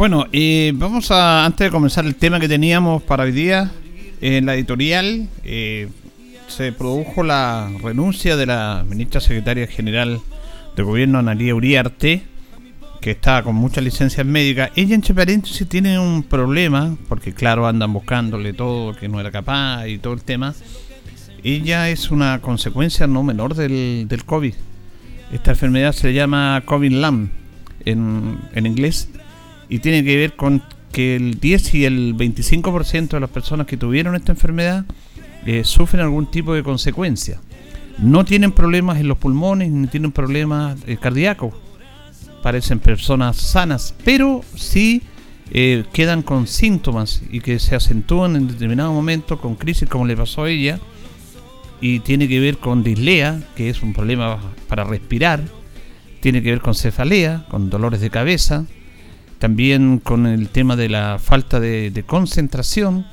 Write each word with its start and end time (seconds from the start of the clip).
Bueno, 0.00 0.26
y 0.32 0.70
vamos 0.70 1.10
a, 1.10 1.44
antes 1.44 1.66
de 1.66 1.70
comenzar 1.70 2.06
el 2.06 2.14
tema 2.14 2.40
que 2.40 2.48
teníamos 2.48 3.02
para 3.02 3.24
hoy 3.24 3.32
día, 3.32 3.70
en 4.22 4.46
la 4.46 4.54
editorial 4.54 5.28
eh, 5.44 5.90
se 6.48 6.72
produjo 6.72 7.22
la 7.22 7.70
renuncia 7.82 8.34
de 8.34 8.46
la 8.46 8.82
ministra 8.88 9.20
secretaria 9.20 9.66
general 9.66 10.22
de 10.74 10.82
gobierno, 10.82 11.18
Analia 11.18 11.54
Uriarte, 11.54 12.22
que 13.02 13.10
está 13.10 13.42
con 13.42 13.56
muchas 13.56 13.84
licencias 13.84 14.24
médicas. 14.24 14.70
Ella 14.74 14.94
en 14.94 15.02
Cheparense 15.02 15.66
tiene 15.66 15.98
un 15.98 16.22
problema, 16.22 16.96
porque 17.06 17.34
claro, 17.34 17.66
andan 17.66 17.92
buscándole 17.92 18.54
todo, 18.54 18.96
que 18.96 19.06
no 19.06 19.20
era 19.20 19.30
capaz 19.30 19.86
y 19.86 19.98
todo 19.98 20.14
el 20.14 20.22
tema. 20.22 20.54
Ella 21.44 21.90
es 21.90 22.10
una 22.10 22.40
consecuencia 22.40 23.06
no 23.06 23.22
menor 23.22 23.54
del, 23.54 24.08
del 24.08 24.24
COVID. 24.24 24.54
Esta 25.30 25.50
enfermedad 25.50 25.92
se 25.92 26.14
llama 26.14 26.62
COVID-LAM 26.64 27.28
en, 27.84 28.38
en 28.54 28.64
inglés 28.64 29.10
y 29.70 29.78
tiene 29.78 30.04
que 30.04 30.16
ver 30.16 30.34
con 30.34 30.62
que 30.92 31.16
el 31.16 31.38
10 31.40 31.74
y 31.74 31.84
el 31.84 32.16
25% 32.16 33.08
de 33.08 33.20
las 33.20 33.30
personas 33.30 33.66
que 33.66 33.76
tuvieron 33.76 34.16
esta 34.16 34.32
enfermedad 34.32 34.84
eh, 35.46 35.62
sufren 35.64 36.02
algún 36.02 36.30
tipo 36.30 36.52
de 36.52 36.62
consecuencia. 36.62 37.40
No 37.98 38.24
tienen 38.24 38.52
problemas 38.52 38.98
en 38.98 39.08
los 39.08 39.16
pulmones 39.16 39.70
ni 39.70 39.86
tienen 39.86 40.10
problemas 40.10 40.76
eh, 40.86 40.96
cardíacos. 41.00 41.54
Parecen 42.42 42.80
personas 42.80 43.36
sanas, 43.36 43.94
pero 44.04 44.42
sí 44.56 45.02
eh, 45.52 45.84
quedan 45.92 46.22
con 46.22 46.46
síntomas 46.46 47.22
y 47.30 47.40
que 47.40 47.58
se 47.58 47.76
acentúan 47.76 48.34
en 48.36 48.48
determinado 48.48 48.92
momento 48.92 49.40
con 49.40 49.54
crisis 49.54 49.88
como 49.88 50.06
le 50.06 50.16
pasó 50.16 50.44
a 50.44 50.50
ella. 50.50 50.80
Y 51.80 52.00
tiene 52.00 52.28
que 52.28 52.40
ver 52.40 52.58
con 52.58 52.82
dislea, 52.82 53.42
que 53.54 53.70
es 53.70 53.82
un 53.82 53.92
problema 53.94 54.38
para 54.68 54.84
respirar. 54.84 55.42
Tiene 56.20 56.42
que 56.42 56.50
ver 56.50 56.60
con 56.60 56.74
cefalea, 56.74 57.46
con 57.48 57.70
dolores 57.70 58.00
de 58.00 58.10
cabeza, 58.10 58.66
también 59.40 60.00
con 60.00 60.26
el 60.26 60.50
tema 60.50 60.76
de 60.76 60.90
la 60.90 61.18
falta 61.18 61.58
de, 61.58 62.04
concentración, 62.06 63.06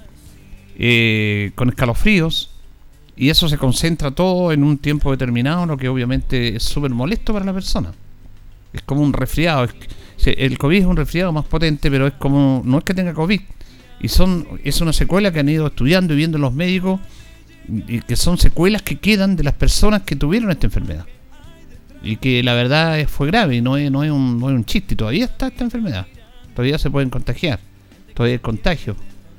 eh, 0.77 1.51
con 1.55 1.69
escalofríos, 1.69 2.51
y 3.15 3.29
eso 3.29 3.47
se 3.47 3.57
concentra 3.57 4.11
todo 4.11 4.51
en 4.51 4.63
un 4.63 4.77
tiempo 4.77 5.09
determinado, 5.09 5.65
lo 5.65 5.77
que 5.77 5.87
obviamente 5.87 6.57
es 6.57 6.63
súper 6.63 6.91
molesto 6.91 7.31
para 7.31 7.45
la 7.45 7.53
persona. 7.53 7.93
Es 8.73 8.81
como 8.81 9.01
un 9.01 9.13
resfriado. 9.13 9.69
El 10.25 10.57
COVID 10.57 10.77
es 10.77 10.85
un 10.85 10.97
resfriado 10.97 11.31
más 11.31 11.45
potente, 11.45 11.89
pero 11.89 12.05
es 12.07 12.13
como, 12.13 12.61
no 12.65 12.79
es 12.79 12.83
que 12.83 12.93
tenga 12.93 13.13
COVID, 13.13 13.39
y 14.01 14.07
son 14.09 14.45
es 14.65 14.81
una 14.81 14.91
secuela 14.91 15.31
que 15.31 15.39
han 15.39 15.47
ido 15.47 15.67
estudiando 15.67 16.13
y 16.13 16.17
viendo 16.17 16.37
los 16.37 16.53
médicos, 16.53 16.99
y 17.69 18.01
que 18.01 18.17
son 18.17 18.37
secuelas 18.37 18.81
que 18.81 18.99
quedan 18.99 19.37
de 19.37 19.43
las 19.43 19.53
personas 19.53 20.01
que 20.01 20.17
tuvieron 20.17 20.51
esta 20.51 20.67
enfermedad. 20.67 21.05
Y 22.03 22.17
que 22.17 22.43
la 22.43 22.53
verdad 22.53 23.07
fue 23.07 23.27
grave, 23.27 23.61
no 23.61 23.77
es, 23.77 23.89
no 23.89 24.03
es, 24.03 24.11
un, 24.11 24.41
no 24.41 24.49
es 24.49 24.55
un 24.57 24.65
chiste, 24.65 24.93
todavía 24.93 25.23
está 25.23 25.47
esta 25.47 25.63
enfermedad 25.63 26.05
todavía 26.57 26.79
se 26.79 26.89
pueden 26.89 27.11
contagiar, 27.11 27.59
todavía 28.15 28.33
hay 28.33 28.39
contagio 28.39 28.95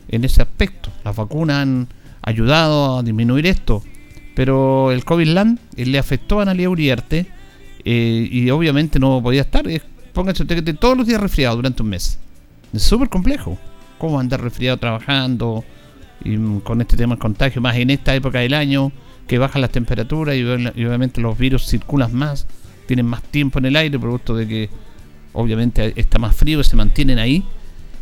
en 0.07 0.23
ese 0.23 0.41
aspecto. 0.41 0.93
Las 1.05 1.17
vacunas 1.17 1.57
han 1.57 1.89
ayudado 2.23 2.97
a 2.97 3.03
disminuir 3.03 3.45
esto, 3.49 3.83
pero 4.37 4.93
el 4.93 5.05
COVID-LAN 5.05 5.59
le 5.75 5.99
afectó 5.99 6.39
a 6.39 6.43
Analia 6.43 6.71
Uriarte 6.71 7.27
eh, 7.85 8.29
y 8.31 8.49
obviamente 8.51 9.01
no 9.01 9.21
podía 9.21 9.41
estar. 9.41 9.67
Pónganse 10.13 10.45
usted 10.45 10.63
que 10.63 10.75
todos 10.75 10.97
los 10.97 11.09
días 11.09 11.21
resfriado 11.21 11.57
durante 11.57 11.83
un 11.83 11.89
mes. 11.89 12.21
Es 12.73 12.83
súper 12.85 13.09
complejo. 13.09 13.59
¿Cómo 13.99 14.21
andar 14.21 14.41
resfriado 14.41 14.77
trabajando 14.77 15.65
y 16.23 16.37
con 16.61 16.81
este 16.81 16.97
tema 16.97 17.17
del 17.17 17.21
contagio, 17.21 17.61
más 17.61 17.75
en 17.75 17.91
esta 17.91 18.15
época 18.15 18.39
del 18.39 18.55
año 18.55 18.93
que 19.27 19.39
bajan 19.39 19.61
las 19.61 19.73
temperaturas 19.73 20.37
y, 20.37 20.43
y 20.43 20.85
obviamente 20.85 21.21
los 21.21 21.37
virus 21.37 21.67
circulan 21.67 22.15
más, 22.15 22.47
tienen 22.87 23.07
más 23.07 23.25
tiempo 23.25 23.59
en 23.59 23.65
el 23.65 23.75
aire, 23.75 23.99
producto 23.99 24.37
de 24.37 24.47
que 24.47 24.71
obviamente 25.39 25.93
está 25.97 26.19
más 26.19 26.35
frío, 26.35 26.63
se 26.65 26.75
mantienen 26.75 27.19
ahí. 27.19 27.45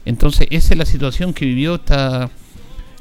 Entonces, 0.06 0.46
esa 0.50 0.72
es 0.72 0.78
la 0.78 0.86
situación 0.86 1.34
que 1.34 1.44
vivió 1.44 1.74
esta, 1.74 2.30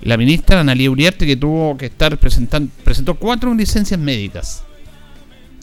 la 0.01 0.18
ministra 0.18 0.59
Analia 0.59 0.91
Uriarte, 0.91 1.25
que 1.25 1.38
tuvo 1.38 1.78
que 1.78 1.85
estar 1.85 2.18
presentando, 2.18 2.69
presentó 2.84 3.16
cuatro 3.16 3.53
licencias 3.53 4.00
médicas. 4.00 4.63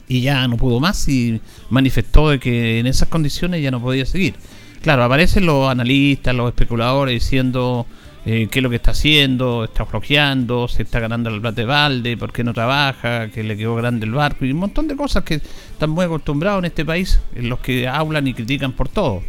Y 0.07 0.21
ya 0.21 0.47
no 0.47 0.57
pudo 0.57 0.79
más 0.79 1.07
y 1.07 1.39
manifestó 1.69 2.29
de 2.29 2.39
que 2.39 2.79
en 2.79 2.87
esas 2.87 3.07
condiciones 3.09 3.61
ya 3.61 3.69
no 3.69 3.79
podía 3.79 4.05
seguir. 4.05 4.33
Claro, 4.81 5.03
aparecen 5.03 5.45
los 5.45 5.69
analistas, 5.69 6.35
los 6.35 6.49
especuladores 6.49 7.13
diciendo 7.13 7.85
eh, 8.25 8.47
qué 8.49 8.59
es 8.59 8.63
lo 8.63 8.69
que 8.69 8.77
está 8.77 8.91
haciendo, 8.91 9.65
está 9.65 9.85
flojeando, 9.85 10.67
se 10.69 10.83
está 10.83 10.99
ganando 10.99 11.29
el 11.29 11.41
plata 11.41 11.61
de 11.61 11.65
balde, 11.65 12.15
por 12.15 12.31
qué 12.31 12.43
no 12.43 12.53
trabaja, 12.53 13.29
que 13.29 13.43
le 13.43 13.57
quedó 13.57 13.75
grande 13.75 14.05
el 14.05 14.13
barco 14.13 14.45
y 14.45 14.51
un 14.51 14.59
montón 14.59 14.87
de 14.87 14.95
cosas 14.95 15.23
que 15.23 15.35
están 15.35 15.89
muy 15.89 16.05
acostumbrados 16.05 16.59
en 16.59 16.65
este 16.65 16.85
país, 16.85 17.19
en 17.35 17.49
los 17.49 17.59
que 17.59 17.87
hablan 17.87 18.25
y 18.27 18.33
critican 18.33 18.71
por 18.71 18.87
todo. 18.87 19.21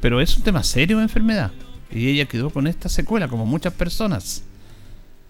Pero 0.00 0.20
es 0.20 0.36
un 0.36 0.42
tema 0.42 0.64
serio 0.64 0.98
de 0.98 1.04
enfermedad 1.04 1.52
y 1.90 2.08
ella 2.08 2.26
quedó 2.26 2.50
con 2.50 2.66
esta 2.66 2.88
secuela, 2.88 3.28
como 3.28 3.46
muchas 3.46 3.72
personas. 3.72 4.44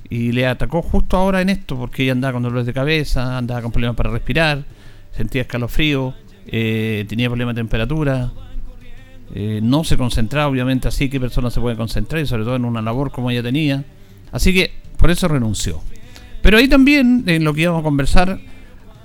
Y 0.08 0.32
le 0.32 0.46
atacó 0.46 0.82
justo 0.82 1.16
ahora 1.16 1.42
en 1.42 1.50
esto, 1.50 1.76
porque 1.76 2.04
ella 2.04 2.12
andaba 2.12 2.34
con 2.34 2.44
dolores 2.44 2.66
de 2.66 2.72
cabeza, 2.72 3.36
andaba 3.36 3.60
con 3.60 3.72
problemas 3.72 3.96
para 3.96 4.10
respirar, 4.10 4.64
sentía 5.14 5.42
escalofrío, 5.42 6.14
eh, 6.46 7.04
tenía 7.08 7.28
problemas 7.28 7.56
de 7.56 7.60
temperatura, 7.60 8.32
eh, 9.34 9.60
no 9.62 9.84
se 9.84 9.96
concentraba, 9.96 10.48
obviamente, 10.48 10.88
así 10.88 11.08
que 11.08 11.20
persona 11.20 11.50
se 11.50 11.60
puede 11.60 11.76
concentrar, 11.76 12.22
y 12.22 12.26
sobre 12.26 12.44
todo 12.44 12.56
en 12.56 12.64
una 12.64 12.82
labor 12.82 13.10
como 13.10 13.30
ella 13.30 13.42
tenía. 13.42 13.84
Así 14.32 14.52
que 14.52 14.72
por 14.96 15.10
eso 15.10 15.28
renunció. 15.28 15.80
Pero 16.42 16.58
ahí 16.58 16.68
también, 16.68 17.24
en 17.26 17.44
lo 17.44 17.52
que 17.54 17.62
íbamos 17.62 17.80
a 17.80 17.84
conversar, 17.84 18.38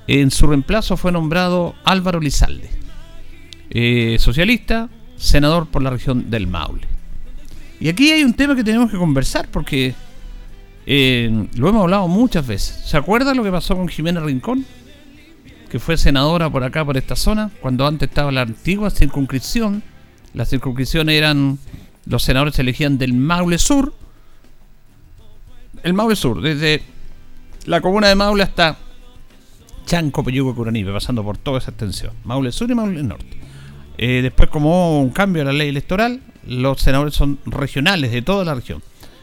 en 0.08 0.32
su 0.32 0.48
reemplazo 0.48 0.98
fue 0.98 1.12
nombrado 1.12 1.76
Álvaro 1.84 2.20
Lizalde, 2.20 2.70
eh, 3.70 4.18
socialista, 4.20 4.90
senador 5.16 5.68
por 5.68 5.82
la 5.82 5.90
región 5.90 6.30
del 6.30 6.48
Maule. 6.48 6.88
Y 7.80 7.90
aquí 7.90 8.12
hay 8.12 8.24
un 8.24 8.34
tema 8.34 8.56
que 8.56 8.64
tenemos 8.64 8.92
que 8.92 8.98
conversar 8.98 9.48
porque 9.50 9.96
eh, 10.86 11.48
lo 11.56 11.70
hemos 11.70 11.82
hablado 11.82 12.08
muchas 12.08 12.46
veces. 12.46 12.84
¿Se 12.86 12.98
acuerda 12.98 13.34
lo 13.34 13.44
que 13.44 13.52
pasó 13.52 13.76
con 13.76 13.88
Jimena 13.88 14.22
Rincón? 14.22 14.66
Que 15.70 15.80
fue 15.80 15.98
senadora 15.98 16.50
por 16.50 16.64
acá, 16.64 16.84
por 16.86 16.98
esta 16.98 17.16
zona, 17.16 17.50
cuando 17.62 17.88
antes 17.88 18.10
estaba 18.10 18.32
la 18.32 18.42
antigua 18.42 18.90
circunscripción 18.90 19.84
las 20.34 20.50
circunscripciones 20.50 21.16
eran. 21.16 21.60
Los 22.06 22.24
senadores 22.24 22.56
se 22.56 22.62
elegían 22.62 22.98
del 22.98 23.14
Maule 23.14 23.58
Sur. 23.58 23.94
El 25.84 25.94
Maule 25.94 26.16
Sur, 26.16 26.42
desde 26.42 26.82
la 27.66 27.82
comuna 27.82 28.08
de 28.08 28.16
Maule 28.16 28.44
hasta 28.44 28.78
Chanco, 29.86 30.24
Peyuco, 30.24 30.56
Curanipe, 30.56 30.92
pasando 30.92 31.24
por 31.24 31.38
toda 31.38 31.60
esa 31.60 31.72
extensión. 31.72 32.14
Maule 32.24 32.52
Sur 32.52 32.70
y 32.72 32.76
Maule 32.76 33.04
Norte. 33.04 33.38
Eh, 33.98 34.22
después, 34.22 34.50
como 34.50 35.00
un 35.02 35.10
cambio 35.10 35.44
a 35.44 35.46
la 35.46 35.54
ley 35.54 35.70
electoral, 35.70 36.22
los 36.48 36.82
senadores 36.82 37.14
son 37.14 37.40
regionales 37.46 38.12
de 38.12 38.22
toda 38.22 38.44
la 38.46 38.56
región. 38.56 38.82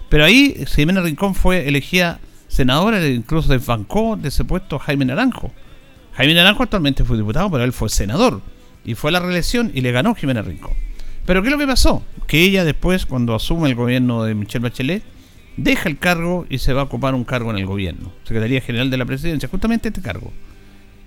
Pero 0.08 0.24
ahí 0.24 0.64
Jimena 0.66 1.00
Rincón 1.00 1.34
fue 1.34 1.68
elegida 1.68 2.20
senadora, 2.48 3.06
incluso 3.06 3.52
desbancó 3.52 4.16
de 4.16 4.28
ese 4.28 4.44
puesto 4.44 4.78
Jaime 4.78 5.04
Naranjo. 5.04 5.52
Jaime 6.14 6.34
Naranjo 6.34 6.62
actualmente 6.62 7.04
fue 7.04 7.16
diputado, 7.16 7.50
pero 7.50 7.64
él 7.64 7.72
fue 7.72 7.88
senador. 7.88 8.40
Y 8.84 8.94
fue 8.94 9.10
a 9.10 9.12
la 9.12 9.20
reelección 9.20 9.70
y 9.74 9.80
le 9.80 9.92
ganó 9.92 10.14
Jimena 10.14 10.42
Rincón. 10.42 10.87
Pero 11.28 11.42
¿qué 11.42 11.48
es 11.48 11.52
lo 11.52 11.58
que 11.58 11.66
pasó? 11.66 12.02
Que 12.26 12.42
ella 12.42 12.64
después, 12.64 13.04
cuando 13.04 13.34
asume 13.34 13.68
el 13.68 13.74
gobierno 13.74 14.24
de 14.24 14.34
Michelle 14.34 14.62
Bachelet, 14.62 15.02
deja 15.58 15.86
el 15.86 15.98
cargo 15.98 16.46
y 16.48 16.56
se 16.56 16.72
va 16.72 16.80
a 16.80 16.84
ocupar 16.84 17.14
un 17.14 17.24
cargo 17.24 17.50
en 17.50 17.58
el 17.58 17.66
gobierno. 17.66 18.12
Secretaría 18.24 18.62
General 18.62 18.88
de 18.88 18.96
la 18.96 19.04
Presidencia, 19.04 19.46
justamente 19.46 19.88
este 19.88 20.00
cargo. 20.00 20.32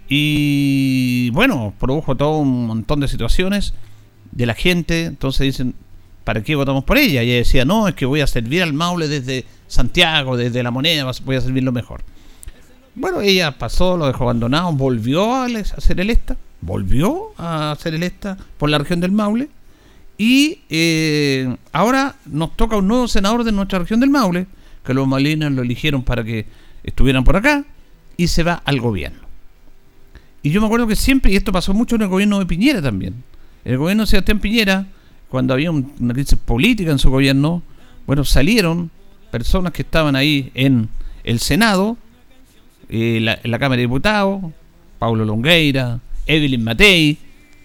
Y 0.07 1.31
bueno, 1.31 1.73
produjo 1.79 2.15
todo 2.15 2.37
un 2.37 2.67
montón 2.67 2.99
de 2.99 3.07
situaciones 3.07 3.73
de 4.31 4.45
la 4.45 4.53
gente. 4.53 5.05
Entonces 5.05 5.43
dicen, 5.43 5.73
¿para 6.23 6.43
qué 6.43 6.53
votamos 6.53 6.83
por 6.83 6.99
ella? 6.99 7.23
Y 7.23 7.31
ella 7.31 7.37
decía, 7.39 7.65
no, 7.65 7.87
es 7.87 7.95
que 7.95 8.05
voy 8.05 8.21
a 8.21 8.27
servir 8.27 8.61
al 8.61 8.73
Maule 8.73 9.07
desde 9.07 9.45
Santiago, 9.65 10.37
desde 10.37 10.61
la 10.61 10.69
moneda, 10.69 11.11
voy 11.25 11.37
a 11.37 11.41
servir 11.41 11.63
lo 11.63 11.71
mejor. 11.71 12.03
Bueno, 12.93 13.21
ella 13.21 13.57
pasó, 13.57 13.97
lo 13.97 14.05
dejó 14.05 14.25
abandonado, 14.25 14.71
volvió 14.71 15.33
a 15.33 15.47
ser 15.79 15.99
electa, 15.99 16.37
volvió 16.61 17.29
a 17.39 17.75
ser 17.79 17.95
electa 17.95 18.37
por 18.59 18.69
la 18.69 18.77
región 18.77 18.99
del 18.99 19.13
Maule. 19.13 19.49
Y 20.17 20.59
eh, 20.69 21.55
ahora 21.71 22.15
nos 22.25 22.55
toca 22.55 22.77
un 22.77 22.87
nuevo 22.87 23.07
senador 23.07 23.43
de 23.43 23.51
nuestra 23.51 23.79
región 23.79 23.99
del 23.99 24.09
Maule, 24.09 24.47
que 24.83 24.93
los 24.93 25.07
malinas 25.07 25.51
lo 25.51 25.61
eligieron 25.61 26.03
para 26.03 26.23
que 26.23 26.45
estuvieran 26.83 27.23
por 27.23 27.35
acá, 27.35 27.65
y 28.17 28.27
se 28.27 28.43
va 28.43 28.61
al 28.65 28.79
gobierno. 28.79 29.19
Y 30.43 30.51
yo 30.51 30.61
me 30.61 30.67
acuerdo 30.67 30.87
que 30.87 30.95
siempre, 30.95 31.31
y 31.31 31.35
esto 31.35 31.51
pasó 31.51 31.73
mucho 31.73 31.95
en 31.95 32.03
el 32.03 32.07
gobierno 32.07 32.39
de 32.39 32.45
Piñera 32.45 32.81
también, 32.81 33.23
el 33.65 33.77
gobierno 33.77 34.03
de 34.03 34.07
Sebastián 34.07 34.39
Piñera, 34.39 34.87
cuando 35.29 35.53
había 35.53 35.71
una 35.71 36.13
crisis 36.13 36.37
política 36.37 36.91
en 36.91 36.99
su 36.99 37.09
gobierno, 37.09 37.63
bueno, 38.05 38.25
salieron 38.25 38.91
personas 39.31 39.71
que 39.71 39.83
estaban 39.83 40.15
ahí 40.15 40.51
en 40.53 40.89
el 41.23 41.39
Senado, 41.39 41.97
eh, 42.89 43.19
la, 43.21 43.39
la 43.43 43.59
Cámara 43.59 43.77
de 43.77 43.83
Diputados, 43.83 44.41
Paulo 44.99 45.25
Longueira, 45.25 45.99
Evelyn 46.27 46.63
Matei, 46.63 47.17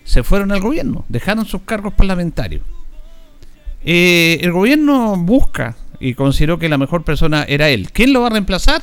se 0.07 0.23
fueron 0.23 0.53
al 0.53 0.61
gobierno, 0.61 1.05
dejaron 1.09 1.45
sus 1.45 1.63
cargos 1.63 1.93
parlamentarios. 1.93 2.63
Eh, 3.85 4.39
el 4.41 4.53
gobierno 4.53 5.17
busca 5.17 5.77
y 5.99 6.15
consideró 6.15 6.59
que 6.59 6.69
la 6.69 6.79
mejor 6.79 7.03
persona 7.03 7.43
era 7.43 7.69
él. 7.69 7.91
¿Quién 7.93 8.13
lo 8.13 8.21
va 8.21 8.29
a 8.29 8.31
reemplazar? 8.31 8.83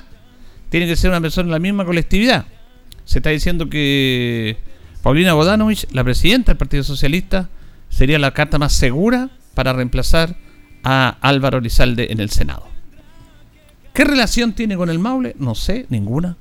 Tiene 0.70 0.86
que 0.86 0.98
ser 0.98 1.10
una 1.10 1.22
persona 1.22 1.48
en 1.48 1.52
la 1.52 1.60
misma 1.60 1.86
colectividad. 1.86 2.46
Se 3.06 3.20
está 3.20 3.30
diciendo 3.30 3.70
que 3.70 4.58
Paulina 5.02 5.34
Bodanovich, 5.34 5.88
la 5.92 6.04
presidenta 6.04 6.52
del 6.52 6.58
Partido 6.58 6.84
Socialista, 6.84 7.50
sería 7.90 8.20
la 8.20 8.32
carta 8.32 8.60
más 8.60 8.74
segura 8.74 9.30
para 9.54 9.72
reemplazar 9.72 10.36
a 10.84 11.18
Álvaro 11.22 11.62
Lizalde 11.62 12.12
en 12.12 12.20
el 12.20 12.32
Senado. 12.32 12.68
¿Qué 13.94 14.04
relación 14.04 14.54
tiene 14.54 14.76
con 14.76 14.90
el 14.90 15.00
Maule? 15.00 15.36
No 15.40 15.56
sé, 15.56 15.86
ninguna. 15.90 16.36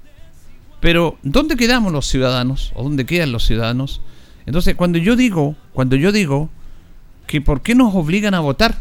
Pero 0.80 1.18
¿dónde 1.22 1.56
quedamos 1.56 1.92
los 1.92 2.06
ciudadanos? 2.06 2.72
¿O 2.74 2.82
dónde 2.82 3.06
quedan 3.06 3.30
los 3.30 3.46
ciudadanos? 3.46 4.00
Entonces, 4.46 4.74
cuando 4.74 4.98
yo 4.98 5.16
digo, 5.16 5.56
cuando 5.72 5.96
yo 5.96 6.12
digo 6.12 6.50
que 7.26 7.40
por 7.40 7.62
qué 7.62 7.74
nos 7.74 7.94
obligan 7.94 8.34
a 8.34 8.40
votar, 8.40 8.78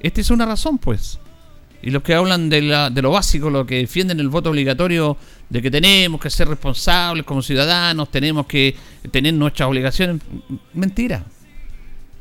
esta 0.00 0.20
es 0.20 0.30
una 0.30 0.46
razón, 0.46 0.78
pues. 0.78 1.18
Y 1.82 1.90
los 1.90 2.02
que 2.02 2.14
hablan 2.14 2.48
de, 2.48 2.62
la, 2.62 2.90
de 2.90 3.02
lo 3.02 3.10
básico, 3.10 3.50
los 3.50 3.66
que 3.66 3.76
defienden 3.76 4.20
el 4.20 4.28
voto 4.28 4.50
obligatorio, 4.50 5.16
de 5.48 5.62
que 5.62 5.70
tenemos 5.70 6.20
que 6.20 6.30
ser 6.30 6.48
responsables 6.48 7.24
como 7.24 7.42
ciudadanos, 7.42 8.10
tenemos 8.10 8.46
que 8.46 8.74
tener 9.10 9.34
nuestras 9.34 9.68
obligaciones. 9.68 10.20
Mentira. 10.74 11.24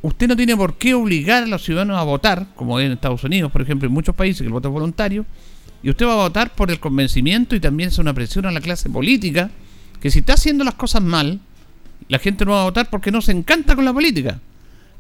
Usted 0.01 0.27
no 0.27 0.35
tiene 0.35 0.55
por 0.55 0.77
qué 0.77 0.93
obligar 0.93 1.43
a 1.43 1.47
los 1.47 1.63
ciudadanos 1.63 1.97
a 1.97 2.03
votar, 2.03 2.47
como 2.55 2.79
en 2.79 2.91
Estados 2.91 3.23
Unidos, 3.23 3.51
por 3.51 3.63
ejemplo, 3.63 3.87
en 3.87 3.93
muchos 3.93 4.13
países 4.13 4.41
que 4.41 4.47
el 4.47 4.53
voto 4.53 4.67
es 4.67 4.73
voluntario, 4.73 5.25
y 5.81 5.89
usted 5.89 6.05
va 6.05 6.13
a 6.13 6.27
votar 6.27 6.53
por 6.53 6.69
el 6.69 6.79
convencimiento 6.79 7.55
y 7.55 7.59
también 7.59 7.89
es 7.89 7.97
una 7.97 8.13
presión 8.13 8.45
a 8.45 8.51
la 8.51 8.61
clase 8.61 8.89
política, 8.89 9.49
que 9.99 10.11
si 10.11 10.19
está 10.19 10.33
haciendo 10.33 10.63
las 10.63 10.75
cosas 10.75 11.01
mal, 11.01 11.39
la 12.07 12.19
gente 12.19 12.45
no 12.45 12.51
va 12.51 12.61
a 12.61 12.65
votar 12.65 12.89
porque 12.89 13.11
no 13.11 13.21
se 13.21 13.31
encanta 13.31 13.75
con 13.75 13.85
la 13.85 13.93
política. 13.93 14.39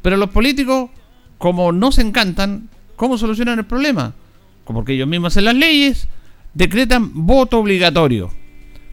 Pero 0.01 0.17
los 0.17 0.29
políticos, 0.29 0.89
como 1.37 1.71
no 1.71 1.91
se 1.91 2.01
encantan, 2.01 2.69
¿cómo 2.95 3.17
solucionan 3.17 3.59
el 3.59 3.65
problema? 3.65 4.13
porque 4.65 4.93
ellos 4.93 5.07
mismos 5.07 5.33
hacen 5.33 5.45
las 5.45 5.53
leyes, 5.53 6.07
decretan 6.55 7.11
voto 7.13 7.59
obligatorio. 7.59 8.31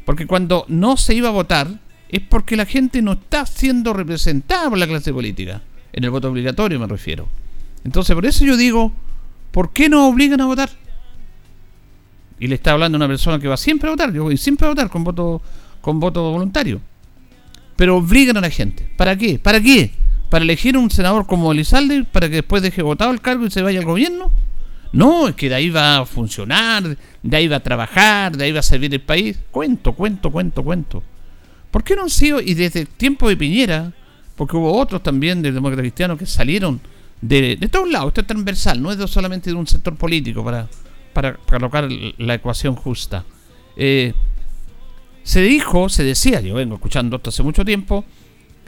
Porque 0.04 0.26
cuando 0.26 0.66
no 0.68 0.98
se 0.98 1.14
iba 1.14 1.28
a 1.28 1.32
votar 1.32 1.80
es 2.08 2.20
porque 2.20 2.56
la 2.56 2.66
gente 2.66 3.00
no 3.00 3.12
está 3.12 3.46
siendo 3.46 3.94
representada 3.94 4.68
por 4.68 4.78
la 4.78 4.86
clase 4.86 5.12
política. 5.14 5.62
En 5.94 6.04
el 6.04 6.10
voto 6.10 6.28
obligatorio 6.28 6.78
me 6.78 6.86
refiero. 6.86 7.26
Entonces, 7.84 8.14
por 8.14 8.26
eso 8.26 8.44
yo 8.44 8.56
digo, 8.56 8.92
¿por 9.50 9.72
qué 9.72 9.88
no 9.88 10.06
obligan 10.08 10.40
a 10.42 10.46
votar? 10.46 10.70
Y 12.38 12.48
le 12.48 12.56
está 12.56 12.72
hablando 12.72 12.96
a 12.96 12.98
una 12.98 13.08
persona 13.08 13.38
que 13.38 13.48
va 13.48 13.56
siempre 13.56 13.88
a 13.88 13.92
votar. 13.92 14.12
Yo 14.12 14.24
voy 14.24 14.36
siempre 14.36 14.66
a 14.66 14.70
votar 14.70 14.90
con 14.90 15.04
voto, 15.04 15.40
con 15.80 16.00
voto 16.00 16.30
voluntario. 16.32 16.80
Pero 17.76 17.96
obligan 17.96 18.36
a 18.36 18.40
la 18.40 18.50
gente. 18.50 18.88
¿Para 18.96 19.16
qué? 19.16 19.38
¿Para 19.38 19.60
qué? 19.60 19.92
¿Para 20.28 20.44
elegir 20.44 20.76
un 20.76 20.90
senador 20.90 21.26
como 21.26 21.52
Elizalde 21.52 22.04
para 22.04 22.28
que 22.28 22.36
después 22.36 22.62
deje 22.62 22.82
votado 22.82 23.10
el 23.10 23.20
cargo 23.20 23.46
y 23.46 23.50
se 23.50 23.62
vaya 23.62 23.80
al 23.80 23.84
gobierno? 23.84 24.30
No, 24.92 25.28
es 25.28 25.34
que 25.34 25.48
de 25.48 25.54
ahí 25.54 25.70
va 25.70 25.98
a 25.98 26.06
funcionar, 26.06 26.96
de 27.22 27.36
ahí 27.36 27.48
va 27.48 27.56
a 27.56 27.60
trabajar, 27.60 28.36
de 28.36 28.44
ahí 28.44 28.52
va 28.52 28.60
a 28.60 28.62
servir 28.62 28.92
el 28.92 29.00
país. 29.00 29.38
Cuento, 29.50 29.94
cuento, 29.94 30.30
cuento, 30.30 30.62
cuento. 30.62 31.02
¿Por 31.70 31.82
qué 31.82 31.96
no 31.96 32.02
han 32.02 32.10
sido, 32.10 32.40
y 32.40 32.54
desde 32.54 32.80
el 32.80 32.88
tiempo 32.88 33.28
de 33.28 33.36
Piñera, 33.36 33.92
porque 34.36 34.56
hubo 34.56 34.76
otros 34.76 35.02
también 35.02 35.40
del 35.40 35.54
demócrata 35.54 35.82
cristiano 35.82 36.18
que 36.18 36.26
salieron 36.26 36.80
de, 37.22 37.56
de 37.56 37.68
todos 37.68 37.90
lados, 37.90 38.08
esto 38.08 38.20
es 38.20 38.26
transversal, 38.26 38.82
no 38.82 38.92
es 38.92 39.10
solamente 39.10 39.50
de 39.50 39.56
un 39.56 39.66
sector 39.66 39.96
político 39.96 40.44
para, 40.44 40.68
para 41.14 41.34
colocar 41.34 41.88
la 42.18 42.34
ecuación 42.34 42.74
justa. 42.74 43.24
Eh, 43.76 44.12
se 45.22 45.40
dijo, 45.42 45.88
se 45.88 46.04
decía, 46.04 46.40
yo 46.40 46.54
vengo 46.54 46.74
escuchando 46.74 47.16
esto 47.16 47.30
hace 47.30 47.42
mucho 47.42 47.64
tiempo, 47.64 48.04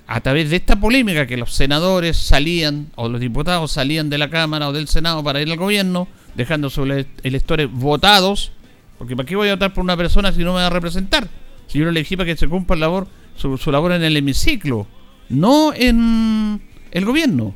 a 0.07 0.21
través 0.21 0.51
de 0.51 0.57
esta 0.57 0.77
polémica 0.77 1.27
que 1.27 1.37
los 1.37 1.55
senadores 1.55 2.17
salían 2.17 2.89
o 2.95 3.09
los 3.09 3.21
diputados 3.21 3.73
salían 3.73 4.11
de 4.11 4.19
la 4.19 4.29
Cámara 4.29 4.69
o 4.69 4.73
del 4.73 4.87
Senado 4.87 5.25
para 5.25 5.41
ir 5.41 5.51
al 5.51 5.57
gobierno, 5.57 6.09
dejando 6.35 6.69
sus 6.71 6.89
electores 7.23 7.71
votados, 7.71 8.53
porque 8.99 9.17
¿para 9.17 9.27
qué 9.27 9.37
voy 9.37 9.49
a 9.49 9.55
votar 9.55 9.73
por 9.73 9.83
una 9.83 9.97
persona 9.97 10.33
si 10.33 10.41
no 10.41 10.53
me 10.53 10.61
va 10.61 10.67
a 10.67 10.71
representar? 10.71 11.29
Si 11.67 11.79
yo 11.79 11.85
lo 11.85 11.91
elegí 11.91 12.17
para 12.17 12.27
que 12.27 12.37
se 12.37 12.49
cumpla 12.49 12.77
labor, 12.77 13.09
su, 13.37 13.59
labor 13.71 13.93
en 13.93 14.03
el 14.03 14.17
hemiciclo, 14.17 14.87
no 15.29 15.73
en 15.75 16.63
el 16.91 17.05
gobierno. 17.05 17.55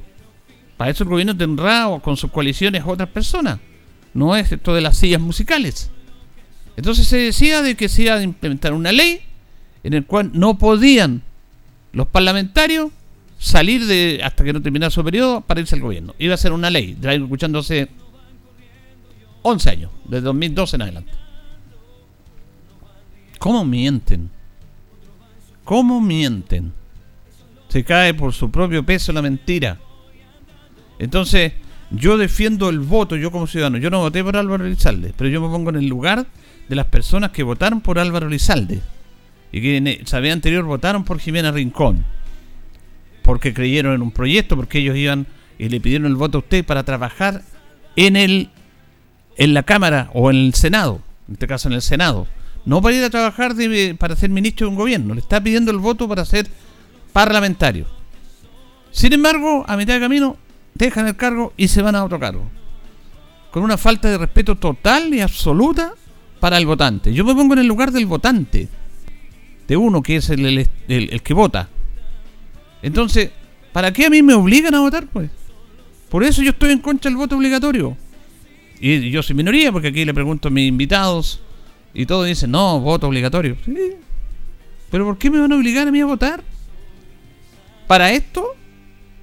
Para 0.76 0.90
eso 0.90 1.04
el 1.04 1.10
gobierno 1.10 1.36
tendrá 1.36 1.86
con 2.02 2.16
sus 2.16 2.30
coaliciones 2.30 2.82
otras 2.86 3.08
personas. 3.08 3.58
No 4.14 4.34
es 4.34 4.50
esto 4.50 4.74
de 4.74 4.80
las 4.80 4.96
sillas 4.96 5.20
musicales. 5.20 5.90
Entonces 6.78 7.08
se 7.08 7.16
decía 7.16 7.60
de 7.60 7.74
que 7.74 7.88
se 7.88 8.02
iba 8.02 8.14
a 8.14 8.22
implementar 8.22 8.72
una 8.72 8.92
ley 8.92 9.20
en 9.82 9.94
el 9.94 10.06
cual 10.06 10.30
no 10.32 10.58
podían 10.58 11.22
los 11.90 12.06
parlamentarios 12.06 12.92
salir 13.36 13.84
de 13.84 14.20
hasta 14.22 14.44
que 14.44 14.52
no 14.52 14.62
terminara 14.62 14.88
su 14.88 15.02
periodo 15.02 15.40
para 15.40 15.58
irse 15.58 15.74
al 15.74 15.80
gobierno. 15.80 16.14
Iba 16.20 16.34
a 16.34 16.36
ser 16.36 16.52
una 16.52 16.70
ley, 16.70 16.96
la 17.02 17.14
escuchando 17.14 17.58
hace 17.58 17.88
11 19.42 19.70
años, 19.70 19.90
desde 20.04 20.20
2012 20.26 20.76
en 20.76 20.82
adelante. 20.82 21.12
¿Cómo 23.40 23.64
mienten? 23.64 24.30
¿Cómo 25.64 26.00
mienten? 26.00 26.72
Se 27.70 27.82
cae 27.82 28.14
por 28.14 28.32
su 28.32 28.52
propio 28.52 28.86
peso 28.86 29.12
la 29.12 29.20
mentira. 29.22 29.80
Entonces, 31.00 31.54
yo 31.90 32.18
defiendo 32.18 32.68
el 32.68 32.80
voto, 32.80 33.16
yo 33.16 33.30
como 33.30 33.46
ciudadano. 33.46 33.78
Yo 33.78 33.90
no 33.90 34.00
voté 34.00 34.22
por 34.22 34.36
Álvaro 34.36 34.66
Elizalde, 34.66 35.12
pero 35.16 35.30
yo 35.30 35.40
me 35.40 35.48
pongo 35.48 35.70
en 35.70 35.76
el 35.76 35.86
lugar 35.86 36.26
de 36.68 36.76
las 36.76 36.86
personas 36.86 37.30
que 37.30 37.42
votaron 37.42 37.80
por 37.80 37.98
Álvaro 37.98 38.26
Elizalde 38.26 38.80
y 39.50 39.60
que 39.62 39.76
en 39.78 39.86
el 39.86 40.30
anterior 40.30 40.64
votaron 40.64 41.04
por 41.04 41.18
Jimena 41.18 41.50
Rincón, 41.50 42.04
porque 43.22 43.54
creyeron 43.54 43.94
en 43.94 44.02
un 44.02 44.10
proyecto, 44.10 44.56
porque 44.56 44.78
ellos 44.78 44.96
iban 44.96 45.26
y 45.58 45.68
le 45.68 45.80
pidieron 45.80 46.06
el 46.06 46.16
voto 46.16 46.38
a 46.38 46.40
usted 46.40 46.64
para 46.64 46.84
trabajar 46.84 47.42
en 47.96 48.16
el 48.16 48.50
en 49.36 49.54
la 49.54 49.62
Cámara 49.62 50.10
o 50.14 50.30
en 50.30 50.36
el 50.36 50.54
Senado, 50.54 51.00
en 51.28 51.34
este 51.34 51.46
caso 51.46 51.68
en 51.68 51.74
el 51.74 51.82
Senado, 51.82 52.26
no 52.64 52.82
para 52.82 52.96
ir 52.96 53.04
a 53.04 53.10
trabajar 53.10 53.54
para 53.96 54.16
ser 54.16 54.30
ministro 54.30 54.66
de 54.66 54.70
un 54.70 54.76
gobierno, 54.76 55.14
le 55.14 55.20
está 55.20 55.40
pidiendo 55.40 55.70
el 55.70 55.78
voto 55.78 56.08
para 56.08 56.24
ser 56.24 56.48
parlamentario. 57.12 57.86
Sin 58.90 59.12
embargo, 59.12 59.64
a 59.68 59.76
mitad 59.76 59.94
de 59.94 60.00
camino 60.00 60.36
dejan 60.78 61.06
el 61.06 61.16
cargo 61.16 61.52
y 61.56 61.68
se 61.68 61.82
van 61.82 61.96
a 61.96 62.04
otro 62.04 62.18
cargo. 62.18 62.48
Con 63.50 63.62
una 63.62 63.76
falta 63.76 64.08
de 64.08 64.18
respeto 64.18 64.54
total 64.54 65.12
y 65.12 65.20
absoluta 65.20 65.92
para 66.40 66.56
el 66.58 66.66
votante. 66.66 67.12
Yo 67.12 67.24
me 67.24 67.34
pongo 67.34 67.54
en 67.54 67.60
el 67.60 67.66
lugar 67.66 67.90
del 67.90 68.06
votante 68.06 68.68
de 69.66 69.76
uno 69.76 70.02
que 70.02 70.16
es 70.16 70.30
el, 70.30 70.66
el, 70.88 71.22
que 71.22 71.34
vota. 71.34 71.68
Entonces, 72.82 73.30
¿para 73.72 73.92
qué 73.92 74.06
a 74.06 74.10
mí 74.10 74.22
me 74.22 74.34
obligan 74.34 74.74
a 74.74 74.80
votar? 74.80 75.06
Pues 75.06 75.30
por 76.08 76.24
eso 76.24 76.42
yo 76.42 76.50
estoy 76.50 76.70
en 76.70 76.78
contra 76.78 77.10
del 77.10 77.16
voto 77.16 77.36
obligatorio. 77.36 77.96
Y 78.80 79.10
yo 79.10 79.22
soy 79.22 79.34
minoría, 79.34 79.72
porque 79.72 79.88
aquí 79.88 80.04
le 80.04 80.14
pregunto 80.14 80.48
a 80.48 80.50
mis 80.50 80.68
invitados 80.68 81.42
y 81.92 82.06
todos 82.06 82.26
dicen, 82.26 82.52
no, 82.52 82.80
voto 82.80 83.08
obligatorio. 83.08 83.56
Sí. 83.64 83.74
Pero 84.90 85.04
¿por 85.04 85.18
qué 85.18 85.30
me 85.30 85.40
van 85.40 85.52
a 85.52 85.56
obligar 85.56 85.88
a 85.88 85.90
mí 85.90 86.00
a 86.00 86.06
votar? 86.06 86.42
¿Para 87.86 88.12
esto? 88.12 88.54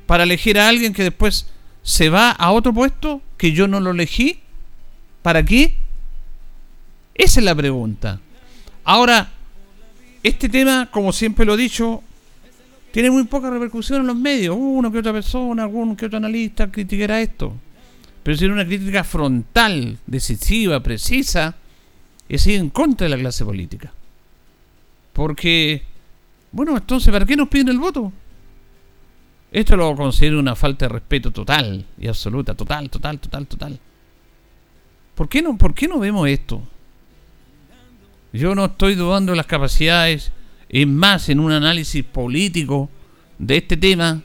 ¿Para 0.06 0.24
elegir 0.24 0.60
a 0.60 0.68
alguien 0.68 0.94
que 0.94 1.04
después 1.04 1.48
se 1.86 2.10
va 2.10 2.32
a 2.32 2.52
otro 2.52 2.74
puesto 2.74 3.22
que 3.38 3.52
yo 3.52 3.68
no 3.68 3.80
lo 3.80 3.92
elegí. 3.92 4.40
¿Para 5.22 5.46
qué? 5.46 5.76
Esa 7.14 7.40
es 7.40 7.46
la 7.46 7.54
pregunta. 7.54 8.20
Ahora, 8.84 9.30
este 10.24 10.50
tema, 10.50 10.90
como 10.92 11.14
siempre 11.14 11.46
lo 11.46 11.54
he 11.54 11.58
dicho, 11.58 12.02
tiene 12.92 13.12
muy 13.12 13.24
poca 13.26 13.52
repercusión 13.52 14.02
en 14.02 14.08
los 14.08 14.16
medios. 14.16 14.58
Uno 14.60 14.92
que 14.92 14.98
otra 14.98 15.14
persona, 15.14 15.62
algún 15.62 15.96
que 15.96 16.08
otro 16.08 16.18
analista 16.18 16.72
criticará 16.72 17.22
esto. 17.22 17.54
Pero 18.24 18.36
si 18.36 18.46
era 18.46 18.56
una 18.56 18.66
crítica 18.66 19.04
frontal, 19.04 20.00
decisiva, 20.08 20.82
precisa, 20.82 21.56
es 22.28 22.48
ir 22.48 22.60
en 22.60 22.72
contra 22.72 23.06
de 23.06 23.16
la 23.16 23.22
clase 23.22 23.46
política. 23.46 23.94
Porque, 25.14 25.84
bueno, 26.52 26.76
entonces, 26.76 27.14
¿para 27.14 27.28
qué 27.28 27.36
nos 27.36 27.48
piden 27.48 27.70
el 27.70 27.78
voto? 27.78 28.12
Esto 29.56 29.78
lo 29.78 29.96
considero 29.96 30.38
una 30.38 30.54
falta 30.54 30.84
de 30.84 30.90
respeto 30.90 31.32
total 31.32 31.86
y 31.98 32.10
absoluta, 32.10 32.56
total, 32.56 32.90
total, 32.90 33.20
total, 33.22 33.48
total. 33.48 33.80
¿Por 35.16 35.30
qué 35.30 35.42
no, 35.42 35.58
por 35.58 35.74
qué 35.74 35.88
no 35.88 35.98
vemos 35.98 36.28
esto? 36.28 36.62
Yo 38.34 38.54
no 38.54 38.66
estoy 38.66 38.96
dudando 38.96 39.32
de 39.32 39.38
las 39.38 39.46
capacidades, 39.46 40.34
es 40.68 40.86
más, 40.86 41.30
en 41.30 41.40
un 41.40 41.54
análisis 41.54 42.04
político 42.04 42.90
de 43.40 43.56
este 43.56 43.78
tema, 43.78 44.24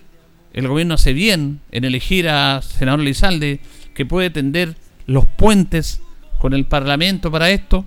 el 0.52 0.66
gobierno 0.66 0.94
hace 0.94 1.12
bien 1.12 1.60
en 1.70 1.84
elegir 1.84 2.28
a 2.28 2.60
senador 2.60 2.98
Lizalde, 2.98 3.60
que 3.94 4.04
puede 4.04 4.30
tender 4.30 4.74
los 5.06 5.26
puentes 5.26 6.02
con 6.40 6.54
el 6.54 6.64
Parlamento 6.64 7.30
para 7.30 7.50
esto, 7.50 7.84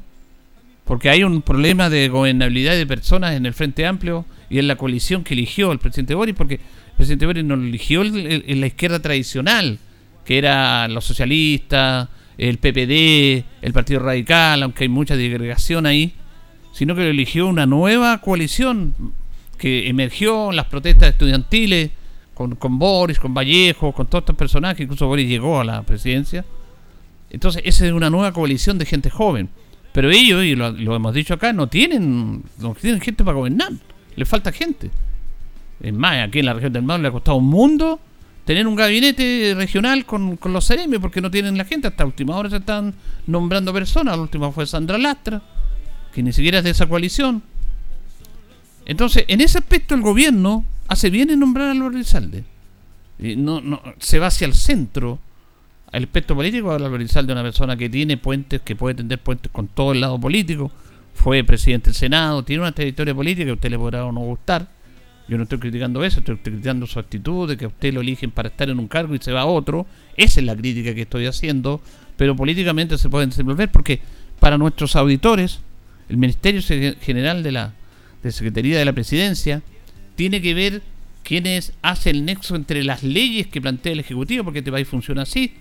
porque 0.85 1.09
hay 1.09 1.25
un 1.25 1.41
problema 1.41 1.89
de 1.89 2.07
gobernabilidad 2.07 2.75
de 2.75 2.87
personas 2.87 3.33
en 3.33 3.45
el 3.45 3.53
Frente 3.53 3.85
Amplio 3.85 4.25
y 4.49 4.59
en 4.59 4.67
la 4.69 4.77
coalición 4.77 5.25
que 5.25 5.33
eligió 5.33 5.73
el 5.73 5.79
presidente 5.79 6.15
Boris, 6.15 6.35
porque 6.35 6.61
presidente 6.95 7.25
Boris 7.25 7.43
no 7.43 7.55
lo 7.55 7.63
eligió 7.63 8.03
en 8.03 8.61
la 8.61 8.67
izquierda 8.67 8.99
tradicional, 8.99 9.79
que 10.25 10.37
era 10.37 10.87
los 10.87 11.05
socialistas, 11.05 12.09
el 12.37 12.57
PPD, 12.57 13.45
el 13.61 13.73
Partido 13.73 13.99
Radical, 13.99 14.63
aunque 14.63 14.85
hay 14.85 14.89
mucha 14.89 15.15
digregación 15.15 15.85
ahí, 15.85 16.13
sino 16.71 16.95
que 16.95 17.09
eligió 17.09 17.47
una 17.47 17.65
nueva 17.65 18.19
coalición 18.19 18.93
que 19.57 19.87
emergió 19.87 20.49
en 20.49 20.55
las 20.55 20.65
protestas 20.65 21.09
estudiantiles 21.09 21.91
con, 22.33 22.55
con 22.55 22.79
Boris, 22.79 23.19
con 23.19 23.33
Vallejo, 23.33 23.91
con 23.91 24.07
todos 24.07 24.23
estos 24.23 24.35
personajes, 24.35 24.81
incluso 24.81 25.07
Boris 25.07 25.27
llegó 25.27 25.59
a 25.59 25.63
la 25.63 25.83
presidencia. 25.83 26.43
Entonces, 27.29 27.61
esa 27.65 27.85
es 27.85 27.91
una 27.91 28.09
nueva 28.09 28.31
coalición 28.31 28.77
de 28.77 28.85
gente 28.85 29.09
joven. 29.09 29.49
Pero 29.91 30.09
ellos, 30.09 30.43
y 30.43 30.55
lo, 30.55 30.71
lo 30.71 30.95
hemos 30.95 31.13
dicho 31.13 31.35
acá, 31.35 31.53
no 31.53 31.67
tienen, 31.67 32.43
no 32.57 32.73
tienen 32.73 32.99
gente 32.99 33.23
para 33.23 33.37
gobernar. 33.37 33.71
Les 34.15 34.27
falta 34.27 34.51
gente. 34.51 34.89
Es 35.83 35.93
más, 35.93 36.25
aquí 36.25 36.39
en 36.39 36.45
la 36.45 36.53
región 36.53 36.71
del 36.71 36.83
Mar 36.83 37.01
le 37.01 37.09
ha 37.09 37.11
costado 37.11 37.37
un 37.37 37.49
mundo 37.49 37.99
tener 38.45 38.67
un 38.67 38.75
gabinete 38.75 39.53
regional 39.55 40.05
con, 40.05 40.39
los 40.41 40.67
CRM 40.67 40.99
porque 41.01 41.19
no 41.19 41.29
tienen 41.29 41.57
la 41.57 41.65
gente. 41.65 41.87
Hasta 41.87 42.05
última 42.05 42.37
hora 42.37 42.49
se 42.49 42.57
están 42.57 42.93
nombrando 43.27 43.73
personas. 43.73 44.15
La 44.15 44.21
última 44.21 44.51
fue 44.51 44.65
Sandra 44.65 44.97
Lastra, 44.97 45.41
que 46.13 46.23
ni 46.23 46.31
siquiera 46.31 46.59
es 46.59 46.63
de 46.63 46.69
esa 46.69 46.87
coalición. 46.87 47.43
Entonces, 48.85 49.25
en 49.27 49.41
ese 49.41 49.57
aspecto 49.57 49.93
el 49.93 50.01
gobierno 50.01 50.65
hace 50.87 51.09
bien 51.09 51.29
en 51.29 51.39
nombrar 51.39 51.67
a 51.67 51.71
Álvaro 51.71 51.95
Elizalde. 51.95 52.45
Y 53.19 53.35
no, 53.35 53.59
no, 53.59 53.81
se 53.99 54.19
va 54.19 54.27
hacia 54.27 54.47
el 54.47 54.53
centro. 54.53 55.19
El 55.91 56.05
aspecto 56.05 56.33
político 56.33 56.71
Álvaro 56.71 56.95
Elizalde 56.95 57.33
una 57.33 57.43
persona 57.43 57.75
que 57.75 57.89
tiene 57.89 58.15
puentes, 58.15 58.61
que 58.61 58.75
puede 58.75 58.95
tender 58.95 59.19
puentes 59.19 59.51
con 59.51 59.67
todo 59.67 59.91
el 59.91 59.99
lado 59.99 60.17
político. 60.17 60.71
Fue 61.13 61.43
presidente 61.43 61.87
del 61.87 61.95
Senado, 61.95 62.43
tiene 62.43 62.61
una 62.61 62.71
trayectoria 62.71 63.13
política 63.13 63.45
que 63.45 63.51
a 63.51 63.53
usted 63.53 63.69
le 63.69 63.77
podrá 63.77 64.05
o 64.05 64.11
no 64.13 64.21
gustar 64.21 64.67
yo 65.27 65.37
no 65.37 65.43
estoy 65.43 65.59
criticando 65.59 66.03
eso, 66.03 66.19
estoy 66.19 66.37
criticando 66.37 66.85
su 66.85 66.99
actitud 66.99 67.47
de 67.47 67.57
que 67.57 67.67
usted 67.67 67.93
lo 67.93 68.01
eligen 68.01 68.31
para 68.31 68.49
estar 68.49 68.69
en 68.69 68.79
un 68.79 68.87
cargo 68.87 69.15
y 69.15 69.19
se 69.19 69.31
va 69.31 69.41
a 69.41 69.45
otro. 69.45 69.85
Esa 70.17 70.39
es 70.41 70.45
la 70.45 70.55
crítica 70.55 70.93
que 70.93 71.03
estoy 71.03 71.25
haciendo, 71.25 71.81
pero 72.17 72.35
políticamente 72.35 72.97
se 72.97 73.09
pueden 73.09 73.29
desenvolver 73.29 73.71
porque 73.71 74.01
para 74.39 74.57
nuestros 74.57 74.95
auditores, 74.95 75.59
el 76.09 76.17
Ministerio 76.17 76.61
General 77.01 77.41
de 77.43 77.51
la 77.51 77.73
Secretaría 78.29 78.77
de 78.77 78.85
la 78.85 78.93
Presidencia 78.93 79.61
tiene 80.15 80.41
que 80.41 80.53
ver 80.53 80.81
quiénes 81.23 81.73
hace 81.81 82.09
el 82.09 82.25
nexo 82.25 82.55
entre 82.55 82.83
las 82.83 83.03
leyes 83.03 83.47
que 83.47 83.61
plantea 83.61 83.93
el 83.93 83.99
Ejecutivo, 84.01 84.43
porque 84.43 84.59
este 84.59 84.71
país 84.71 84.87
funciona 84.87 85.21
así. 85.21 85.53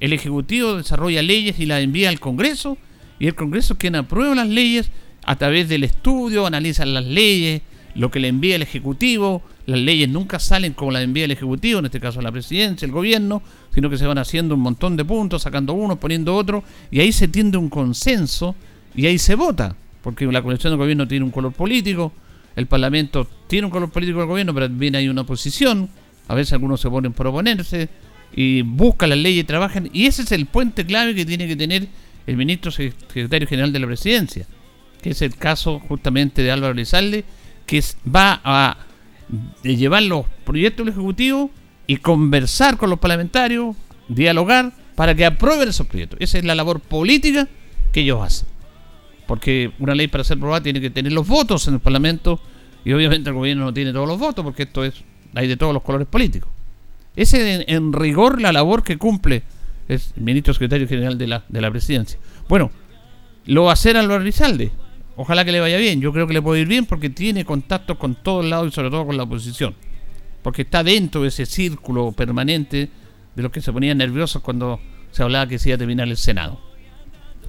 El 0.00 0.12
Ejecutivo 0.12 0.76
desarrolla 0.76 1.22
leyes 1.22 1.58
y 1.58 1.66
las 1.66 1.82
envía 1.82 2.08
al 2.08 2.20
Congreso, 2.20 2.78
y 3.18 3.26
el 3.26 3.34
Congreso 3.34 3.74
es 3.74 3.78
quien 3.80 3.96
aprueba 3.96 4.36
las 4.36 4.48
leyes 4.48 4.90
a 5.24 5.36
través 5.36 5.68
del 5.68 5.82
estudio, 5.82 6.46
analiza 6.46 6.86
las 6.86 7.04
leyes, 7.04 7.62
lo 7.94 8.10
que 8.10 8.20
le 8.20 8.28
envía 8.28 8.56
el 8.56 8.62
Ejecutivo, 8.62 9.42
las 9.66 9.78
leyes 9.78 10.08
nunca 10.08 10.38
salen 10.38 10.72
como 10.72 10.90
las 10.90 11.02
envía 11.02 11.24
el 11.24 11.30
Ejecutivo, 11.30 11.80
en 11.80 11.86
este 11.86 12.00
caso 12.00 12.22
la 12.22 12.32
presidencia, 12.32 12.86
el 12.86 12.92
gobierno, 12.92 13.42
sino 13.74 13.90
que 13.90 13.98
se 13.98 14.06
van 14.06 14.18
haciendo 14.18 14.54
un 14.54 14.60
montón 14.60 14.96
de 14.96 15.04
puntos, 15.04 15.42
sacando 15.42 15.72
uno, 15.72 15.98
poniendo 15.98 16.34
otro, 16.34 16.64
y 16.90 17.00
ahí 17.00 17.12
se 17.12 17.28
tiende 17.28 17.58
un 17.58 17.68
consenso 17.68 18.54
y 18.94 19.06
ahí 19.06 19.18
se 19.18 19.34
vota, 19.34 19.76
porque 20.02 20.26
la 20.26 20.42
coalición 20.42 20.72
del 20.72 20.78
gobierno 20.78 21.06
tiene 21.06 21.24
un 21.24 21.30
color 21.30 21.52
político, 21.52 22.12
el 22.56 22.66
Parlamento 22.66 23.28
tiene 23.46 23.66
un 23.66 23.70
color 23.70 23.90
político 23.90 24.18
del 24.18 24.28
gobierno, 24.28 24.54
pero 24.54 24.66
también 24.66 24.96
hay 24.96 25.08
una 25.08 25.22
oposición, 25.22 25.88
a 26.28 26.34
veces 26.34 26.52
algunos 26.52 26.80
se 26.80 26.90
ponen 26.90 27.12
por 27.12 27.26
oponerse 27.26 27.88
y 28.34 28.62
buscan 28.62 29.10
las 29.10 29.18
leyes 29.18 29.42
y 29.42 29.46
trabajan, 29.46 29.88
y 29.92 30.06
ese 30.06 30.22
es 30.22 30.32
el 30.32 30.46
puente 30.46 30.84
clave 30.84 31.14
que 31.14 31.24
tiene 31.24 31.46
que 31.46 31.56
tener 31.56 31.88
el 32.26 32.36
ministro 32.36 32.70
secretario 32.70 33.48
general 33.48 33.72
de 33.72 33.78
la 33.78 33.86
presidencia, 33.86 34.46
que 35.00 35.10
es 35.10 35.22
el 35.22 35.36
caso 35.36 35.78
justamente 35.78 36.42
de 36.42 36.50
Álvaro 36.50 36.74
Lizalde, 36.74 37.24
que 37.68 37.84
va 38.04 38.40
a 38.42 38.78
llevar 39.62 40.02
los 40.04 40.24
proyectos 40.44 40.86
del 40.86 40.94
Ejecutivo 40.94 41.50
y 41.86 41.98
conversar 41.98 42.78
con 42.78 42.88
los 42.88 42.98
parlamentarios, 42.98 43.76
dialogar 44.08 44.72
para 44.96 45.14
que 45.14 45.26
aprueben 45.26 45.68
esos 45.68 45.86
proyectos. 45.86 46.18
Esa 46.20 46.38
es 46.38 46.44
la 46.44 46.54
labor 46.54 46.80
política 46.80 47.46
que 47.92 48.00
ellos 48.00 48.22
hacen. 48.22 48.48
Porque 49.26 49.70
una 49.78 49.94
ley 49.94 50.08
para 50.08 50.24
ser 50.24 50.38
aprobada 50.38 50.62
tiene 50.62 50.80
que 50.80 50.88
tener 50.88 51.12
los 51.12 51.28
votos 51.28 51.68
en 51.68 51.74
el 51.74 51.80
Parlamento 51.80 52.40
y 52.86 52.92
obviamente 52.94 53.28
el 53.28 53.36
gobierno 53.36 53.66
no 53.66 53.74
tiene 53.74 53.92
todos 53.92 54.08
los 54.08 54.18
votos 54.18 54.42
porque 54.42 54.62
esto 54.62 54.82
es 54.82 54.94
hay 55.34 55.46
de 55.46 55.58
todos 55.58 55.74
los 55.74 55.82
colores 55.82 56.08
políticos. 56.08 56.48
Esa 57.16 57.36
es 57.36 57.64
en, 57.68 57.92
rigor 57.92 58.40
la 58.40 58.50
labor 58.50 58.82
que 58.82 58.96
cumple 58.96 59.42
el 59.88 60.00
ministro 60.16 60.54
secretario 60.54 60.88
general 60.88 61.18
de 61.18 61.26
la, 61.26 61.44
de 61.48 61.60
la 61.60 61.70
presidencia. 61.70 62.18
Bueno, 62.48 62.70
lo 63.44 63.64
va 63.64 63.70
a 63.70 63.72
hacer 63.74 63.98
Álvaro 63.98 64.24
Rizalde. 64.24 64.72
Ojalá 65.20 65.44
que 65.44 65.50
le 65.50 65.58
vaya 65.58 65.78
bien. 65.78 66.00
Yo 66.00 66.12
creo 66.12 66.28
que 66.28 66.32
le 66.32 66.40
puede 66.40 66.60
ir 66.60 66.68
bien 66.68 66.86
porque 66.86 67.10
tiene 67.10 67.44
contacto 67.44 67.98
con 67.98 68.14
todos 68.14 68.44
lados 68.44 68.68
y 68.68 68.70
sobre 68.70 68.88
todo 68.88 69.04
con 69.04 69.16
la 69.16 69.24
oposición. 69.24 69.74
Porque 70.42 70.62
está 70.62 70.84
dentro 70.84 71.22
de 71.22 71.28
ese 71.28 71.44
círculo 71.44 72.12
permanente 72.12 72.88
de 73.34 73.42
los 73.42 73.50
que 73.50 73.60
se 73.60 73.72
ponían 73.72 73.98
nerviosos 73.98 74.40
cuando 74.42 74.80
se 75.10 75.24
hablaba 75.24 75.48
que 75.48 75.58
se 75.58 75.70
iba 75.70 75.74
a 75.74 75.78
terminar 75.78 76.06
el 76.06 76.16
Senado. 76.16 76.60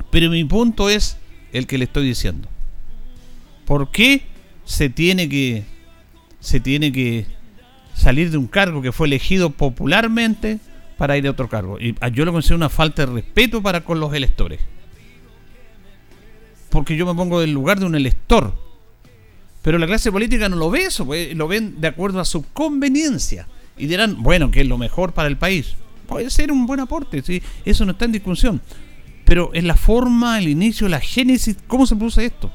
Pero 0.09 0.31
mi 0.31 0.43
punto 0.45 0.89
es 0.89 1.19
el 1.53 1.67
que 1.67 1.77
le 1.77 1.83
estoy 1.83 2.07
diciendo. 2.07 2.49
¿Por 3.65 3.91
qué 3.91 4.23
se 4.65 4.89
tiene 4.89 5.29
que 5.29 5.63
se 6.39 6.59
tiene 6.59 6.91
que 6.91 7.27
salir 7.93 8.31
de 8.31 8.37
un 8.37 8.47
cargo 8.47 8.81
que 8.81 8.91
fue 8.91 9.05
elegido 9.05 9.51
popularmente 9.51 10.57
para 10.97 11.19
ir 11.19 11.27
a 11.27 11.31
otro 11.31 11.47
cargo? 11.47 11.79
Y 11.79 11.93
yo 12.13 12.25
lo 12.25 12.31
considero 12.31 12.55
una 12.55 12.69
falta 12.69 13.05
de 13.05 13.13
respeto 13.13 13.61
para 13.61 13.81
con 13.81 13.99
los 13.99 14.11
electores 14.15 14.59
porque 16.69 16.95
yo 16.95 17.05
me 17.05 17.15
pongo 17.15 17.39
del 17.39 17.51
lugar 17.51 17.79
de 17.79 17.85
un 17.85 17.95
elector. 17.95 18.53
Pero 19.61 19.77
la 19.77 19.87
clase 19.87 20.11
política 20.11 20.47
no 20.49 20.55
lo 20.55 20.69
ve 20.69 20.83
eso, 20.83 21.05
pues, 21.05 21.35
lo 21.35 21.47
ven 21.47 21.81
de 21.81 21.87
acuerdo 21.87 22.19
a 22.19 22.25
su 22.25 22.43
conveniencia. 22.53 23.47
Y 23.77 23.87
dirán, 23.87 24.21
bueno, 24.21 24.51
que 24.51 24.61
es 24.61 24.67
lo 24.67 24.77
mejor 24.77 25.13
para 25.13 25.27
el 25.27 25.37
país. 25.37 25.75
Puede 26.07 26.29
ser 26.29 26.51
un 26.51 26.65
buen 26.65 26.79
aporte, 26.79 27.21
¿sí? 27.21 27.41
eso 27.65 27.85
no 27.85 27.91
está 27.91 28.05
en 28.05 28.13
discusión. 28.13 28.61
Pero 29.25 29.51
en 29.53 29.67
la 29.67 29.75
forma, 29.75 30.39
el 30.39 30.47
inicio, 30.47 30.89
la 30.89 30.99
génesis, 30.99 31.57
¿cómo 31.67 31.85
se 31.85 31.95
produce 31.95 32.25
esto? 32.25 32.51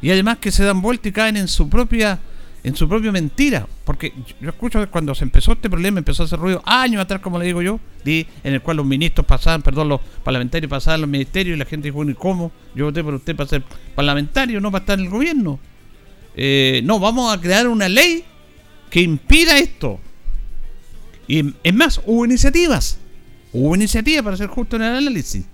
Y 0.00 0.10
además 0.10 0.38
que 0.38 0.50
se 0.50 0.64
dan 0.64 0.80
vuelta 0.80 1.08
y 1.08 1.12
caen 1.12 1.36
en 1.36 1.48
su 1.48 1.68
propia 1.68 2.20
en 2.66 2.74
su 2.74 2.88
propia 2.88 3.12
mentira. 3.12 3.66
Porque 3.84 4.12
yo 4.40 4.48
escucho 4.50 4.90
cuando 4.90 5.14
se 5.14 5.22
empezó 5.22 5.52
este 5.52 5.70
problema, 5.70 5.98
empezó 5.98 6.24
a 6.24 6.26
hacer 6.26 6.40
ruido 6.40 6.60
años 6.66 7.00
atrás, 7.00 7.20
como 7.20 7.38
le 7.38 7.46
digo 7.46 7.62
yo, 7.62 7.78
en 8.04 8.26
el 8.42 8.60
cual 8.60 8.78
los 8.78 8.86
ministros 8.86 9.24
pasaban, 9.24 9.62
perdón, 9.62 9.88
los 9.88 10.00
parlamentarios 10.24 10.68
pasaban 10.68 11.02
los 11.02 11.08
ministerios 11.08 11.54
y 11.54 11.58
la 11.60 11.64
gente 11.64 11.86
dijo, 11.88 12.02
¿y 12.02 12.14
cómo? 12.14 12.50
Yo 12.74 12.86
voté 12.86 13.04
por 13.04 13.14
usted 13.14 13.36
para 13.36 13.48
ser 13.48 13.62
parlamentario, 13.94 14.60
no 14.60 14.72
para 14.72 14.82
estar 14.82 14.98
en 14.98 15.04
el 15.04 15.10
gobierno. 15.10 15.60
Eh, 16.34 16.80
no, 16.82 16.98
vamos 16.98 17.32
a 17.32 17.40
crear 17.40 17.68
una 17.68 17.88
ley 17.88 18.24
que 18.90 19.00
impida 19.00 19.58
esto. 19.58 20.00
Y 21.28 21.54
es 21.62 21.74
más, 21.74 22.00
hubo 22.04 22.24
iniciativas. 22.24 22.98
Hubo 23.52 23.76
iniciativas 23.76 24.24
para 24.24 24.36
ser 24.36 24.48
justo 24.48 24.74
en 24.74 24.82
el 24.82 24.96
análisis 24.96 25.44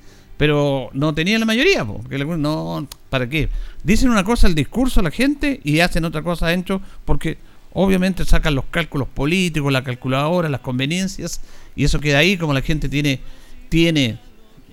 pero 0.43 0.91
no 0.93 1.15
tenía 1.15 1.39
la 1.39 1.45
mayoría, 1.45 1.85
porque 1.85 2.19
no, 2.19 2.89
¿para 3.11 3.29
qué? 3.29 3.49
Dicen 3.85 4.11
una 4.11 4.25
cosa 4.25 4.49
el 4.49 4.57
discurso 4.57 4.99
a 4.99 5.05
la 5.05 5.13
gente 5.13 5.61
y 5.63 5.79
hacen 5.79 6.05
otra 6.05 6.23
cosa 6.23 6.47
adentro 6.47 6.83
porque 7.05 7.39
obviamente 7.75 8.25
sacan 8.25 8.57
los 8.57 8.65
cálculos 8.65 9.07
políticos, 9.07 9.73
la 9.73 9.85
calculadora, 9.85 10.49
las 10.49 10.61
conveniencias 10.61 11.41
y 11.77 11.85
eso 11.85 12.01
queda 12.01 12.19
ahí 12.19 12.37
como 12.37 12.53
la 12.53 12.61
gente 12.61 12.89
tiene 12.89 13.21
tiene 13.69 14.19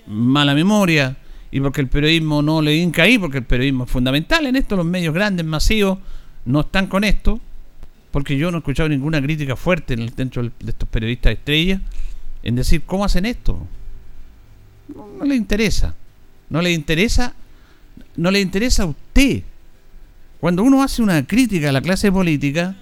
mala 0.08 0.54
memoria 0.54 1.16
y 1.52 1.60
porque 1.60 1.82
el 1.82 1.86
periodismo 1.86 2.42
no 2.42 2.60
le 2.62 2.74
hinca 2.74 3.04
ahí, 3.04 3.16
porque 3.16 3.38
el 3.38 3.44
periodismo 3.44 3.84
es 3.84 3.90
fundamental 3.90 4.46
en 4.46 4.56
esto, 4.56 4.74
los 4.74 4.86
medios 4.86 5.14
grandes, 5.14 5.46
masivos, 5.46 6.00
no 6.46 6.62
están 6.62 6.88
con 6.88 7.04
esto, 7.04 7.38
porque 8.10 8.36
yo 8.36 8.50
no 8.50 8.56
he 8.56 8.58
escuchado 8.58 8.88
ninguna 8.88 9.22
crítica 9.22 9.54
fuerte 9.54 9.94
dentro 9.94 10.42
de 10.42 10.50
estos 10.66 10.88
periodistas 10.88 11.34
estrellas 11.34 11.80
en 12.42 12.56
decir 12.56 12.82
cómo 12.84 13.04
hacen 13.04 13.24
esto. 13.24 13.68
No, 14.94 15.24
le 15.24 15.34
interesa. 15.34 15.94
No 16.48 16.62
le 16.62 16.72
interesa. 16.72 17.34
No 18.16 18.30
le 18.30 18.40
interesa 18.40 18.84
a 18.84 18.86
usted. 18.86 19.42
Cuando 20.40 20.62
uno 20.62 20.82
hace 20.82 21.02
una 21.02 21.26
crítica 21.26 21.68
a 21.68 21.72
la 21.72 21.82
clase 21.82 22.10
política, 22.10 22.76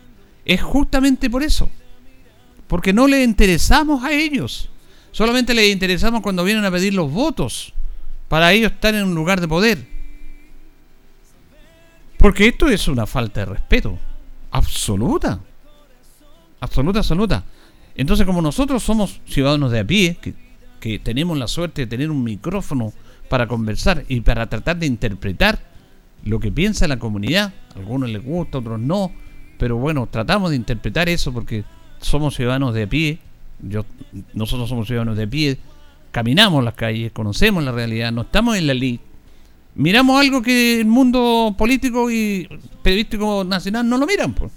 es 0.44 0.62
justamente 0.62 1.28
por 1.28 1.42
eso. 1.42 1.70
Porque 2.66 2.92
no 2.92 3.06
le 3.08 3.22
interesamos 3.24 4.04
a 4.04 4.12
ellos. 4.12 4.68
Solamente 5.10 5.54
les 5.54 5.72
interesamos 5.72 6.20
cuando 6.20 6.44
vienen 6.44 6.64
a 6.64 6.70
pedir 6.70 6.94
los 6.94 7.10
votos 7.10 7.72
para 8.28 8.52
ellos 8.52 8.72
estar 8.72 8.94
en 8.94 9.04
un 9.04 9.14
lugar 9.14 9.40
de 9.40 9.48
poder. 9.48 9.86
Porque 12.18 12.48
esto 12.48 12.68
es 12.68 12.88
una 12.88 13.06
falta 13.06 13.40
de 13.40 13.46
respeto. 13.46 13.98
Absoluta. 14.50 15.40
Absoluta, 16.60 16.98
absoluta. 16.98 17.44
Entonces, 17.94 18.26
como 18.26 18.42
nosotros 18.42 18.82
somos 18.82 19.20
ciudadanos 19.26 19.72
de 19.72 19.80
a 19.80 19.84
pie, 19.84 20.16
que, 20.20 20.34
que 20.80 20.98
tenemos 20.98 21.36
la 21.38 21.48
suerte 21.48 21.82
de 21.82 21.86
tener 21.86 22.10
un 22.10 22.24
micrófono 22.24 22.92
para 23.28 23.46
conversar 23.46 24.04
y 24.08 24.20
para 24.20 24.48
tratar 24.48 24.78
de 24.78 24.86
interpretar 24.86 25.58
lo 26.24 26.40
que 26.40 26.50
piensa 26.50 26.88
la 26.88 26.98
comunidad, 26.98 27.52
a 27.74 27.78
algunos 27.78 28.10
les 28.10 28.24
gusta, 28.24 28.58
otros 28.58 28.80
no, 28.80 29.12
pero 29.58 29.76
bueno, 29.76 30.08
tratamos 30.10 30.50
de 30.50 30.56
interpretar 30.56 31.08
eso 31.08 31.32
porque 31.32 31.64
somos 32.00 32.34
ciudadanos 32.34 32.74
de 32.74 32.86
pie, 32.86 33.18
yo, 33.60 33.84
nosotros 34.34 34.68
somos 34.68 34.86
ciudadanos 34.86 35.16
de 35.16 35.28
pie, 35.28 35.58
caminamos 36.10 36.64
las 36.64 36.74
calles, 36.74 37.12
conocemos 37.12 37.62
la 37.62 37.72
realidad, 37.72 38.12
no 38.12 38.22
estamos 38.22 38.56
en 38.56 38.66
la 38.66 38.74
ley, 38.74 39.00
miramos 39.74 40.20
algo 40.20 40.42
que 40.42 40.80
el 40.80 40.86
mundo 40.86 41.54
político 41.56 42.10
y 42.10 42.48
periodístico 42.82 43.44
nacional 43.44 43.88
no 43.88 43.96
lo 43.96 44.06
miran. 44.06 44.34
Pues 44.34 44.52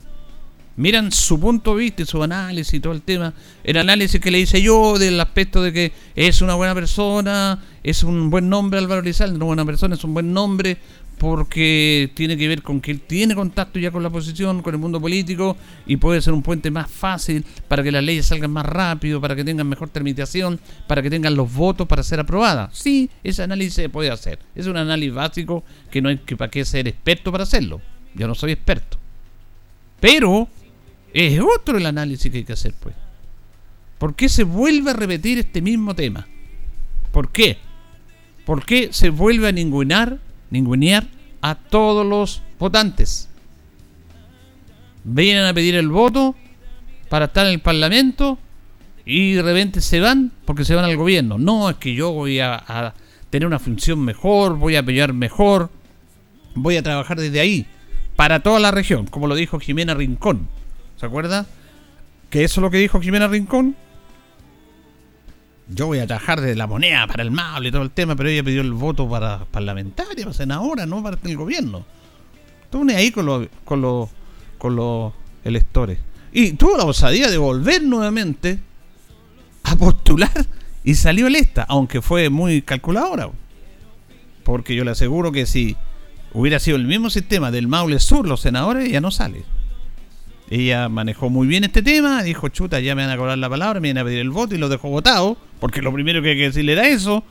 miran 0.77 1.11
su 1.11 1.39
punto 1.39 1.75
de 1.75 1.83
vista 1.83 2.03
y 2.03 2.05
su 2.05 2.21
análisis 2.21 2.73
y 2.73 2.79
todo 2.79 2.93
el 2.93 3.01
tema. 3.01 3.33
El 3.63 3.77
análisis 3.77 4.19
que 4.19 4.31
le 4.31 4.39
hice 4.39 4.61
yo 4.61 4.97
del 4.97 5.19
aspecto 5.19 5.61
de 5.61 5.73
que 5.73 5.91
es 6.15 6.41
una 6.41 6.55
buena 6.55 6.73
persona, 6.73 7.63
es 7.83 8.03
un 8.03 8.29
buen 8.29 8.49
nombre 8.49 8.79
Álvaro 8.79 9.01
Lizalde, 9.01 9.35
una 9.35 9.45
buena 9.45 9.65
persona, 9.65 9.95
es 9.95 10.03
un 10.03 10.13
buen 10.13 10.33
nombre 10.33 10.77
porque 11.21 12.11
tiene 12.15 12.35
que 12.35 12.47
ver 12.47 12.63
con 12.63 12.81
que 12.81 12.89
él 12.89 12.99
tiene 12.99 13.35
contacto 13.35 13.77
ya 13.77 13.91
con 13.91 14.01
la 14.01 14.09
oposición, 14.09 14.63
con 14.63 14.73
el 14.73 14.79
mundo 14.79 14.99
político 14.99 15.55
y 15.85 15.97
puede 15.97 16.19
ser 16.19 16.33
un 16.33 16.41
puente 16.41 16.71
más 16.71 16.89
fácil 16.89 17.45
para 17.67 17.83
que 17.83 17.91
las 17.91 18.03
leyes 18.03 18.25
salgan 18.25 18.49
más 18.49 18.65
rápido, 18.65 19.21
para 19.21 19.35
que 19.35 19.43
tengan 19.43 19.69
mejor 19.69 19.89
tramitación, 19.89 20.59
para 20.87 21.03
que 21.03 21.11
tengan 21.11 21.35
los 21.35 21.53
votos 21.53 21.87
para 21.87 22.01
ser 22.01 22.19
aprobadas. 22.19 22.75
Sí, 22.75 23.07
ese 23.23 23.43
análisis 23.43 23.75
se 23.75 23.89
puede 23.89 24.09
hacer. 24.09 24.39
Es 24.55 24.65
un 24.65 24.77
análisis 24.77 25.13
básico 25.13 25.63
que 25.91 26.01
no 26.01 26.09
hay 26.09 26.17
que 26.17 26.35
para 26.35 26.49
qué 26.49 26.65
ser 26.65 26.87
experto 26.87 27.31
para 27.31 27.43
hacerlo. 27.43 27.81
Yo 28.15 28.27
no 28.27 28.33
soy 28.33 28.53
experto. 28.53 28.97
Pero 29.99 30.49
es 31.13 31.39
otro 31.39 31.77
el 31.77 31.85
análisis 31.85 32.31
que 32.31 32.39
hay 32.39 32.43
que 32.43 32.53
hacer, 32.53 32.73
pues. 32.79 32.95
¿Por 33.97 34.15
qué 34.15 34.29
se 34.29 34.43
vuelve 34.43 34.91
a 34.91 34.93
repetir 34.93 35.37
este 35.37 35.61
mismo 35.61 35.93
tema? 35.93 36.27
¿Por 37.11 37.31
qué? 37.31 37.57
¿Por 38.45 38.65
qué 38.65 38.89
se 38.91 39.09
vuelve 39.09 39.47
a 39.47 39.51
ningunear, 39.51 40.17
ningunear 40.49 41.07
a 41.41 41.55
todos 41.55 42.05
los 42.05 42.41
votantes? 42.57 43.29
Vienen 45.03 45.45
a 45.45 45.53
pedir 45.53 45.75
el 45.75 45.89
voto 45.89 46.35
para 47.09 47.25
estar 47.25 47.45
en 47.45 47.53
el 47.53 47.59
Parlamento 47.59 48.39
y 49.05 49.33
de 49.33 49.43
repente 49.43 49.81
se 49.81 49.99
van 49.99 50.31
porque 50.45 50.65
se 50.65 50.73
van 50.73 50.85
al 50.85 50.97
gobierno. 50.97 51.37
No, 51.37 51.69
es 51.69 51.75
que 51.75 51.93
yo 51.93 52.11
voy 52.11 52.39
a, 52.39 52.55
a 52.55 52.93
tener 53.29 53.45
una 53.45 53.59
función 53.59 53.99
mejor, 53.99 54.57
voy 54.57 54.77
a 54.77 54.79
apoyar 54.79 55.13
mejor, 55.13 55.69
voy 56.55 56.77
a 56.77 56.83
trabajar 56.83 57.19
desde 57.19 57.39
ahí, 57.39 57.67
para 58.15 58.41
toda 58.41 58.59
la 58.59 58.71
región, 58.71 59.05
como 59.07 59.27
lo 59.27 59.35
dijo 59.35 59.59
Jimena 59.59 59.93
Rincón 59.93 60.47
¿Se 61.01 61.07
acuerda? 61.07 61.47
Que 62.29 62.43
eso 62.43 62.59
es 62.59 62.61
lo 62.61 62.69
que 62.69 62.77
dijo 62.77 63.01
Jimena 63.01 63.27
Rincón. 63.27 63.75
Yo 65.67 65.87
voy 65.87 65.97
a 65.97 66.05
trabajar 66.05 66.41
de 66.41 66.55
la 66.55 66.67
moneda 66.67 67.07
para 67.07 67.23
el 67.23 67.31
mal 67.31 67.65
y 67.65 67.71
todo 67.71 67.81
el 67.81 67.89
tema, 67.89 68.15
pero 68.15 68.29
ella 68.29 68.43
pidió 68.43 68.61
el 68.61 68.71
voto 68.71 69.09
para 69.09 69.45
parlamentaria, 69.45 70.25
para 70.25 70.37
senadora, 70.37 70.85
no 70.85 71.01
para 71.01 71.17
el 71.23 71.35
gobierno. 71.35 71.83
Tú 72.69 72.85
ahí 72.95 73.09
con 73.09 73.25
los 73.25 73.47
con 73.65 73.81
los 73.81 74.09
con 74.59 74.75
los 74.75 75.11
electores. 75.43 75.97
Y 76.31 76.51
tuvo 76.51 76.77
la 76.77 76.85
osadía 76.85 77.31
de 77.31 77.39
volver 77.39 77.81
nuevamente 77.81 78.59
a 79.63 79.75
postular 79.75 80.45
y 80.83 80.93
salió 80.93 81.25
electa, 81.25 81.65
aunque 81.67 82.03
fue 82.03 82.29
muy 82.29 82.61
calculadora. 82.61 83.27
Porque 84.43 84.75
yo 84.75 84.83
le 84.83 84.91
aseguro 84.91 85.31
que 85.31 85.47
si 85.47 85.75
hubiera 86.31 86.59
sido 86.59 86.77
el 86.77 86.85
mismo 86.85 87.09
sistema 87.09 87.49
del 87.49 87.67
Maule 87.67 87.99
Sur, 87.99 88.27
los 88.27 88.41
senadores 88.41 88.91
ya 88.91 89.01
no 89.01 89.09
sale. 89.09 89.45
Ella 90.51 90.89
manejó 90.89 91.29
muy 91.29 91.47
bien 91.47 91.63
este 91.63 91.81
tema, 91.81 92.23
dijo, 92.23 92.49
chuta, 92.49 92.81
ya 92.81 92.93
me 92.93 93.03
van 93.03 93.11
a 93.11 93.15
cobrar 93.15 93.37
la 93.37 93.49
palabra, 93.49 93.79
me 93.79 93.87
van 93.93 93.99
a 93.99 94.03
pedir 94.03 94.19
el 94.19 94.31
voto 94.31 94.53
y 94.53 94.57
lo 94.57 94.67
dejó 94.67 94.89
votado, 94.89 95.37
porque 95.61 95.81
lo 95.81 95.93
primero 95.93 96.21
que 96.21 96.31
hay 96.31 96.35
que 96.35 96.43
decirle 96.43 96.73
era 96.73 96.89
eso, 96.89 97.23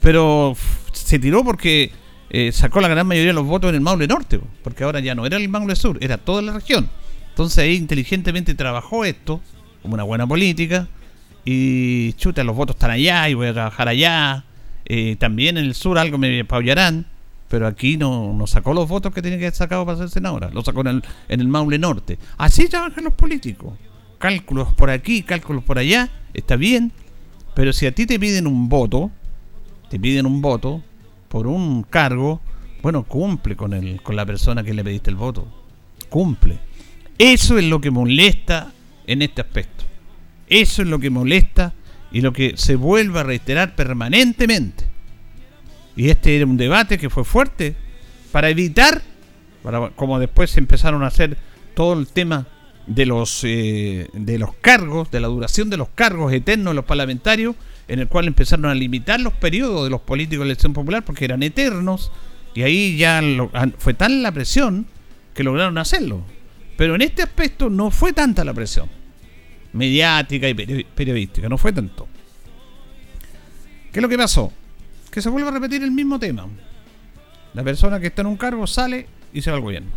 pero 0.00 0.56
se 0.92 1.18
tiró 1.18 1.44
porque 1.44 1.92
eh, 2.30 2.50
sacó 2.50 2.80
la 2.80 2.88
gran 2.88 3.06
mayoría 3.06 3.28
de 3.28 3.34
los 3.34 3.44
votos 3.44 3.68
en 3.68 3.74
el 3.74 3.82
Maule 3.82 4.06
Norte, 4.06 4.40
porque 4.64 4.84
ahora 4.84 5.00
ya 5.00 5.14
no 5.14 5.26
era 5.26 5.36
el 5.36 5.50
Maule 5.50 5.76
Sur, 5.76 5.98
era 6.00 6.16
toda 6.16 6.40
la 6.40 6.54
región. 6.54 6.88
Entonces 7.28 7.58
ahí 7.58 7.74
inteligentemente 7.76 8.54
trabajó 8.54 9.04
esto, 9.04 9.42
como 9.82 9.92
una 9.92 10.04
buena 10.04 10.26
política, 10.26 10.88
y 11.44 12.14
chuta, 12.14 12.42
los 12.42 12.56
votos 12.56 12.76
están 12.76 12.90
allá 12.90 13.28
y 13.28 13.34
voy 13.34 13.48
a 13.48 13.52
trabajar 13.52 13.88
allá. 13.88 14.44
Eh, 14.86 15.16
también 15.18 15.58
en 15.58 15.66
el 15.66 15.74
sur 15.74 15.98
algo 15.98 16.16
me 16.16 16.40
apoyarán 16.40 17.04
pero 17.52 17.66
aquí 17.66 17.98
no, 17.98 18.32
no, 18.32 18.46
sacó 18.46 18.72
los 18.72 18.88
votos 18.88 19.12
que 19.12 19.20
tenía 19.20 19.36
que 19.36 19.44
haber 19.44 19.54
sacado 19.54 19.84
para 19.84 19.98
ser 19.98 20.08
senadora, 20.08 20.48
lo 20.48 20.64
sacó 20.64 20.80
en 20.80 20.86
el, 20.86 21.04
en 21.28 21.40
el 21.42 21.48
Maule 21.48 21.78
Norte. 21.78 22.18
Así 22.38 22.66
trabajan 22.66 23.04
los 23.04 23.12
políticos. 23.12 23.74
Cálculos 24.16 24.72
por 24.72 24.88
aquí, 24.88 25.22
cálculos 25.22 25.62
por 25.62 25.78
allá, 25.78 26.08
está 26.32 26.56
bien, 26.56 26.92
pero 27.54 27.74
si 27.74 27.84
a 27.84 27.92
ti 27.92 28.06
te 28.06 28.18
piden 28.18 28.46
un 28.46 28.70
voto, 28.70 29.10
te 29.90 30.00
piden 30.00 30.24
un 30.24 30.40
voto 30.40 30.82
por 31.28 31.46
un 31.46 31.82
cargo, 31.82 32.40
bueno, 32.80 33.02
cumple 33.02 33.54
con, 33.54 33.74
el, 33.74 34.00
con 34.00 34.16
la 34.16 34.24
persona 34.24 34.64
que 34.64 34.72
le 34.72 34.82
pediste 34.82 35.10
el 35.10 35.16
voto. 35.16 35.46
Cumple. 36.08 36.58
Eso 37.18 37.58
es 37.58 37.64
lo 37.66 37.82
que 37.82 37.90
molesta 37.90 38.72
en 39.06 39.20
este 39.20 39.42
aspecto. 39.42 39.84
Eso 40.48 40.80
es 40.80 40.88
lo 40.88 40.98
que 40.98 41.10
molesta 41.10 41.74
y 42.12 42.22
lo 42.22 42.32
que 42.32 42.54
se 42.56 42.76
vuelve 42.76 43.20
a 43.20 43.24
reiterar 43.24 43.74
permanentemente. 43.74 44.91
Y 45.96 46.08
este 46.08 46.36
era 46.36 46.46
un 46.46 46.56
debate 46.56 46.98
que 46.98 47.10
fue 47.10 47.24
fuerte 47.24 47.74
para 48.30 48.48
evitar, 48.48 49.02
como 49.96 50.18
después 50.18 50.56
empezaron 50.56 51.02
a 51.02 51.08
hacer 51.08 51.36
todo 51.74 51.98
el 51.98 52.06
tema 52.08 52.46
de 52.86 53.06
los, 53.06 53.44
eh, 53.44 54.08
de 54.12 54.38
los 54.38 54.54
cargos, 54.54 55.10
de 55.10 55.20
la 55.20 55.28
duración 55.28 55.70
de 55.70 55.76
los 55.76 55.88
cargos 55.90 56.32
eternos 56.32 56.72
de 56.72 56.74
los 56.74 56.84
parlamentarios, 56.84 57.54
en 57.88 57.98
el 57.98 58.08
cual 58.08 58.26
empezaron 58.26 58.66
a 58.66 58.74
limitar 58.74 59.20
los 59.20 59.34
periodos 59.34 59.84
de 59.84 59.90
los 59.90 60.00
políticos 60.00 60.44
de 60.44 60.50
elección 60.50 60.72
popular 60.72 61.04
porque 61.04 61.24
eran 61.24 61.42
eternos, 61.42 62.10
y 62.54 62.62
ahí 62.62 62.96
ya 62.96 63.22
fue 63.78 63.94
tan 63.94 64.22
la 64.22 64.32
presión 64.32 64.86
que 65.34 65.42
lograron 65.44 65.78
hacerlo. 65.78 66.22
Pero 66.76 66.94
en 66.94 67.02
este 67.02 67.22
aspecto 67.22 67.70
no 67.70 67.90
fue 67.90 68.12
tanta 68.12 68.44
la 68.44 68.54
presión 68.54 68.88
mediática 69.72 70.48
y 70.48 70.54
periodística, 70.54 71.48
no 71.48 71.58
fue 71.58 71.72
tanto. 71.72 72.08
¿Qué 73.90 73.98
es 73.98 74.02
lo 74.02 74.08
que 74.08 74.18
pasó? 74.18 74.52
Que 75.12 75.20
se 75.20 75.28
vuelve 75.28 75.48
a 75.48 75.52
repetir 75.52 75.82
el 75.82 75.92
mismo 75.92 76.18
tema. 76.18 76.48
La 77.52 77.62
persona 77.62 78.00
que 78.00 78.06
está 78.08 78.22
en 78.22 78.28
un 78.28 78.38
cargo 78.38 78.66
sale 78.66 79.06
y 79.32 79.42
se 79.42 79.50
va 79.50 79.58
al 79.58 79.62
gobierno. 79.62 79.90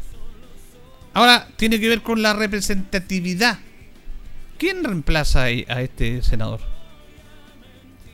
Ahora 1.13 1.47
tiene 1.55 1.79
que 1.79 1.87
ver 1.87 2.01
con 2.01 2.21
la 2.21 2.33
representatividad. 2.33 3.57
¿Quién 4.57 4.83
reemplaza 4.83 5.43
a 5.43 5.49
este 5.49 6.21
senador? 6.21 6.59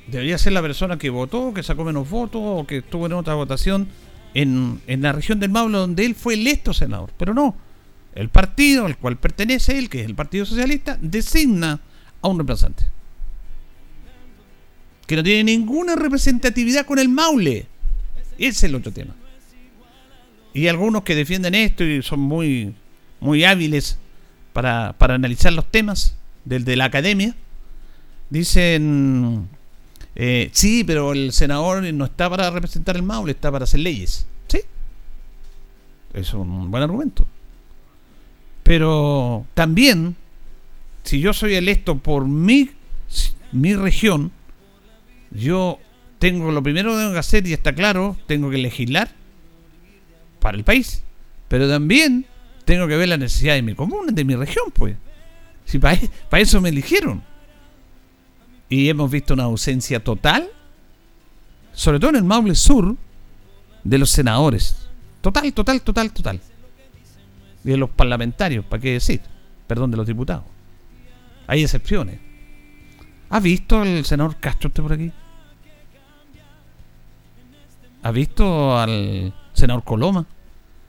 Debería 0.07 0.37
ser 0.37 0.53
la 0.53 0.61
persona 0.61 0.97
que 0.97 1.09
votó, 1.09 1.53
que 1.53 1.63
sacó 1.63 1.83
menos 1.83 2.07
votos 2.07 2.41
o 2.43 2.67
que 2.67 2.77
estuvo 2.77 3.07
en 3.07 3.13
otra 3.13 3.33
votación 3.33 3.87
en, 4.35 4.79
en 4.85 5.01
la 5.01 5.11
región 5.11 5.39
del 5.39 5.49
Maule 5.49 5.79
donde 5.79 6.05
él 6.05 6.13
fue 6.13 6.35
electo 6.35 6.71
senador. 6.71 7.11
Pero 7.17 7.33
no. 7.33 7.55
El 8.13 8.29
partido 8.29 8.85
al 8.85 8.97
cual 8.97 9.17
pertenece 9.17 9.79
él, 9.79 9.89
que 9.89 10.01
es 10.01 10.05
el 10.05 10.15
Partido 10.15 10.45
Socialista, 10.45 10.99
designa 11.01 11.79
a 12.21 12.27
un 12.27 12.37
reemplazante 12.37 13.00
que 15.11 15.17
no 15.17 15.23
tiene 15.23 15.43
ninguna 15.43 15.97
representatividad 15.97 16.85
con 16.85 16.97
el 16.97 17.09
Maule. 17.09 17.65
Ese 18.37 18.47
es 18.47 18.63
el 18.63 18.75
otro 18.75 18.93
tema. 18.93 19.13
Y 20.53 20.67
algunos 20.67 21.03
que 21.03 21.15
defienden 21.15 21.53
esto 21.53 21.83
y 21.83 22.01
son 22.01 22.21
muy, 22.21 22.73
muy 23.19 23.43
hábiles 23.43 23.99
para, 24.53 24.95
analizar 24.97 25.51
los 25.51 25.69
temas 25.69 26.15
del 26.45 26.63
de 26.63 26.77
la 26.77 26.85
academia, 26.85 27.35
dicen, 28.29 29.49
eh, 30.15 30.49
sí, 30.53 30.85
pero 30.85 31.11
el 31.11 31.33
senador 31.33 31.83
no 31.93 32.05
está 32.05 32.29
para 32.29 32.49
representar 32.49 32.95
el 32.95 33.03
Maule, 33.03 33.33
está 33.33 33.51
para 33.51 33.65
hacer 33.65 33.81
leyes. 33.81 34.25
Sí, 34.47 34.61
es 36.13 36.33
un 36.33 36.71
buen 36.71 36.83
argumento. 36.83 37.27
Pero 38.63 39.45
también, 39.55 40.15
si 41.03 41.19
yo 41.19 41.33
soy 41.33 41.55
electo 41.55 41.97
por 41.97 42.25
mi, 42.29 42.69
mi 43.51 43.75
región, 43.75 44.31
yo 45.31 45.79
tengo 46.19 46.51
lo 46.51 46.61
primero 46.61 46.91
que 46.91 46.97
tengo 46.97 47.13
que 47.13 47.19
hacer, 47.19 47.47
y 47.47 47.53
está 47.53 47.73
claro, 47.73 48.17
tengo 48.27 48.49
que 48.49 48.57
legislar 48.57 49.09
para 50.39 50.57
el 50.57 50.63
país. 50.63 51.03
Pero 51.47 51.67
también 51.67 52.25
tengo 52.65 52.87
que 52.87 52.95
ver 52.95 53.09
la 53.09 53.17
necesidad 53.17 53.55
de 53.55 53.61
mi 53.61 53.75
comuna, 53.75 54.11
de 54.11 54.23
mi 54.23 54.35
región, 54.35 54.71
pues. 54.73 54.95
Si 55.65 55.79
para, 55.79 55.99
eso 56.33 56.61
me 56.61 56.69
eligieron. 56.69 57.23
Y 58.69 58.89
hemos 58.89 59.09
visto 59.11 59.33
una 59.33 59.43
ausencia 59.43 60.03
total, 60.03 60.49
sobre 61.73 61.99
todo 61.99 62.11
en 62.11 62.17
el 62.17 62.23
Maule 62.23 62.55
Sur, 62.55 62.95
de 63.83 63.97
los 63.97 64.09
senadores. 64.11 64.87
Total, 65.21 65.51
total, 65.53 65.81
total, 65.81 66.11
total. 66.11 66.39
Y 67.63 67.69
de 67.69 67.77
los 67.77 67.89
parlamentarios, 67.89 68.65
¿para 68.65 68.81
qué 68.81 68.93
decir? 68.93 69.21
Perdón, 69.67 69.91
de 69.91 69.97
los 69.97 70.07
diputados. 70.07 70.43
Hay 71.47 71.63
excepciones. 71.63 72.19
¿Ha 73.29 73.39
visto 73.39 73.83
el 73.83 74.05
senador 74.05 74.37
Castro 74.39 74.69
por 74.69 74.93
aquí? 74.93 75.11
¿Ha 78.03 78.11
visto 78.11 78.77
al 78.77 79.33
senador 79.53 79.83
Coloma? 79.83 80.25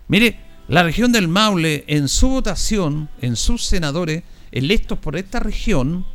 Mire, 0.08 0.38
la 0.68 0.82
región 0.82 1.12
del 1.12 1.28
Maule, 1.28 1.84
en 1.86 2.08
su 2.08 2.28
votación, 2.28 3.08
en 3.20 3.36
sus 3.36 3.64
senadores 3.64 4.22
electos 4.50 4.98
por 4.98 5.16
esta 5.16 5.40
región, 5.40 6.06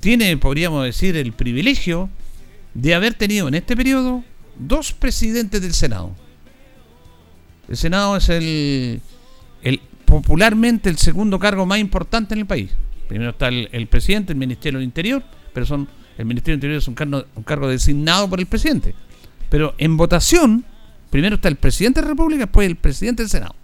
tiene, 0.00 0.36
podríamos 0.36 0.84
decir, 0.84 1.16
el 1.16 1.32
privilegio 1.32 2.08
de 2.74 2.94
haber 2.94 3.14
tenido 3.14 3.48
en 3.48 3.54
este 3.54 3.76
periodo 3.76 4.22
dos 4.58 4.92
presidentes 4.92 5.60
del 5.60 5.74
Senado. 5.74 6.14
El 7.68 7.76
Senado 7.76 8.16
es 8.16 8.28
el, 8.28 9.00
popularmente 10.04 10.88
el 10.88 10.98
segundo 10.98 11.38
cargo 11.38 11.66
más 11.66 11.78
importante 11.78 12.34
en 12.34 12.40
el 12.40 12.46
país. 12.46 12.70
Primero 13.08 13.30
está 13.30 13.48
el, 13.48 13.86
presidente, 13.88 14.32
el 14.32 14.38
Ministerio 14.38 14.78
del 14.78 14.86
Interior, 14.86 15.22
pero 15.52 15.66
son 15.66 15.88
el 16.18 16.26
Ministerio 16.26 16.58
del 16.58 16.58
Interior 16.58 16.78
es 16.78 16.88
un 17.36 17.44
cargo 17.44 17.68
designado 17.68 18.28
por 18.28 18.40
el 18.40 18.46
presidente. 18.46 18.94
Pero 19.50 19.74
en 19.76 19.96
votación, 19.96 20.64
primero 21.10 21.36
está 21.36 21.48
el 21.48 21.56
presidente 21.56 22.00
de 22.00 22.06
la 22.06 22.12
República, 22.12 22.44
después 22.44 22.66
el 22.66 22.76
presidente 22.76 23.22
del 23.22 23.30
Senado. 23.30 23.54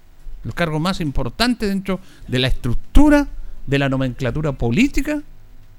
Los 0.45 0.55
cargos 0.55 0.81
más 0.81 1.01
importantes 1.01 1.69
dentro 1.69 2.01
de 2.29 2.39
la 2.39 2.49
estructura 2.49 3.27
de 3.67 3.79
la 3.79 3.89
nomenclatura 3.89 4.53
política 4.53 5.23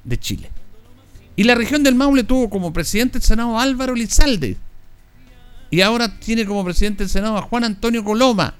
de 0.03 0.17
Chile. 0.17 0.49
Y 1.35 1.43
la 1.43 1.55
región 1.55 1.83
del 1.83 1.95
Maule 1.95 2.23
tuvo 2.23 2.49
como 2.49 2.73
presidente 2.73 3.19
del 3.19 3.21
Senado 3.23 3.59
Álvaro 3.59 3.93
Lizalde. 3.93 4.57
Y 5.69 5.81
ahora 5.81 6.19
tiene 6.19 6.45
como 6.45 6.63
presidente 6.63 7.03
del 7.03 7.09
Senado 7.09 7.37
a 7.37 7.41
Juan 7.41 7.65
Antonio 7.65 8.03
Coloma. 8.03 8.55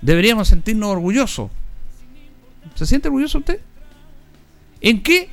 Deberíamos 0.00 0.48
sentirnos 0.48 0.88
orgullosos. 0.88 1.50
¿Se 2.74 2.86
siente 2.86 3.08
orgulloso 3.08 3.38
usted? 3.38 3.60
¿En 4.80 5.02
qué 5.02 5.28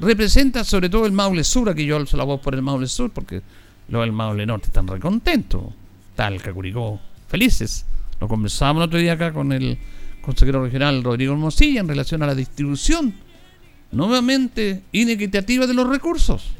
representa 0.00 0.64
sobre 0.64 0.88
todo 0.88 1.06
el 1.06 1.12
Maule 1.12 1.44
Sur? 1.44 1.68
Aquí 1.68 1.84
yo 1.84 1.96
alzo 1.96 2.16
la 2.16 2.24
voz 2.24 2.40
por 2.40 2.54
el 2.54 2.62
Maule 2.62 2.86
Sur 2.86 3.10
porque 3.10 3.42
los 3.92 4.00
del 4.00 4.12
Maule 4.12 4.46
Norte 4.46 4.68
están 4.68 4.88
recontentos. 4.88 5.62
Tal 6.16 6.42
Curicó, 6.42 6.98
felices. 7.28 7.84
Lo 8.20 8.26
conversábamos 8.26 8.82
el 8.82 8.86
otro 8.86 8.98
día 8.98 9.12
acá 9.12 9.32
con 9.32 9.52
el 9.52 9.78
consejero 10.22 10.64
regional 10.64 11.04
Rodrigo 11.04 11.34
Hermosilla 11.34 11.80
en 11.80 11.88
relación 11.88 12.22
a 12.22 12.26
la 12.26 12.34
distribución 12.34 13.14
nuevamente 13.90 14.82
inequitativa 14.92 15.66
de 15.66 15.74
los 15.74 15.86
recursos. 15.86 16.52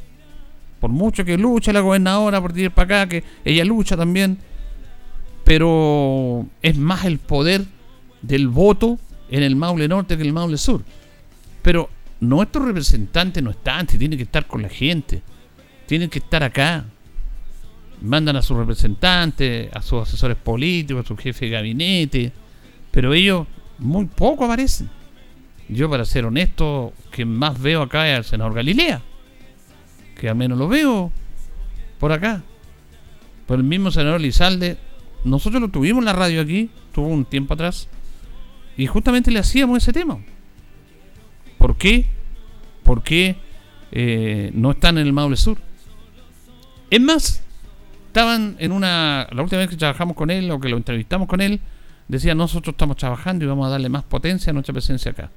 Por 0.79 0.91
mucho 0.91 1.25
que 1.25 1.35
lucha 1.37 1.73
la 1.73 1.79
gobernadora 1.79 2.39
por 2.39 2.55
ir 2.55 2.69
para 2.69 3.01
acá, 3.01 3.09
que 3.09 3.23
ella 3.43 3.65
lucha 3.65 3.97
también, 3.97 4.37
pero 5.43 6.45
es 6.61 6.77
más 6.77 7.05
el 7.05 7.17
poder 7.17 7.65
del 8.21 8.47
voto 8.47 8.99
en 9.31 9.41
el 9.41 9.55
Maule 9.55 9.87
Norte 9.87 10.17
que 10.17 10.23
el 10.23 10.33
Maule 10.33 10.57
Sur. 10.57 10.83
Pero 11.63 11.89
nuestros 12.19 12.65
representantes 12.65 13.41
no 13.41 13.49
están, 13.49 13.87
tienen 13.87 14.17
que 14.17 14.23
estar 14.23 14.45
con 14.45 14.61
la 14.61 14.69
gente, 14.69 15.23
tienen 15.87 16.11
que 16.11 16.19
estar 16.19 16.43
acá. 16.43 16.85
Mandan 18.03 18.35
a 18.35 18.41
sus 18.41 18.57
representantes, 18.57 19.73
a 19.73 19.81
sus 19.81 20.03
asesores 20.03 20.37
políticos, 20.37 21.05
a 21.05 21.07
su 21.07 21.17
jefe 21.17 21.45
de 21.45 21.51
gabinete, 21.51 22.31
pero 22.91 23.13
ellos 23.13 23.47
muy 23.79 24.05
poco 24.05 24.45
aparecen. 24.45 24.89
Yo, 25.69 25.89
para 25.89 26.05
ser 26.05 26.25
honesto, 26.25 26.93
que 27.11 27.25
más 27.25 27.59
veo 27.59 27.81
acá 27.81 28.09
es 28.09 28.17
al 28.17 28.25
senador 28.25 28.53
Galilea, 28.53 29.01
que 30.19 30.29
al 30.29 30.35
menos 30.35 30.57
lo 30.57 30.67
veo 30.67 31.11
por 31.99 32.11
acá. 32.11 32.43
Por 33.47 33.57
el 33.57 33.63
mismo 33.63 33.89
senador 33.89 34.21
Lizalde, 34.21 34.77
nosotros 35.23 35.61
lo 35.61 35.69
tuvimos 35.69 36.01
en 36.01 36.05
la 36.05 36.13
radio 36.13 36.41
aquí, 36.41 36.69
tuvo 36.91 37.07
un 37.07 37.25
tiempo 37.25 37.53
atrás, 37.53 37.87
y 38.77 38.85
justamente 38.85 39.31
le 39.31 39.39
hacíamos 39.39 39.77
ese 39.77 39.93
tema. 39.93 40.19
¿Por 41.57 41.77
qué? 41.77 42.05
¿Por 42.83 43.03
qué 43.03 43.37
eh, 43.91 44.51
no 44.53 44.71
están 44.71 44.97
en 44.97 45.07
el 45.07 45.13
Maule 45.13 45.37
Sur? 45.37 45.57
Es 46.89 47.01
más, 47.01 47.43
estaban 48.13 48.55
en 48.59 48.71
una. 48.71 49.27
La 49.31 49.41
última 49.41 49.59
vez 49.59 49.69
que 49.71 49.75
trabajamos 49.75 50.15
con 50.15 50.29
él 50.29 50.51
o 50.51 50.59
que 50.59 50.69
lo 50.69 50.77
entrevistamos 50.77 51.27
con 51.27 51.41
él, 51.41 51.59
decía: 52.07 52.35
Nosotros 52.35 52.73
estamos 52.73 52.95
trabajando 52.95 53.43
y 53.43 53.47
vamos 53.47 53.65
a 53.65 53.71
darle 53.71 53.89
más 53.89 54.03
potencia 54.03 54.51
a 54.51 54.53
nuestra 54.53 54.71
presencia 54.71 55.11
acá. 55.11 55.31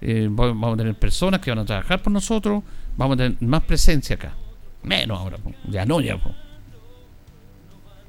Eh, 0.00 0.26
vamos 0.28 0.74
a 0.74 0.76
tener 0.76 0.96
personas 0.96 1.40
que 1.40 1.50
van 1.50 1.60
a 1.60 1.64
trabajar 1.64 2.02
por 2.02 2.12
nosotros, 2.12 2.64
vamos 2.96 3.14
a 3.14 3.18
tener 3.18 3.40
más 3.40 3.62
presencia 3.62 4.16
acá. 4.16 4.34
Menos 4.82 5.16
ahora, 5.16 5.38
ya 5.68 5.86
no, 5.86 6.00
ya. 6.00 6.18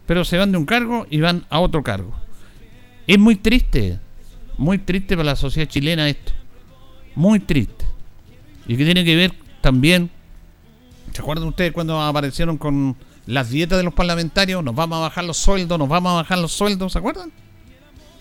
Pero 0.08 0.26
se 0.26 0.38
van 0.40 0.52
de 0.52 0.58
un 0.58 0.66
cargo 0.66 1.06
y 1.10 1.20
van 1.20 1.46
a 1.50 1.60
otro 1.60 1.84
cargo. 1.84 2.16
Es 3.06 3.20
muy 3.20 3.36
triste, 3.36 4.00
muy 4.58 4.80
triste 4.80 5.16
para 5.16 5.26
la 5.26 5.36
sociedad 5.36 5.70
chilena 5.70 6.10
esto. 6.10 6.32
Muy 7.14 7.40
triste. 7.40 7.86
Y 8.68 8.76
que 8.76 8.86
tiene 8.86 9.06
que 9.06 9.16
ver 9.16 9.34
también, 9.62 10.10
¿se 11.14 11.22
acuerdan 11.22 11.48
ustedes 11.48 11.72
cuando 11.74 12.02
aparecieron 12.02 12.58
con 12.58 12.96
las 13.30 13.50
dietas 13.52 13.78
de 13.78 13.84
los 13.84 13.94
parlamentarios? 13.94 14.64
Nos 14.64 14.76
vamos 14.76 14.98
a 14.98 15.02
bajar 15.02 15.24
los 15.24 15.38
sueldos, 15.38 15.78
nos 15.78 15.88
vamos 15.88 16.12
a 16.12 16.16
bajar 16.16 16.40
los 16.40 16.52
sueldos, 16.52 16.94
¿se 16.94 16.98
acuerdan? 16.98 17.32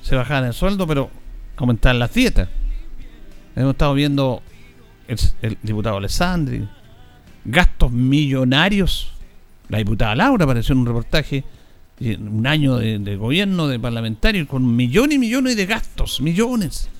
Se 0.03 0.15
bajaban 0.15 0.45
el 0.45 0.53
sueldo, 0.53 0.87
pero 0.87 1.11
¿cómo 1.57 1.73
están 1.73 1.99
las 1.99 2.13
dietas? 2.13 2.49
Hemos 3.57 3.73
estado 3.73 3.95
viendo 3.95 4.43
el, 5.09 5.59
diputado 5.63 5.97
Alessandri, 5.97 6.69
gastos 7.45 7.91
millonarios. 7.91 9.13
La 9.71 9.79
diputada 9.79 10.15
Laura 10.15 10.45
apareció 10.45 10.75
en 10.75 10.81
un 10.81 10.87
reportaje, 10.87 11.43
un 12.01 12.47
año 12.47 12.77
de, 12.77 13.17
gobierno, 13.17 13.67
de 13.67 13.81
parlamentario, 13.81 14.47
con 14.47 14.77
millones 14.77 15.17
y 15.17 15.19
millones 15.19 15.57
de 15.57 15.67
gastos, 15.67 16.21
millones. 16.21 16.91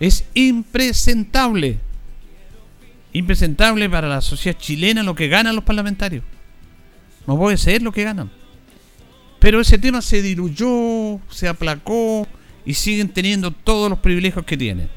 Es 0.00 0.24
impresentable. 0.34 1.78
Impresentable 3.12 3.90
para 3.90 4.08
la 4.08 4.22
sociedad 4.22 4.58
chilena 4.58 5.02
lo 5.02 5.14
que 5.14 5.28
ganan 5.28 5.54
los 5.54 5.64
parlamentarios. 5.64 6.24
No 7.26 7.36
puede 7.38 7.56
ser 7.56 7.82
lo 7.82 7.92
que 7.92 8.04
ganan. 8.04 8.30
Pero 9.38 9.60
ese 9.60 9.78
tema 9.78 10.02
se 10.02 10.22
diluyó, 10.22 11.20
se 11.28 11.48
aplacó 11.48 12.26
y 12.64 12.74
siguen 12.74 13.08
teniendo 13.08 13.50
todos 13.50 13.90
los 13.90 13.98
privilegios 13.98 14.44
que 14.44 14.56
tienen. 14.56 14.88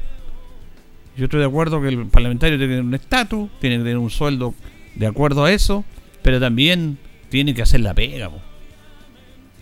Yo 1.16 1.24
estoy 1.24 1.40
de 1.40 1.46
acuerdo 1.46 1.80
que 1.80 1.88
el 1.88 2.06
parlamentario 2.06 2.58
tiene 2.58 2.72
que 2.72 2.76
tener 2.76 2.84
un 2.84 2.94
estatus, 2.94 3.50
tiene 3.60 3.78
que 3.78 3.82
tener 3.82 3.98
un 3.98 4.10
sueldo 4.10 4.54
de 4.94 5.06
acuerdo 5.06 5.44
a 5.44 5.52
eso, 5.52 5.84
pero 6.22 6.38
también 6.38 6.98
tiene 7.28 7.54
que 7.54 7.62
hacer 7.62 7.80
la 7.80 7.94
pega. 7.94 8.30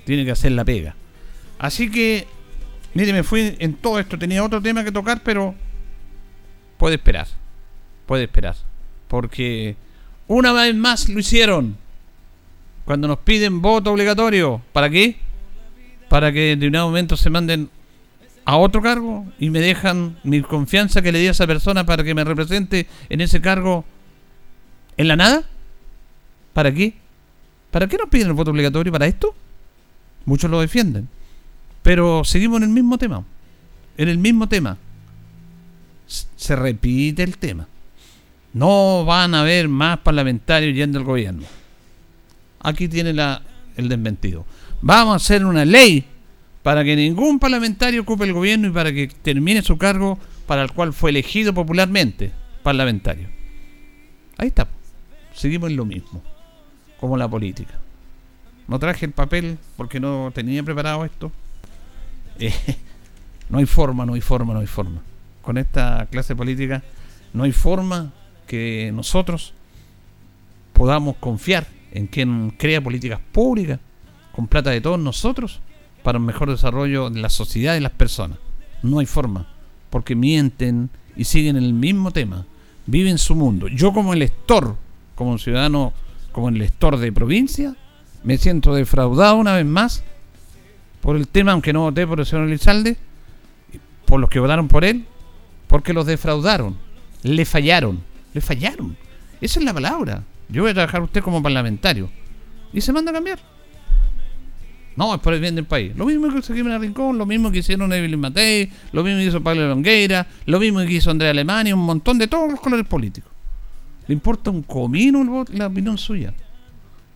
Tiene 0.05 0.25
que 0.25 0.33
hacer 0.33 0.53
la 0.53 0.65
pega. 0.65 0.95
Así 1.59 1.91
que, 1.91 2.27
mire, 2.93 3.13
me 3.13 3.23
fui 3.23 3.57
en 3.59 3.75
todo 3.75 3.99
esto. 3.99 4.19
Tenía 4.19 4.45
otro 4.45 4.61
tema 4.61 4.85
que 4.85 4.93
tocar, 4.93 5.23
pero 5.23 5.55
puede 6.77 6.97
esperar. 6.97 7.29
Puede 8.07 8.25
esperar. 8.25 8.57
Porque 9.09 9.77
una 10.27 10.53
vez 10.53 10.75
más 10.75 11.09
lo 11.09 11.21
hicieron. 11.21 11.77
Cuando 12.85 13.09
nos 13.09 13.19
piden 13.19 13.63
voto 13.63 13.93
obligatorio. 13.93 14.61
¿Para 14.73 14.91
qué? 14.91 15.17
Para 16.09 16.33
que 16.33 16.57
de 16.57 16.67
un 16.67 16.73
momento 16.73 17.17
se 17.17 17.31
manden 17.31 17.71
a 18.45 18.57
otro 18.57 18.83
cargo 18.83 19.27
y 19.39 19.51
me 19.51 19.61
dejan 19.61 20.19
mi 20.23 20.43
confianza 20.43 21.03
que 21.03 21.13
le 21.13 21.19
di 21.19 21.29
a 21.29 21.31
esa 21.31 21.47
persona 21.47 21.87
para 21.87 22.05
que 22.05 22.15
me 22.15 22.25
represente 22.25 22.87
en 23.09 23.21
ese 23.21 23.41
cargo 23.41 23.85
en 24.97 25.09
la 25.09 25.17
nada? 25.17 25.45
¿Para 26.53 26.73
qué? 26.73 26.95
¿Para 27.71 27.89
qué 27.89 27.97
nos 27.97 28.09
piden 28.09 28.29
el 28.29 28.35
voto 28.35 28.51
obligatorio? 28.51 28.93
¿Para 28.93 29.07
esto? 29.07 29.35
Muchos 30.25 30.51
lo 30.51 30.61
defienden. 30.61 31.09
Pero 31.83 32.25
seguimos 32.25 32.59
en 32.59 32.65
el 32.65 32.69
mismo 32.71 32.99
tema. 32.99 33.25
En 33.97 34.09
el 34.09 34.19
mismo 34.19 34.49
tema. 34.49 34.77
Se 36.07 36.55
repite 36.55 37.23
el 37.23 37.39
tema. 37.39 37.67
No 38.53 39.05
van 39.05 39.35
a 39.35 39.41
haber 39.41 39.69
más 39.69 39.99
parlamentarios 39.99 40.75
yendo 40.75 40.99
al 40.99 41.05
gobierno. 41.05 41.45
Aquí 42.65 42.89
tiene 42.89 43.11
el 43.77 43.89
desmentido. 43.89 44.47
Vamos 44.81 45.13
a 45.13 45.17
hacer 45.17 45.45
una 45.45 45.65
ley 45.65 46.05
para 46.63 46.83
que 46.83 46.97
ningún 46.97 47.39
parlamentario 47.39 48.01
ocupe 48.01 48.25
el 48.25 48.33
gobierno 48.33 48.69
y 48.69 48.71
para 48.71 48.91
que 48.91 49.07
termine 49.07 49.61
su 49.61 49.77
cargo 49.77 50.19
para 50.47 50.63
el 50.63 50.73
cual 50.73 50.95
fue 50.95 51.11
elegido 51.11 51.53
popularmente 51.53 52.33
parlamentario. 52.63 53.29
Ahí 54.39 54.49
está. 54.49 54.67
Seguimos 55.35 55.71
en 55.71 55.77
lo 55.77 55.85
mismo, 55.85 56.23
como 56.99 57.19
la 57.19 57.29
política. 57.29 57.75
No 58.67 58.79
traje 58.79 59.05
el 59.05 59.13
papel 59.13 59.59
porque 59.77 60.01
no 60.01 60.33
tenía 60.35 60.63
preparado 60.63 61.05
esto. 61.05 61.31
Eh, 62.39 62.55
no 63.51 63.59
hay 63.59 63.67
forma, 63.67 64.07
no 64.07 64.15
hay 64.15 64.23
forma, 64.23 64.55
no 64.55 64.61
hay 64.61 64.67
forma. 64.67 65.03
Con 65.43 65.59
esta 65.59 66.09
clase 66.11 66.35
política 66.35 66.83
no 67.35 67.45
hay 67.45 67.53
forma 67.53 68.15
que 68.47 68.91
nosotros 68.95 69.53
podamos 70.73 71.17
confiar 71.17 71.67
en 71.95 72.09
quien 72.09 72.51
crea 72.51 72.83
políticas 72.83 73.21
públicas 73.33 73.81
con 74.35 74.49
plata 74.49 74.71
de 74.71 74.81
todos 74.81 74.99
nosotros 74.99 75.61
para 76.03 76.19
un 76.19 76.27
mejor 76.27 76.51
desarrollo 76.51 77.09
de 77.09 77.21
la 77.21 77.31
sociedad 77.31 77.77
y 77.77 77.81
las 77.81 77.93
personas. 77.93 78.39
No 78.83 78.99
hay 78.99 79.07
forma, 79.07 79.47
porque 79.89 80.15
mienten 80.15 80.91
y 81.17 81.25
siguen 81.25 81.57
el 81.57 81.73
mismo 81.73 82.11
tema. 82.11 82.45
vive 82.87 83.09
en 83.09 83.17
su 83.17 83.35
mundo. 83.35 83.69
Yo 83.69 83.95
como 83.95 84.13
elector, 84.13 84.77
como 85.15 85.39
ciudadano, 85.39 85.95
como 86.33 86.51
el 86.51 86.59
de 86.59 87.13
provincia, 87.13 87.75
me 88.25 88.37
siento 88.37 88.75
defraudado 88.75 89.37
una 89.37 89.55
vez 89.55 89.65
más 89.65 90.03
por 91.01 91.17
el 91.17 91.29
tema, 91.29 91.53
aunque 91.53 91.73
no 91.73 91.83
voté 91.83 92.07
por 92.07 92.21
el 92.21 92.27
señor 92.27 92.49
Elizalde, 92.49 92.99
por 94.05 94.21
los 94.21 94.29
que 94.29 94.41
votaron 94.41 94.69
por 94.69 94.85
él, 94.85 95.07
porque 95.69 95.95
los 95.95 96.05
defraudaron, 96.05 96.77
le 97.23 97.45
fallaron, 97.45 98.03
le 98.35 98.41
fallaron. 98.41 98.97
Esa 99.41 99.61
es 99.61 99.65
la 99.65 99.73
palabra. 99.73 100.25
Yo 100.49 100.63
voy 100.63 100.71
a 100.71 100.75
trabajar 100.75 101.03
usted 101.03 101.23
como 101.23 101.43
parlamentario. 101.43 102.11
Y 102.73 102.81
se 102.81 102.93
manda 102.93 103.11
a 103.11 103.15
cambiar. 103.15 103.39
No, 104.97 105.15
es 105.15 105.21
por 105.21 105.35
el 105.35 105.41
bien 105.41 105.55
del 105.57 105.65
país. 105.65 105.93
Lo 105.97 106.07
mismo 106.07 106.33
que 106.33 106.39
hizo 106.39 106.55
Jiménez 106.55 106.81
Rincón, 106.81 107.19
lo 107.19 107.27
mismo 107.27 107.51
que 107.51 107.59
hicieron 107.59 107.93
Evelyn 107.93 108.21
Matei, 108.21 108.71
lo 108.93 109.03
mismo 109.03 109.19
que 109.19 109.27
hizo 109.27 109.43
Pablo 109.43 109.69
Longueira, 109.69 110.27
lo 110.47 110.61
mismo 110.61 110.81
que 110.81 110.93
hizo 110.93 111.11
Andrea 111.11 111.31
Alemania, 111.31 111.75
un 111.75 111.85
montón 111.85 112.19
de 112.19 112.29
todos 112.29 112.51
los 112.51 112.61
colores 112.61 112.87
políticos. 112.87 113.31
Le 114.07 114.15
importa 114.15 114.51
un 114.51 114.63
comino 114.63 115.23
el 115.23 115.29
voto, 115.29 115.53
la 115.53 115.67
opinión 115.67 115.99
suya. 115.99 116.33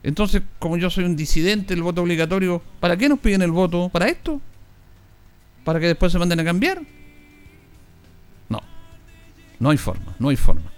Entonces, 0.02 0.42
como 0.58 0.76
yo 0.76 0.90
soy 0.90 1.04
un 1.04 1.16
disidente 1.16 1.74
del 1.74 1.82
voto 1.82 2.02
obligatorio, 2.02 2.62
¿para 2.80 2.96
qué 2.96 3.08
nos 3.08 3.18
piden 3.18 3.42
el 3.42 3.50
voto? 3.50 3.88
¿Para 3.90 4.08
esto? 4.08 4.40
¿Para 5.64 5.78
que 5.78 5.86
después 5.86 6.10
se 6.10 6.18
manden 6.18 6.40
a 6.40 6.44
cambiar? 6.44 6.80
No. 8.48 8.60
No 9.60 9.70
hay 9.70 9.76
forma, 9.76 10.16
no 10.18 10.30
hay 10.30 10.36
forma. 10.36 10.72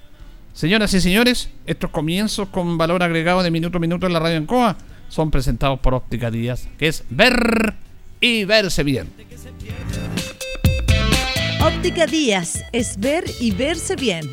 Señoras 0.52 0.92
y 0.94 1.00
señores, 1.00 1.50
estos 1.66 1.90
comienzos 1.90 2.48
con 2.48 2.76
valor 2.76 3.02
agregado 3.02 3.42
de 3.42 3.50
minuto 3.50 3.78
a 3.78 3.80
minuto 3.80 4.06
en 4.06 4.12
la 4.12 4.18
radio 4.18 4.36
Ancoa 4.36 4.76
son 5.08 5.30
presentados 5.30 5.80
por 5.80 5.94
Óptica 5.94 6.30
Díaz, 6.30 6.68
que 6.78 6.88
es 6.88 7.04
ver 7.08 7.74
y 8.20 8.44
verse 8.44 8.82
bien. 8.82 9.08
Óptica 11.62 12.06
Díaz 12.06 12.64
es 12.72 12.98
ver 12.98 13.24
y 13.40 13.52
verse 13.52 13.96
bien. 13.96 14.24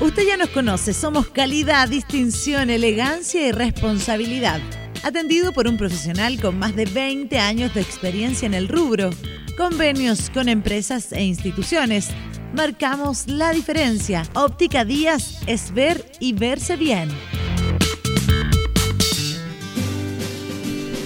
Usted 0.00 0.26
ya 0.26 0.36
nos 0.36 0.50
conoce, 0.50 0.92
somos 0.92 1.28
calidad, 1.28 1.88
distinción, 1.88 2.70
elegancia 2.70 3.48
y 3.48 3.52
responsabilidad. 3.52 4.60
Atendido 5.02 5.52
por 5.52 5.68
un 5.68 5.76
profesional 5.76 6.40
con 6.40 6.58
más 6.58 6.74
de 6.76 6.84
20 6.84 7.38
años 7.38 7.72
de 7.74 7.80
experiencia 7.80 8.46
en 8.46 8.54
el 8.54 8.68
rubro, 8.68 9.10
convenios 9.56 10.30
con 10.30 10.48
empresas 10.48 11.12
e 11.12 11.22
instituciones. 11.22 12.10
Marcamos 12.56 13.28
la 13.28 13.52
diferencia. 13.52 14.22
Óptica 14.32 14.86
Díaz 14.86 15.42
es 15.46 15.74
ver 15.74 16.10
y 16.20 16.32
verse 16.32 16.76
bien. 16.76 17.10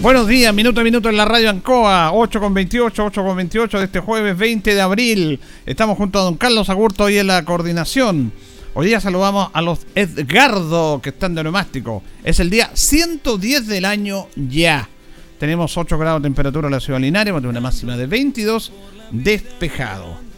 Buenos 0.00 0.28
días, 0.28 0.54
minuto 0.54 0.80
a 0.80 0.84
minuto 0.84 1.08
en 1.08 1.16
la 1.16 1.24
radio 1.24 1.50
Ancoa, 1.50 2.12
8 2.12 2.38
con 2.38 2.54
28, 2.54 3.04
8 3.04 3.24
con 3.24 3.36
28 3.36 3.78
de 3.78 3.84
este 3.84 3.98
jueves 3.98 4.38
20 4.38 4.74
de 4.76 4.80
abril. 4.80 5.40
Estamos 5.66 5.98
junto 5.98 6.20
a 6.20 6.22
don 6.22 6.36
Carlos 6.36 6.70
Agurto 6.70 7.04
hoy 7.04 7.18
en 7.18 7.26
la 7.26 7.44
coordinación. 7.44 8.32
Hoy 8.74 8.86
día 8.86 9.00
saludamos 9.00 9.50
a 9.52 9.60
los 9.60 9.80
Edgardo 9.96 11.00
que 11.02 11.08
están 11.08 11.34
de 11.34 11.42
neumático. 11.42 12.04
Es 12.22 12.38
el 12.38 12.48
día 12.48 12.70
110 12.74 13.66
del 13.66 13.86
año 13.86 14.28
ya. 14.36 14.88
Tenemos 15.40 15.76
8 15.76 15.98
grados 15.98 16.22
de 16.22 16.26
temperatura 16.26 16.68
en 16.68 16.74
la 16.74 16.80
ciudad 16.80 17.00
de 17.00 17.06
Linares, 17.06 17.34
una 17.34 17.60
máxima 17.60 17.96
de 17.96 18.06
22, 18.06 18.72
despejado. 19.10 20.29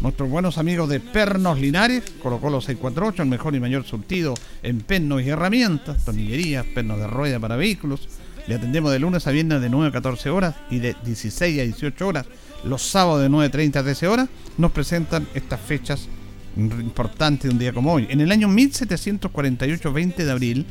Nuestros 0.00 0.30
buenos 0.30 0.56
amigos 0.56 0.88
de 0.88 1.00
Pernos 1.00 1.60
Linares, 1.60 2.02
colocó 2.22 2.48
los 2.48 2.64
648, 2.64 3.22
el 3.22 3.28
mejor 3.28 3.54
y 3.54 3.60
mayor 3.60 3.84
surtido 3.84 4.34
en 4.62 4.80
pernos 4.80 5.22
y 5.22 5.28
herramientas, 5.28 6.04
tornillerías, 6.04 6.64
pernos 6.66 6.98
de 6.98 7.06
rueda 7.06 7.38
para 7.38 7.56
vehículos 7.56 8.08
le 8.46 8.56
atendemos 8.56 8.90
de 8.90 8.98
lunes 8.98 9.26
a 9.26 9.30
viernes 9.30 9.60
de 9.60 9.68
9 9.68 9.88
a 9.88 9.92
14 9.92 10.30
horas 10.30 10.54
y 10.70 10.78
de 10.78 10.96
16 11.04 11.60
a 11.60 11.62
18 11.62 12.08
horas. 12.08 12.26
Los 12.64 12.82
sábados 12.82 13.22
de 13.22 13.30
9.30 13.30 13.76
a 13.76 13.82
13 13.82 14.08
horas 14.08 14.28
nos 14.58 14.72
presentan 14.72 15.26
estas 15.34 15.60
fechas 15.60 16.08
importantes 16.56 17.44
de 17.44 17.50
un 17.50 17.58
día 17.58 17.72
como 17.72 17.92
hoy. 17.92 18.08
En 18.10 18.20
el 18.20 18.32
año 18.32 18.48
1748, 18.48 19.92
20 19.92 20.24
de 20.24 20.30
abril, 20.30 20.66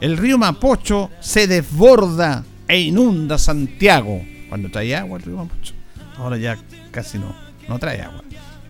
el 0.00 0.18
río 0.18 0.36
Mapocho 0.36 1.10
se 1.20 1.46
desborda 1.46 2.44
e 2.68 2.80
inunda 2.80 3.38
Santiago. 3.38 4.20
Cuando 4.50 4.70
trae 4.70 4.94
agua 4.94 5.16
el 5.16 5.24
río 5.24 5.36
Mapocho. 5.36 5.72
Ahora 6.18 6.36
ya 6.36 6.58
casi 6.90 7.18
no, 7.18 7.34
no 7.66 7.78
trae 7.78 8.02
agua. 8.02 8.22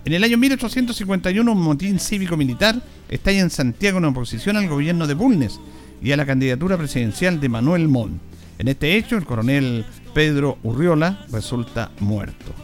En 0.07 0.13
el 0.13 0.23
año 0.23 0.39
1851, 0.39 1.51
un 1.51 1.61
motín 1.61 1.99
cívico-militar 1.99 2.81
estalla 3.09 3.41
en 3.41 3.51
Santiago 3.51 3.99
en 3.99 4.05
oposición 4.05 4.57
al 4.57 4.69
gobierno 4.69 5.09
de 5.09 5.15
Bulnes 5.15 5.59
y 6.01 6.13
a 6.13 6.17
la 6.17 6.25
candidatura 6.25 6.79
presidencial 6.79 7.41
de 7.41 7.49
Manuel 7.49 7.89
Montt. 7.89 8.23
En 8.61 8.69
este 8.69 8.97
hecho, 8.97 9.17
el 9.17 9.27
coronel 9.27 9.85
Pedro 10.15 10.59
Urriola 10.63 11.27
resulta 11.33 11.91
muerto. 11.99 12.55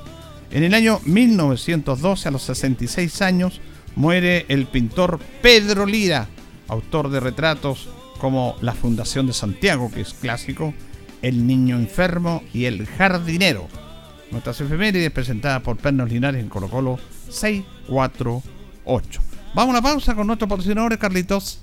En 0.52 0.62
el 0.62 0.72
año 0.72 1.00
1912, 1.04 2.28
a 2.28 2.30
los 2.30 2.42
66 2.42 3.20
años, 3.22 3.60
muere 3.96 4.46
el 4.48 4.66
pintor 4.66 5.18
Pedro 5.42 5.84
Lira, 5.84 6.28
autor 6.68 7.10
de 7.10 7.18
retratos 7.18 7.88
como 8.20 8.54
La 8.60 8.72
Fundación 8.72 9.26
de 9.26 9.32
Santiago, 9.32 9.90
que 9.92 10.02
es 10.02 10.14
clásico, 10.14 10.74
El 11.22 11.44
Niño 11.48 11.74
Enfermo 11.74 12.44
y 12.54 12.66
El 12.66 12.86
Jardinero. 12.86 13.66
Nuestras 14.30 14.60
efemérides 14.60 15.10
presentadas 15.10 15.60
por 15.62 15.76
Pernos 15.76 16.08
Linares 16.08 16.40
en 16.40 16.48
Colo 16.48 16.68
Colo 16.68 17.00
648. 17.32 19.20
Vamos 19.54 19.74
a 19.74 19.78
la 19.78 19.82
pausa 19.82 20.14
con 20.14 20.26
nuestros 20.26 20.48
patrocinadores, 20.48 20.98
Carlitos. 20.98 21.62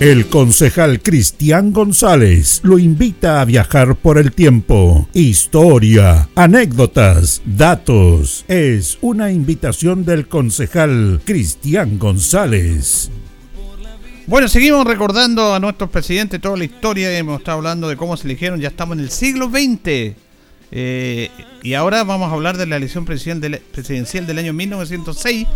El 0.00 0.28
concejal 0.28 1.02
Cristian 1.02 1.74
González 1.74 2.62
lo 2.62 2.78
invita 2.78 3.42
a 3.42 3.44
viajar 3.44 3.96
por 3.96 4.16
el 4.16 4.32
tiempo. 4.32 5.06
Historia, 5.12 6.30
anécdotas, 6.34 7.42
datos. 7.44 8.46
Es 8.48 8.96
una 9.02 9.30
invitación 9.30 10.06
del 10.06 10.26
concejal 10.26 11.20
Cristian 11.26 11.98
González. 11.98 13.10
Bueno, 14.26 14.48
seguimos 14.48 14.86
recordando 14.86 15.52
a 15.52 15.60
nuestros 15.60 15.90
presidentes 15.90 16.40
toda 16.40 16.56
la 16.56 16.64
historia. 16.64 17.14
Hemos 17.18 17.40
estado 17.40 17.58
hablando 17.58 17.86
de 17.86 17.98
cómo 17.98 18.16
se 18.16 18.26
eligieron. 18.26 18.58
Ya 18.58 18.68
estamos 18.68 18.96
en 18.96 19.04
el 19.04 19.10
siglo 19.10 19.50
XX. 19.50 20.16
Eh, 20.72 21.30
y 21.62 21.74
ahora 21.74 22.04
vamos 22.04 22.30
a 22.30 22.34
hablar 22.36 22.56
de 22.56 22.64
la 22.64 22.76
elección 22.76 23.04
presidencial 23.04 24.26
del 24.26 24.38
año 24.38 24.54
1906, 24.54 25.46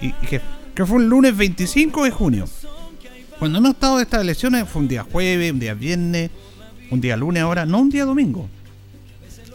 y, 0.00 0.12
que, 0.12 0.40
que 0.74 0.86
fue 0.86 1.02
el 1.02 1.10
lunes 1.10 1.36
25 1.36 2.04
de 2.04 2.10
junio. 2.10 2.46
Cuando 3.42 3.58
hemos 3.58 3.72
estado 3.72 3.96
de 3.96 4.04
estas 4.04 4.20
elecciones 4.20 4.68
fue 4.68 4.82
un 4.82 4.86
día 4.86 5.02
jueves, 5.02 5.50
un 5.50 5.58
día 5.58 5.74
viernes, 5.74 6.30
un 6.92 7.00
día 7.00 7.16
lunes 7.16 7.42
ahora, 7.42 7.66
no 7.66 7.80
un 7.80 7.90
día 7.90 8.04
domingo. 8.04 8.48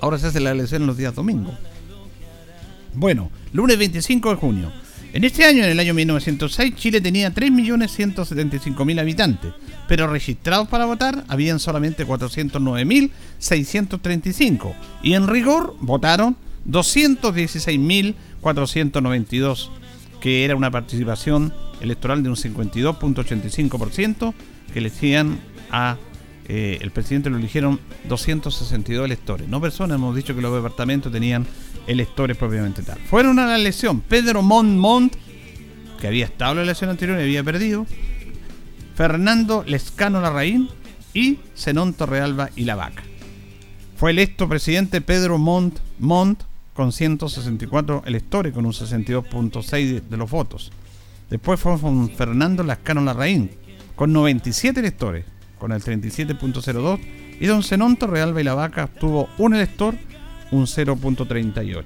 Ahora 0.02 0.20
se 0.20 0.28
hace 0.28 0.42
la 0.42 0.52
elección 0.52 0.86
los 0.86 0.98
días 0.98 1.16
domingos. 1.16 1.56
Bueno, 2.94 3.32
lunes 3.54 3.78
25 3.78 4.32
de 4.32 4.36
junio. 4.36 4.74
En 5.14 5.24
este 5.24 5.46
año, 5.46 5.64
en 5.64 5.70
el 5.70 5.80
año 5.80 5.94
1906, 5.94 6.76
Chile 6.76 7.00
tenía 7.00 7.34
3.175.000 7.34 9.00
habitantes, 9.00 9.54
pero 9.88 10.08
registrados 10.08 10.68
para 10.68 10.84
votar 10.84 11.24
habían 11.30 11.62
solamente 11.62 12.06
409.635 12.06 14.74
y 15.02 15.14
en 15.14 15.30
rigor 15.30 15.78
votaron 15.80 16.36
216.492, 16.70 19.70
que 20.20 20.44
era 20.44 20.58
una 20.58 20.72
participación 20.72 21.54
electoral 21.82 22.24
de 22.24 22.30
un 22.30 22.36
52.85% 22.36 24.34
que 24.74 24.80
elegían 24.80 25.40
a 25.72 25.98
eh, 26.50 26.78
el 26.82 26.92
presidente 26.92 27.30
lo 27.30 27.38
eligieron 27.38 27.80
262 28.08 29.04
electores, 29.04 29.50
no 29.50 29.60
personas, 29.60 29.96
hemos 29.96 30.16
dicho 30.16 30.34
que 30.34 30.42
los 30.42 30.56
departamentos 30.56 31.12
tenían 31.12 31.46
electores 31.88 32.38
propiamente 32.38 32.84
tal. 32.84 32.98
Fueron 33.00 33.38
a 33.40 33.48
la 33.48 33.58
elección 33.58 34.00
Pedro 34.00 34.42
Montt 34.42 34.78
Montt, 34.78 35.16
que 36.00 36.08
había 36.08 36.26
estado 36.26 36.52
en 36.52 36.58
la 36.58 36.64
elección 36.64 36.90
anterior 36.90 37.20
y 37.20 37.24
había 37.24 37.44
perdido, 37.44 37.86
Fernando 38.96 39.66
Lescano 39.68 40.22
Larraín 40.22 40.70
y 41.14 41.40
Zenón 41.56 41.94
Torrealba 41.94 42.50
y 42.56 42.64
La 42.64 42.76
Vaca. 42.76 43.04
Fue 43.98 44.12
electo 44.12 44.48
presidente 44.48 45.02
Pedro 45.02 45.38
Montt 45.38 45.80
Montt 46.00 46.44
con 46.74 46.92
164 46.94 48.04
electores, 48.06 48.54
con 48.54 48.66
un 48.66 48.72
62.6 48.72 50.02
de 50.02 50.18
los 50.18 50.30
votos. 50.30 50.72
Después 51.30 51.60
fue 51.60 51.78
con 51.80 52.10
Fernando 52.10 52.64
Lascano 52.64 53.02
Larraín, 53.02 53.52
con 53.96 54.14
97 54.14 54.80
electores, 54.80 55.26
con 55.60 55.72
el 55.74 55.82
37.02. 55.82 57.00
Y 57.40 57.46
don 57.46 57.64
Zenón 57.64 57.98
Torrealba 57.98 58.42
y 58.42 58.44
la 58.44 58.54
Vaca 58.54 58.88
tuvo 58.88 59.30
un 59.38 59.54
elector, 59.54 59.96
un 60.52 60.66
0.38. 60.66 61.84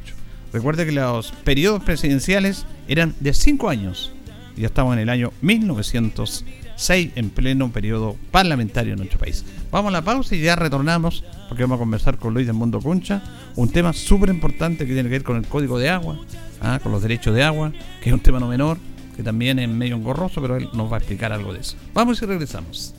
Recuerde 0.53 0.85
que 0.85 0.91
los 0.91 1.31
periodos 1.31 1.83
presidenciales 1.83 2.65
eran 2.87 3.15
de 3.19 3.33
5 3.33 3.69
años. 3.69 4.13
Ya 4.55 4.67
estamos 4.67 4.93
en 4.93 4.99
el 4.99 5.09
año 5.09 5.31
1906, 5.41 7.11
en 7.15 7.29
pleno 7.31 7.71
periodo 7.71 8.17
parlamentario 8.29 8.93
en 8.93 8.99
nuestro 8.99 9.17
país. 9.17 9.43
Vamos 9.71 9.89
a 9.89 9.93
la 9.93 10.01
pausa 10.03 10.35
y 10.35 10.41
ya 10.41 10.55
retornamos, 10.55 11.23
porque 11.49 11.63
vamos 11.63 11.77
a 11.77 11.79
conversar 11.79 12.17
con 12.17 12.33
Luis 12.33 12.45
del 12.45 12.55
Mundo 12.55 12.79
Concha, 12.79 13.23
un 13.55 13.69
tema 13.69 13.91
súper 13.91 14.29
importante 14.29 14.85
que 14.85 14.93
tiene 14.93 15.09
que 15.09 15.15
ver 15.15 15.23
con 15.23 15.37
el 15.37 15.47
código 15.47 15.79
de 15.79 15.89
agua, 15.89 16.19
¿ah? 16.61 16.79
con 16.83 16.91
los 16.91 17.01
derechos 17.01 17.33
de 17.33 17.43
agua, 17.43 17.71
que 18.01 18.09
es 18.09 18.13
un 18.13 18.19
tema 18.19 18.39
no 18.39 18.47
menor 18.47 18.77
que 19.21 19.25
también 19.25 19.59
es 19.59 19.69
medio 19.69 19.95
engorroso, 19.97 20.41
pero 20.41 20.55
él 20.57 20.67
nos 20.73 20.91
va 20.91 20.95
a 20.95 20.99
explicar 20.99 21.31
algo 21.31 21.53
de 21.53 21.59
eso. 21.59 21.77
Vamos 21.93 22.19
y 22.23 22.25
regresamos. 22.25 22.95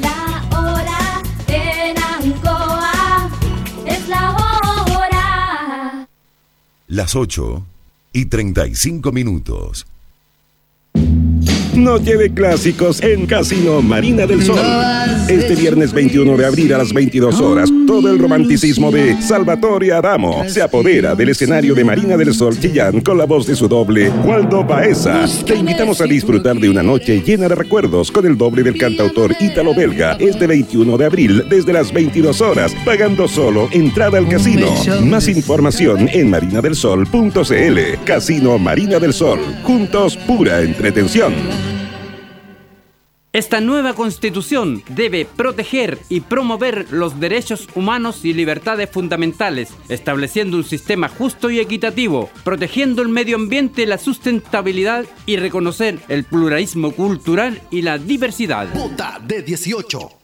La 0.00 0.46
hora 0.56 1.22
en 1.48 1.96
Ancoa 1.98 3.28
es 3.86 4.08
la 4.08 4.30
hora. 4.30 6.08
Las 6.86 7.16
8 7.16 7.66
y 8.12 8.26
35 8.26 9.10
minutos. 9.10 9.86
No 11.76 11.98
lleve 11.98 12.30
clásicos 12.30 13.02
en 13.02 13.26
Casino 13.26 13.82
Marina 13.82 14.26
del 14.26 14.42
Sol. 14.42 14.58
Este 15.28 15.56
viernes 15.56 15.92
21 15.92 16.36
de 16.36 16.46
abril 16.46 16.72
a 16.72 16.78
las 16.78 16.92
22 16.92 17.40
horas, 17.40 17.70
todo 17.86 18.10
el 18.10 18.18
romanticismo 18.18 18.92
de 18.92 19.20
Salvatore 19.20 19.92
Adamo 19.92 20.44
se 20.48 20.62
apodera 20.62 21.14
del 21.14 21.30
escenario 21.30 21.74
de 21.74 21.84
Marina 21.84 22.16
del 22.16 22.32
Sol 22.32 22.58
Chillán 22.58 23.00
con 23.00 23.18
la 23.18 23.24
voz 23.24 23.46
de 23.46 23.56
su 23.56 23.66
doble, 23.66 24.10
Waldo 24.24 24.62
Baeza. 24.62 25.24
Te 25.46 25.56
invitamos 25.56 26.00
a 26.00 26.04
disfrutar 26.04 26.56
de 26.56 26.68
una 26.68 26.82
noche 26.82 27.20
llena 27.20 27.48
de 27.48 27.54
recuerdos 27.54 28.12
con 28.12 28.26
el 28.26 28.36
doble 28.36 28.62
del 28.62 28.78
cantautor 28.78 29.34
ítalo-belga 29.40 30.16
este 30.20 30.46
21 30.46 30.96
de 30.96 31.04
abril 31.04 31.44
desde 31.48 31.72
las 31.72 31.92
22 31.92 32.40
horas, 32.40 32.72
pagando 32.84 33.26
solo 33.26 33.68
entrada 33.72 34.18
al 34.18 34.28
casino. 34.28 34.66
Más 35.02 35.26
información 35.28 36.08
en 36.12 36.30
marinadelsol.cl. 36.30 38.04
Casino 38.04 38.58
Marina 38.58 38.98
del 38.98 39.12
Sol. 39.12 39.40
Juntos, 39.62 40.16
pura 40.16 40.60
entretención. 40.60 41.32
Esta 43.34 43.60
nueva 43.60 43.94
constitución 43.94 44.84
debe 44.90 45.24
proteger 45.24 45.98
y 46.08 46.20
promover 46.20 46.86
los 46.92 47.18
derechos 47.18 47.66
humanos 47.74 48.24
y 48.24 48.32
libertades 48.32 48.88
fundamentales, 48.88 49.70
estableciendo 49.88 50.56
un 50.56 50.62
sistema 50.62 51.08
justo 51.08 51.50
y 51.50 51.58
equitativo, 51.58 52.30
protegiendo 52.44 53.02
el 53.02 53.08
medio 53.08 53.34
ambiente, 53.34 53.86
la 53.86 53.98
sustentabilidad 53.98 55.04
y 55.26 55.36
reconocer 55.36 55.98
el 56.06 56.22
pluralismo 56.22 56.92
cultural 56.92 57.60
y 57.72 57.82
la 57.82 57.98
diversidad. 57.98 58.72
Vota 58.72 59.20
de 59.26 59.42
18. 59.42 60.23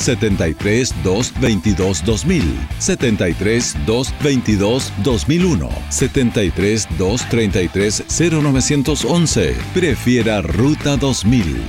73 0.00 0.94
222 1.04 2.04
2000, 2.04 2.68
73 2.78 3.76
222 3.86 4.92
2001, 5.04 5.68
73 5.90 6.88
233 6.98 8.04
0911. 8.08 9.56
Prefiera 9.74 10.40
Ruta 10.40 10.96
2000. 10.96 11.60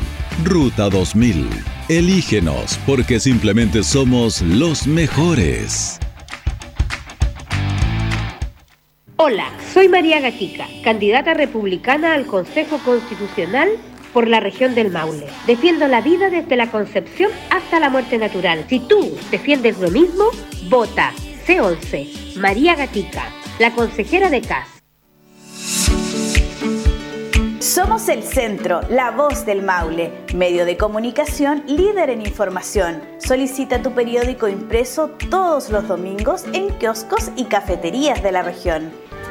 Ruta 0.46 0.90
2000. 0.90 1.50
Elígenos 1.90 2.80
porque 2.86 3.20
simplemente 3.20 3.84
somos 3.84 4.42
los 4.42 4.88
mejores. 4.88 6.00
Hola, 9.18 9.52
soy 9.72 9.88
María 9.88 10.20
Gatica, 10.20 10.68
candidata 10.84 11.36
republicana 11.36 12.16
al 12.16 12.26
Consejo 12.26 12.80
Constitucional 12.80 13.70
por 14.14 14.28
la 14.28 14.40
región 14.40 14.76
del 14.76 14.92
Maule. 14.92 15.28
Defiendo 15.48 15.88
la 15.88 16.02
vida 16.02 16.30
desde 16.30 16.56
la 16.56 16.72
concepción 16.72 17.32
hasta 17.50 17.80
la 17.80 17.90
muerte 17.90 18.18
natural. 18.18 18.66
Si 18.70 18.80
tú 18.80 19.18
defiendes 19.30 19.80
lo 19.80 19.90
mismo, 19.90 20.26
vota 20.70 21.14
C11, 21.46 22.38
María 22.38 22.76
Gatica, 22.76 23.24
la 23.60 23.72
consejera 23.72 24.30
de 24.30 24.42
CAS. 24.42 24.82
Somos 27.60 28.10
el 28.10 28.24
centro, 28.24 28.82
la 28.90 29.12
voz 29.12 29.46
del 29.46 29.62
Maule, 29.62 30.12
medio 30.34 30.66
de 30.66 30.78
comunicación 30.78 31.64
líder 31.68 32.10
en 32.10 32.22
información. 32.22 33.02
Solicita 33.20 33.82
tu 33.82 33.94
periódico 33.94 34.48
impreso 34.48 35.12
todos 35.30 35.70
los 35.70 35.88
domingos 35.88 36.44
en 36.54 36.70
kioscos 36.80 37.32
y 37.36 37.46
cafeterías 37.46 38.22
de 38.24 38.32
la 38.32 38.42
región. 38.42 38.92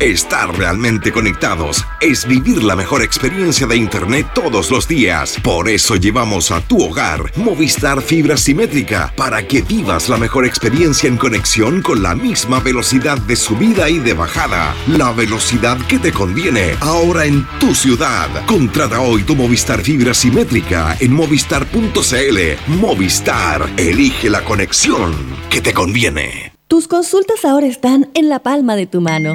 Estar 0.00 0.56
realmente 0.56 1.10
conectados 1.10 1.84
es 2.00 2.24
vivir 2.24 2.62
la 2.62 2.76
mejor 2.76 3.02
experiencia 3.02 3.66
de 3.66 3.76
Internet 3.76 4.28
todos 4.32 4.70
los 4.70 4.86
días. 4.86 5.36
Por 5.42 5.68
eso 5.68 5.96
llevamos 5.96 6.52
a 6.52 6.60
tu 6.60 6.80
hogar 6.80 7.32
Movistar 7.34 8.00
Fibra 8.00 8.36
Simétrica 8.36 9.12
para 9.16 9.48
que 9.48 9.60
vivas 9.62 10.08
la 10.08 10.16
mejor 10.16 10.46
experiencia 10.46 11.08
en 11.08 11.16
conexión 11.16 11.82
con 11.82 12.00
la 12.00 12.14
misma 12.14 12.60
velocidad 12.60 13.18
de 13.18 13.34
subida 13.34 13.90
y 13.90 13.98
de 13.98 14.14
bajada. 14.14 14.72
La 14.86 15.10
velocidad 15.10 15.76
que 15.88 15.98
te 15.98 16.12
conviene 16.12 16.76
ahora 16.80 17.24
en 17.24 17.44
tu 17.58 17.74
ciudad. 17.74 18.28
Contrata 18.46 19.00
hoy 19.00 19.24
tu 19.24 19.34
Movistar 19.34 19.80
Fibra 19.80 20.14
Simétrica 20.14 20.96
en 21.00 21.12
movistar.cl. 21.12 22.38
Movistar, 22.68 23.68
elige 23.76 24.30
la 24.30 24.44
conexión 24.44 25.12
que 25.50 25.60
te 25.60 25.72
conviene. 25.74 26.52
Tus 26.68 26.86
consultas 26.86 27.44
ahora 27.44 27.66
están 27.66 28.10
en 28.14 28.28
la 28.28 28.38
palma 28.38 28.76
de 28.76 28.86
tu 28.86 29.00
mano. 29.00 29.34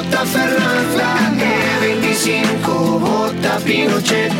vota 0.11 0.25
Fernanda, 0.25 1.15
E25 1.81 2.99
vota 2.99 3.57
Pinochet. 3.63 4.31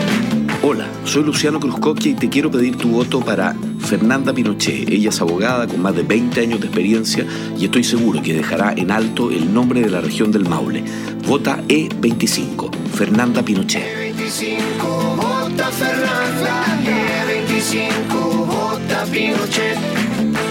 Hola, 0.63 0.85
soy 1.05 1.23
Luciano 1.23 1.59
Cruzcoquia 1.59 2.11
y 2.11 2.15
te 2.15 2.29
quiero 2.29 2.51
pedir 2.51 2.75
tu 2.75 2.89
voto 2.89 3.21
para 3.21 3.55
Fernanda 3.79 4.33
Pinochet. 4.33 4.89
Ella 4.89 5.09
es 5.09 5.21
abogada 5.21 5.67
con 5.67 5.81
más 5.81 5.95
de 5.95 6.03
20 6.03 6.41
años 6.41 6.59
de 6.59 6.67
experiencia 6.67 7.25
y 7.57 7.65
estoy 7.65 7.85
seguro 7.85 8.21
que 8.21 8.33
dejará 8.33 8.73
en 8.73 8.91
alto 8.91 9.31
el 9.31 9.53
nombre 9.53 9.81
de 9.81 9.89
la 9.89 10.01
región 10.01 10.31
del 10.31 10.47
Maule. 10.47 10.83
Vota 11.25 11.63
E25, 11.67 12.69
Fernanda 12.93 13.41
Pinochet. 13.41 14.13
E25 14.13 15.15
vota 15.15 15.71
Fernanda, 15.71 16.65
E25 16.83 18.45
vota 18.45 19.05
Pinochet. 19.05 20.50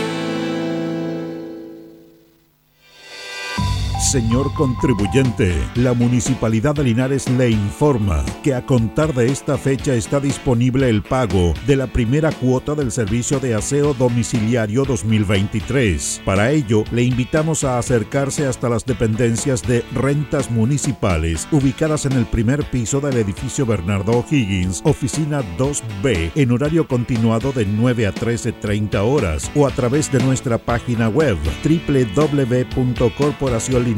Señor 4.11 4.52
contribuyente, 4.54 5.54
la 5.76 5.94
Municipalidad 5.94 6.74
de 6.74 6.82
Linares 6.82 7.30
le 7.30 7.48
informa 7.48 8.24
que 8.42 8.54
a 8.54 8.66
contar 8.66 9.14
de 9.14 9.30
esta 9.30 9.56
fecha 9.56 9.94
está 9.94 10.18
disponible 10.18 10.88
el 10.88 11.04
pago 11.04 11.54
de 11.68 11.76
la 11.76 11.86
primera 11.86 12.32
cuota 12.32 12.74
del 12.74 12.90
servicio 12.90 13.38
de 13.38 13.54
aseo 13.54 13.94
domiciliario 13.94 14.84
2023. 14.84 16.22
Para 16.24 16.50
ello, 16.50 16.82
le 16.90 17.04
invitamos 17.04 17.62
a 17.62 17.78
acercarse 17.78 18.48
hasta 18.48 18.68
las 18.68 18.84
dependencias 18.84 19.62
de 19.62 19.84
rentas 19.94 20.50
municipales 20.50 21.46
ubicadas 21.52 22.04
en 22.04 22.14
el 22.14 22.26
primer 22.26 22.68
piso 22.68 23.00
del 23.00 23.16
edificio 23.16 23.64
Bernardo 23.64 24.18
O'Higgins, 24.18 24.80
oficina 24.82 25.40
2B, 25.56 26.32
en 26.34 26.50
horario 26.50 26.88
continuado 26.88 27.52
de 27.52 27.64
9 27.64 28.08
a 28.08 28.12
13.30 28.12 28.96
horas 29.04 29.52
o 29.54 29.68
a 29.68 29.70
través 29.70 30.11
de 30.11 30.18
nuestra 30.18 30.58
página 30.58 31.08
web 31.08 31.38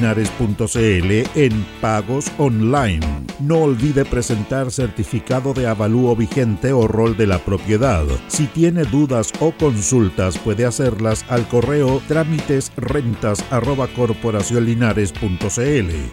www.corporacionlinares 0.03 1.24
en 1.34 1.64
pagos 1.80 2.26
online. 2.38 3.00
No 3.40 3.59
olvide 3.59 4.05
presentar 4.05 4.70
certificado 4.70 5.55
de 5.55 5.66
avalúo 5.66 6.14
vigente 6.16 6.72
o 6.72 6.86
rol 6.86 7.16
de 7.16 7.26
la 7.26 7.38
propiedad. 7.38 8.05
Si 8.28 8.46
tiene 8.46 8.84
dudas 8.84 9.32
o 9.40 9.53
consultas 9.53 10.38
puede 10.38 10.64
hacerlas 10.66 11.24
al 11.28 11.46
correo 11.48 12.03
trámites 12.09 12.72
rentas 12.76 13.44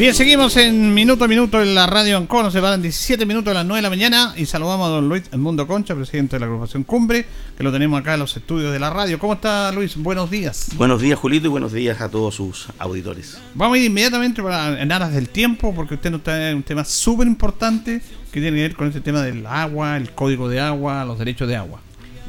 Bien, 0.00 0.14
seguimos 0.14 0.56
en 0.56 0.94
minuto 0.94 1.26
a 1.26 1.28
minuto 1.28 1.60
en 1.60 1.74
la 1.74 1.86
radio 1.86 2.16
Ancono. 2.16 2.50
Se 2.50 2.58
van 2.58 2.80
17 2.80 3.26
minutos 3.26 3.50
a 3.50 3.54
las 3.56 3.66
9 3.66 3.76
de 3.76 3.82
la 3.82 3.90
mañana 3.90 4.32
y 4.34 4.46
saludamos 4.46 4.86
a 4.86 4.92
don 4.92 5.10
Luis 5.10 5.30
Mundo 5.36 5.66
Concha, 5.66 5.94
presidente 5.94 6.36
de 6.36 6.40
la 6.40 6.46
agrupación 6.46 6.84
Cumbre, 6.84 7.26
que 7.54 7.62
lo 7.62 7.70
tenemos 7.70 8.00
acá 8.00 8.14
en 8.14 8.20
los 8.20 8.34
estudios 8.34 8.72
de 8.72 8.78
la 8.78 8.88
radio. 8.88 9.18
¿Cómo 9.18 9.34
está 9.34 9.70
Luis? 9.72 9.98
Buenos 9.98 10.30
días. 10.30 10.70
Buenos 10.78 11.02
días, 11.02 11.18
Julito, 11.18 11.48
y 11.48 11.50
buenos 11.50 11.74
días 11.74 12.00
a 12.00 12.08
todos 12.08 12.34
sus 12.34 12.68
auditores. 12.78 13.42
Vamos 13.52 13.74
a 13.74 13.78
ir 13.78 13.84
inmediatamente 13.84 14.42
para, 14.42 14.80
en 14.80 14.90
aras 14.90 15.12
del 15.12 15.28
tiempo, 15.28 15.74
porque 15.74 15.96
usted 15.96 16.10
nos 16.10 16.22
trae 16.22 16.54
un 16.54 16.62
tema 16.62 16.86
súper 16.86 17.26
importante 17.26 18.00
que 18.32 18.40
tiene 18.40 18.56
que 18.56 18.62
ver 18.62 18.76
con 18.76 18.88
este 18.88 19.02
tema 19.02 19.20
del 19.20 19.46
agua, 19.46 19.98
el 19.98 20.12
código 20.12 20.48
de 20.48 20.60
agua, 20.60 21.04
los 21.04 21.18
derechos 21.18 21.46
de 21.46 21.56
agua. 21.56 21.82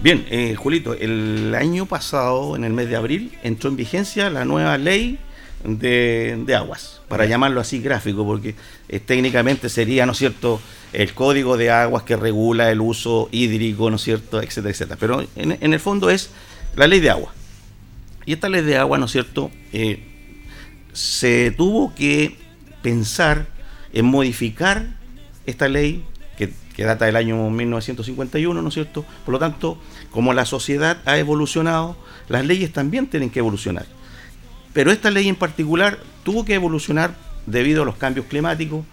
Bien, 0.04 0.26
eh, 0.30 0.56
Julito, 0.56 0.94
el 0.94 1.56
año 1.56 1.86
pasado, 1.86 2.58
en 2.58 2.66
el 2.66 2.74
mes 2.74 2.90
de 2.90 2.98
abril, 2.98 3.32
entró 3.44 3.70
en 3.70 3.78
vigencia 3.78 4.30
la 4.30 4.44
nueva 4.44 4.78
ley 4.78 5.20
de, 5.64 6.42
de 6.46 6.56
aguas, 6.56 7.02
para 7.08 7.26
llamarlo 7.26 7.62
así 7.62 7.80
gráfico, 7.82 8.26
porque 8.26 8.56
eh, 8.90 9.00
técnicamente 9.00 9.70
sería, 9.70 10.06
¿no 10.06 10.14
es 10.14 10.18
cierto?, 10.18 10.62
el 10.94 11.14
código 11.14 11.56
de 11.56 11.72
aguas 11.72 12.04
que 12.04 12.18
regula 12.18 12.70
el 12.72 12.82
uso 12.82 13.30
hídrico, 13.32 13.90
¿no 13.90 13.96
es 13.96 14.02
cierto?, 14.02 14.42
etcétera, 14.42 14.72
etcétera. 14.72 14.98
Pero 15.00 15.22
en, 15.36 15.58
en 15.60 15.74
el 15.74 15.80
fondo 15.80 16.10
es 16.10 16.32
la 16.76 16.88
ley 16.88 17.00
de 17.00 17.10
agua. 17.10 17.34
Y 18.26 18.34
esta 18.34 18.50
ley 18.50 18.62
de 18.62 18.78
agua, 18.78 18.98
¿no 18.98 19.06
es 19.06 19.12
cierto?, 19.12 19.52
eh, 19.74 20.04
se 20.94 21.52
tuvo 21.52 21.94
que 21.96 22.38
pensar 22.82 23.48
en 23.94 24.06
modificar 24.06 24.88
esta 25.46 25.68
ley 25.68 26.04
que, 26.38 26.52
que 26.76 26.84
data 26.84 27.06
del 27.06 27.16
año 27.16 27.50
1951, 27.50 28.62
¿no 28.62 28.68
es 28.68 28.74
cierto? 28.74 29.06
Por 29.26 29.34
lo 29.34 29.40
tanto, 29.40 29.78
como 30.12 30.34
la 30.34 30.46
sociedad 30.46 30.98
ha 31.06 31.18
evolucionado, 31.18 31.96
las 32.28 32.46
leyes 32.46 32.74
también 32.74 33.08
tienen 33.08 33.30
que 33.30 33.40
evolucionar. 33.40 33.86
Pero 34.74 34.92
esta 34.92 35.12
ley 35.12 35.28
en 35.28 35.36
particular 35.36 36.00
tuvo 36.24 36.46
que 36.46 36.54
evolucionar 36.54 37.16
debido 37.46 37.84
a 37.84 37.86
los 37.86 37.96
cambios 37.96 38.26
climáticos, 38.28 38.86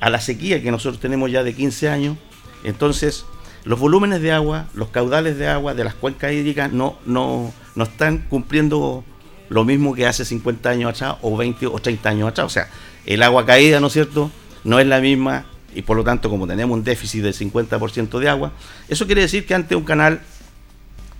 a 0.00 0.10
la 0.10 0.20
sequía 0.20 0.62
que 0.62 0.70
nosotros 0.70 1.00
tenemos 1.00 1.30
ya 1.30 1.42
de 1.42 1.54
15 1.54 1.88
años. 1.88 2.16
Entonces, 2.64 3.24
los 3.64 3.78
volúmenes 3.78 4.20
de 4.20 4.32
agua, 4.32 4.66
los 4.74 4.88
caudales 4.88 5.38
de 5.38 5.48
agua 5.48 5.74
de 5.74 5.84
las 5.84 5.94
cuencas 5.94 6.32
hídricas 6.32 6.72
no, 6.72 6.98
no, 7.06 7.52
no 7.74 7.84
están 7.84 8.18
cumpliendo 8.28 9.04
lo 9.48 9.64
mismo 9.64 9.94
que 9.94 10.06
hace 10.06 10.24
50 10.24 10.68
años 10.68 10.90
atrás 10.90 11.16
o 11.22 11.36
20 11.36 11.66
o 11.66 11.78
30 11.78 12.08
años 12.08 12.28
atrás. 12.28 12.46
O 12.46 12.50
sea, 12.50 12.68
el 13.06 13.22
agua 13.22 13.46
caída, 13.46 13.80
¿no 13.80 13.86
es 13.86 13.92
cierto?, 13.92 14.30
no 14.64 14.80
es 14.80 14.86
la 14.86 15.00
misma 15.00 15.44
y 15.74 15.82
por 15.82 15.96
lo 15.96 16.04
tanto, 16.04 16.30
como 16.30 16.46
tenemos 16.46 16.76
un 16.76 16.84
déficit 16.84 17.22
del 17.22 17.34
50% 17.34 18.18
de 18.18 18.28
agua, 18.28 18.52
eso 18.88 19.06
quiere 19.06 19.22
decir 19.22 19.44
que 19.44 19.54
ante 19.54 19.74
un 19.74 19.84
canal, 19.84 20.20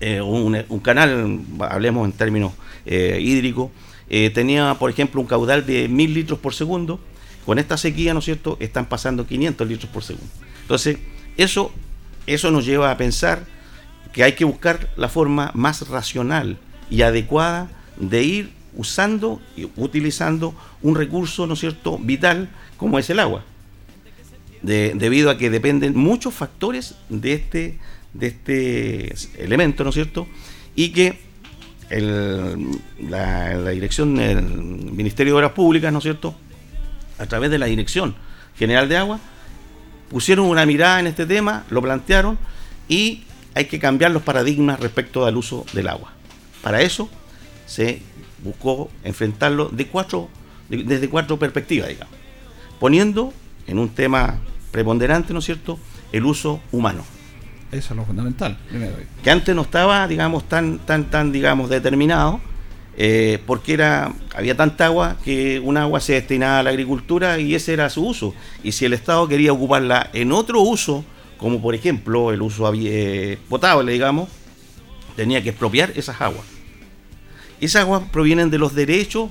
eh, 0.00 0.20
un, 0.20 0.80
canal, 0.80 1.40
hablemos 1.60 2.06
en 2.06 2.12
términos 2.12 2.52
eh, 2.86 3.18
hídricos, 3.20 3.70
eh, 4.16 4.30
tenía, 4.30 4.74
por 4.78 4.90
ejemplo, 4.90 5.20
un 5.20 5.26
caudal 5.26 5.66
de 5.66 5.88
1000 5.88 6.14
litros 6.14 6.38
por 6.38 6.54
segundo. 6.54 7.00
Con 7.44 7.58
esta 7.58 7.76
sequía, 7.76 8.12
¿no 8.14 8.20
es 8.20 8.24
cierto?, 8.26 8.56
están 8.60 8.86
pasando 8.86 9.26
500 9.26 9.66
litros 9.68 9.90
por 9.90 10.04
segundo. 10.04 10.30
Entonces, 10.62 10.98
eso, 11.36 11.72
eso 12.26 12.50
nos 12.52 12.64
lleva 12.64 12.90
a 12.92 12.96
pensar 12.96 13.44
que 14.12 14.22
hay 14.22 14.34
que 14.34 14.44
buscar 14.44 14.88
la 14.96 15.08
forma 15.08 15.50
más 15.54 15.88
racional 15.88 16.58
y 16.88 17.02
adecuada 17.02 17.68
de 17.96 18.22
ir 18.22 18.50
usando 18.76 19.40
y 19.56 19.68
utilizando 19.76 20.54
un 20.80 20.94
recurso, 20.94 21.46
¿no 21.48 21.54
es 21.54 21.60
cierto?, 21.60 21.98
vital 21.98 22.48
como 22.76 22.98
es 23.00 23.10
el 23.10 23.18
agua. 23.18 23.42
De- 24.62 24.92
debido 24.94 25.28
a 25.28 25.36
que 25.36 25.50
dependen 25.50 25.96
muchos 25.96 26.32
factores 26.34 26.94
de 27.08 27.32
este, 27.34 27.78
de 28.14 28.26
este 28.28 29.14
elemento, 29.44 29.82
¿no 29.84 29.90
es 29.90 29.94
cierto? 29.94 30.26
Y 30.76 30.90
que 30.90 31.18
la, 32.00 33.70
dirección 33.70 34.16
del 34.16 34.42
Ministerio 34.42 35.34
de 35.34 35.38
Obras 35.38 35.52
Públicas, 35.52 35.92
¿no 35.92 35.98
es 35.98 36.04
cierto? 36.04 36.34
A 37.18 37.26
través 37.26 37.50
de 37.50 37.58
la 37.58 37.66
Dirección 37.66 38.14
General 38.56 38.88
de 38.88 38.96
Agua, 38.96 39.20
pusieron 40.10 40.46
una 40.46 40.66
mirada 40.66 41.00
en 41.00 41.06
este 41.06 41.26
tema, 41.26 41.64
lo 41.70 41.82
plantearon 41.82 42.38
y 42.88 43.24
hay 43.54 43.66
que 43.66 43.78
cambiar 43.78 44.10
los 44.10 44.22
paradigmas 44.22 44.80
respecto 44.80 45.26
al 45.26 45.36
uso 45.36 45.64
del 45.72 45.88
agua. 45.88 46.12
Para 46.62 46.82
eso 46.82 47.08
se 47.66 48.02
buscó 48.42 48.90
enfrentarlo 49.04 49.68
de 49.68 49.86
cuatro, 49.86 50.28
de- 50.68 50.84
desde 50.84 51.08
cuatro 51.08 51.38
perspectivas, 51.38 51.88
digamos, 51.88 52.14
poniendo 52.80 53.32
en 53.66 53.78
un 53.78 53.88
tema 53.88 54.38
preponderante, 54.70 55.32
¿no 55.32 55.38
es 55.38 55.44
cierto?, 55.44 55.78
el 56.12 56.24
uso 56.24 56.60
humano 56.72 57.04
Eso 57.72 57.92
es 57.92 57.96
lo 57.96 58.04
fundamental. 58.04 58.56
que 59.22 59.30
antes 59.30 59.54
no 59.54 59.62
estaba, 59.62 60.06
digamos, 60.06 60.48
tan, 60.48 60.78
tan, 60.80 61.10
tan, 61.10 61.32
digamos, 61.32 61.68
determinado, 61.68 62.40
eh, 62.96 63.40
porque 63.46 63.74
era, 63.74 64.12
había 64.34 64.56
tanta 64.56 64.86
agua 64.86 65.16
que 65.24 65.58
un 65.58 65.76
agua 65.76 66.00
se 66.00 66.12
destinaba 66.12 66.60
a 66.60 66.62
la 66.62 66.70
agricultura 66.70 67.38
y 67.40 67.54
ese 67.54 67.72
era 67.72 67.90
su 67.90 68.06
uso. 68.06 68.34
Y 68.62 68.72
si 68.72 68.84
el 68.84 68.92
Estado 68.92 69.26
quería 69.26 69.52
ocuparla 69.52 70.10
en 70.12 70.30
otro 70.30 70.60
uso, 70.60 71.04
como 71.36 71.60
por 71.60 71.74
ejemplo 71.74 72.32
el 72.32 72.42
uso 72.42 72.70
eh, 72.74 73.38
potable, 73.48 73.92
digamos, 73.92 74.28
tenía 75.16 75.42
que 75.42 75.50
expropiar 75.50 75.92
esas 75.96 76.20
aguas. 76.20 76.46
Esas 77.60 77.82
aguas 77.82 78.02
provienen 78.12 78.50
de 78.50 78.58
los 78.58 78.74
derechos 78.74 79.30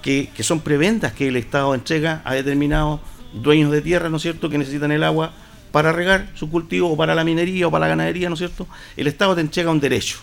que, 0.00 0.30
que 0.34 0.42
son 0.42 0.60
preventas 0.60 1.12
que 1.12 1.28
el 1.28 1.36
Estado 1.36 1.74
entrega 1.74 2.22
a 2.24 2.34
determinados 2.34 3.00
dueños 3.34 3.70
de 3.70 3.82
tierra, 3.82 4.08
¿no 4.08 4.16
es 4.16 4.22
cierto?, 4.22 4.48
que 4.48 4.58
necesitan 4.58 4.92
el 4.92 5.04
agua 5.04 5.32
para 5.72 5.90
regar 5.90 6.28
su 6.34 6.50
cultivo 6.50 6.92
o 6.92 6.96
para 6.96 7.14
la 7.14 7.24
minería 7.24 7.66
o 7.66 7.70
para 7.70 7.86
la 7.86 7.88
ganadería, 7.88 8.28
¿no 8.28 8.34
es 8.34 8.38
cierto? 8.38 8.68
El 8.96 9.06
Estado 9.06 9.34
te 9.34 9.40
entrega 9.40 9.70
un 9.70 9.80
derecho 9.80 10.18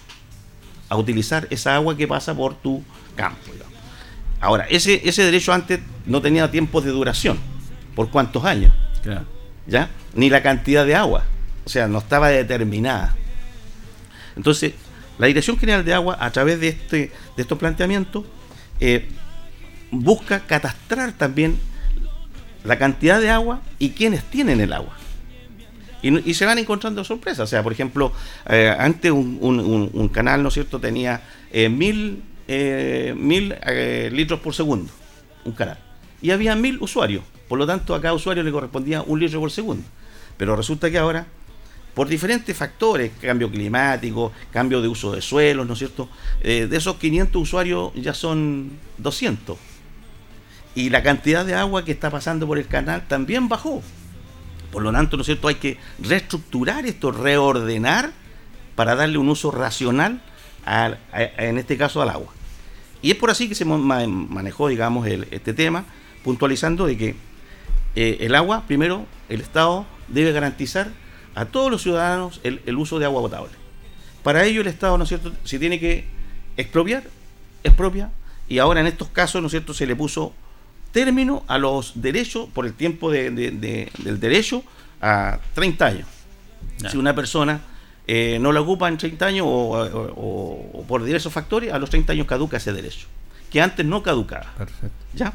a 0.88 0.95
utilizar 0.95 1.47
esa 1.50 1.76
agua 1.76 1.97
que 1.97 2.08
pasa 2.08 2.36
por 2.36 2.56
tu 2.56 2.84
campo. 3.16 3.52
digamos. 3.52 3.74
Ahora, 4.39 4.66
ese, 4.70 5.02
ese 5.04 5.24
derecho 5.24 5.52
antes 5.52 5.80
no 6.06 6.22
tenía 6.22 6.50
tiempos 6.50 6.86
de 6.86 6.91
duración. 6.91 7.38
¿Por 7.95 8.10
cuántos 8.10 8.45
años? 8.45 8.72
¿Ya? 9.68 9.89
Ni 10.14 10.30
la 10.30 10.41
cantidad 10.41 10.86
de 10.86 10.95
agua. 10.95 11.26
O 11.66 11.70
sea, 11.70 11.88
no 11.88 11.97
estaba 11.97 12.30
determinada. 12.30 13.16
Entonces, 14.36 14.74
la 15.18 15.28
Dirección 15.28 15.58
General 15.58 15.84
de 15.84 15.93
Agua, 15.93 16.18
a 16.20 16.32
través 16.32 16.60
de, 16.60 16.70
este, 16.70 17.12
de 17.36 17.41
estos 17.41 17.58
planteamientos, 17.58 18.24
eh, 18.80 19.10
busca 19.91 20.39
catastrar 20.41 21.12
también 21.12 21.60
la 22.64 22.78
cantidad 22.78 23.20
de 23.20 23.30
agua 23.30 23.62
y 23.80 23.89
quienes 23.91 24.24
tienen 24.24 24.62
el 24.62 24.74
agua. 24.74 24.95
Y, 26.02 26.34
se 26.34 26.45
van 26.45 26.58
encontrando 26.58 27.04
sorpresas. 27.04 27.41
O 27.41 27.47
sea, 27.47 27.64
por 27.64 27.74
ejemplo, 27.74 28.12
eh, 28.47 28.74
antes 28.78 29.12
un, 29.12 30.10
canal, 30.14 30.41
¿no 30.41 30.50
es 30.50 30.54
cierto?, 30.54 30.80
tenía 30.80 31.22
eh, 31.52 31.70
mil 31.70 32.24
eh, 32.47 33.14
mil 33.16 33.56
litros 34.12 34.39
por 34.39 34.56
segundo, 34.56 34.91
un 35.45 35.52
canal. 35.52 35.78
Y 36.22 36.32
había 36.32 36.56
mil 36.56 36.82
usuarios, 36.82 37.24
por 37.47 37.60
lo 37.60 37.68
tanto 37.68 37.93
a 37.93 38.02
cada 38.02 38.14
usuario 38.14 38.43
le 38.43 38.52
correspondía 38.52 39.02
un 39.02 39.20
litro 39.20 39.39
por 39.39 39.52
segundo. 39.52 39.84
Pero 40.38 40.56
resulta 40.56 40.89
que 40.89 40.97
ahora, 40.97 41.28
por 41.93 42.08
diferentes 42.08 42.56
factores, 42.56 43.12
cambio 43.22 43.52
climático, 43.52 44.32
cambio 44.52 44.82
de 44.82 44.88
uso 44.88 45.12
de 45.12 45.22
suelos, 45.22 45.68
¿no 45.68 45.74
es 45.74 45.80
cierto? 45.80 46.10
De 46.41 46.76
esos 46.76 46.95
500 46.95 47.41
usuarios 47.41 47.91
ya 47.95 48.14
son 48.14 48.72
200. 48.97 49.58
Y 50.76 50.89
la 50.89 51.04
cantidad 51.04 51.45
de 51.45 51.56
agua 51.56 51.84
que 51.84 51.91
está 51.91 52.10
pasando 52.10 52.47
por 52.47 52.58
el 52.58 52.68
canal 52.68 53.08
también 53.08 53.50
bajó. 53.50 53.84
Por 54.72 54.84
lo 54.84 54.92
tanto, 54.92 55.18
¿no 55.18 55.22
es 55.22 55.26
cierto? 55.26 55.48
Hay 55.48 55.56
que 55.56 55.78
reestructurar 56.00 56.86
esto, 56.86 57.12
reordenar 57.12 58.12
para 58.76 58.96
darle 58.96 59.18
un 59.18 59.30
uso 59.30 59.52
racional, 59.52 60.22
en 60.66 61.58
este 61.58 61.78
caso 61.78 62.02
al 62.02 62.10
agua. 62.10 62.32
Y 63.02 63.12
es 63.12 63.18
por 63.18 63.30
así 63.30 63.50
que 63.50 63.56
se 63.56 63.66
manejó, 63.66 64.68
digamos, 64.68 65.08
este 65.08 65.54
tema, 65.54 65.86
puntualizando 66.24 66.86
de 66.86 66.98
que 66.98 67.16
eh, 67.96 68.18
el 68.22 68.36
agua, 68.36 68.64
primero, 68.68 69.06
el 69.30 69.42
Estado 69.42 69.86
debe 70.08 70.32
garantizar 70.32 70.92
a 71.34 71.46
todos 71.46 71.72
los 71.72 71.82
ciudadanos 71.82 72.40
el, 72.44 72.62
el 72.66 72.78
uso 72.78 73.00
de 73.00 73.06
agua 73.06 73.22
potable. 73.22 73.54
Para 74.24 74.44
ello 74.44 74.62
el 74.62 74.68
Estado, 74.68 74.98
¿no 74.98 75.04
es 75.04 75.10
cierto?, 75.10 75.32
si 75.44 75.60
tiene 75.60 75.80
que 75.80 76.06
expropiar, 76.58 77.04
expropia, 77.64 78.12
y 78.48 78.60
ahora 78.60 78.82
en 78.82 78.88
estos 78.88 79.08
casos, 79.10 79.42
¿no 79.42 79.48
es 79.48 79.52
cierto?, 79.52 79.74
se 79.74 79.88
le 79.88 79.96
puso 79.96 80.34
término 80.92 81.44
a 81.48 81.58
los 81.58 81.94
derechos 82.02 82.48
por 82.54 82.66
el 82.66 82.74
tiempo 82.74 83.12
de- 83.12 83.32
de- 83.32 83.52
de- 83.52 83.92
del 84.00 84.20
derecho 84.20 84.64
a 85.02 85.40
30 85.54 85.86
años. 85.88 86.08
Si 86.90 86.98
una 86.98 87.14
persona 87.16 87.62
eh, 88.12 88.40
no 88.42 88.52
la 88.52 88.62
ocupa 88.62 88.88
en 88.88 88.98
30 88.98 89.28
años 89.28 89.46
o, 89.48 89.50
o- 89.50 90.14
o- 90.16 90.80
o 90.80 90.84
por 90.88 91.04
diversos 91.04 91.32
factores, 91.32 91.72
a 91.72 91.78
los 91.78 91.92
30 91.92 92.14
años 92.14 92.26
caduca 92.26 92.58
ese 92.58 92.74
derecho, 92.74 93.06
que 93.52 93.62
antes 93.62 93.86
no 93.86 94.02
caducaba. 94.02 94.52
Perfecto. 94.58 94.96
¿Ya? 95.14 95.34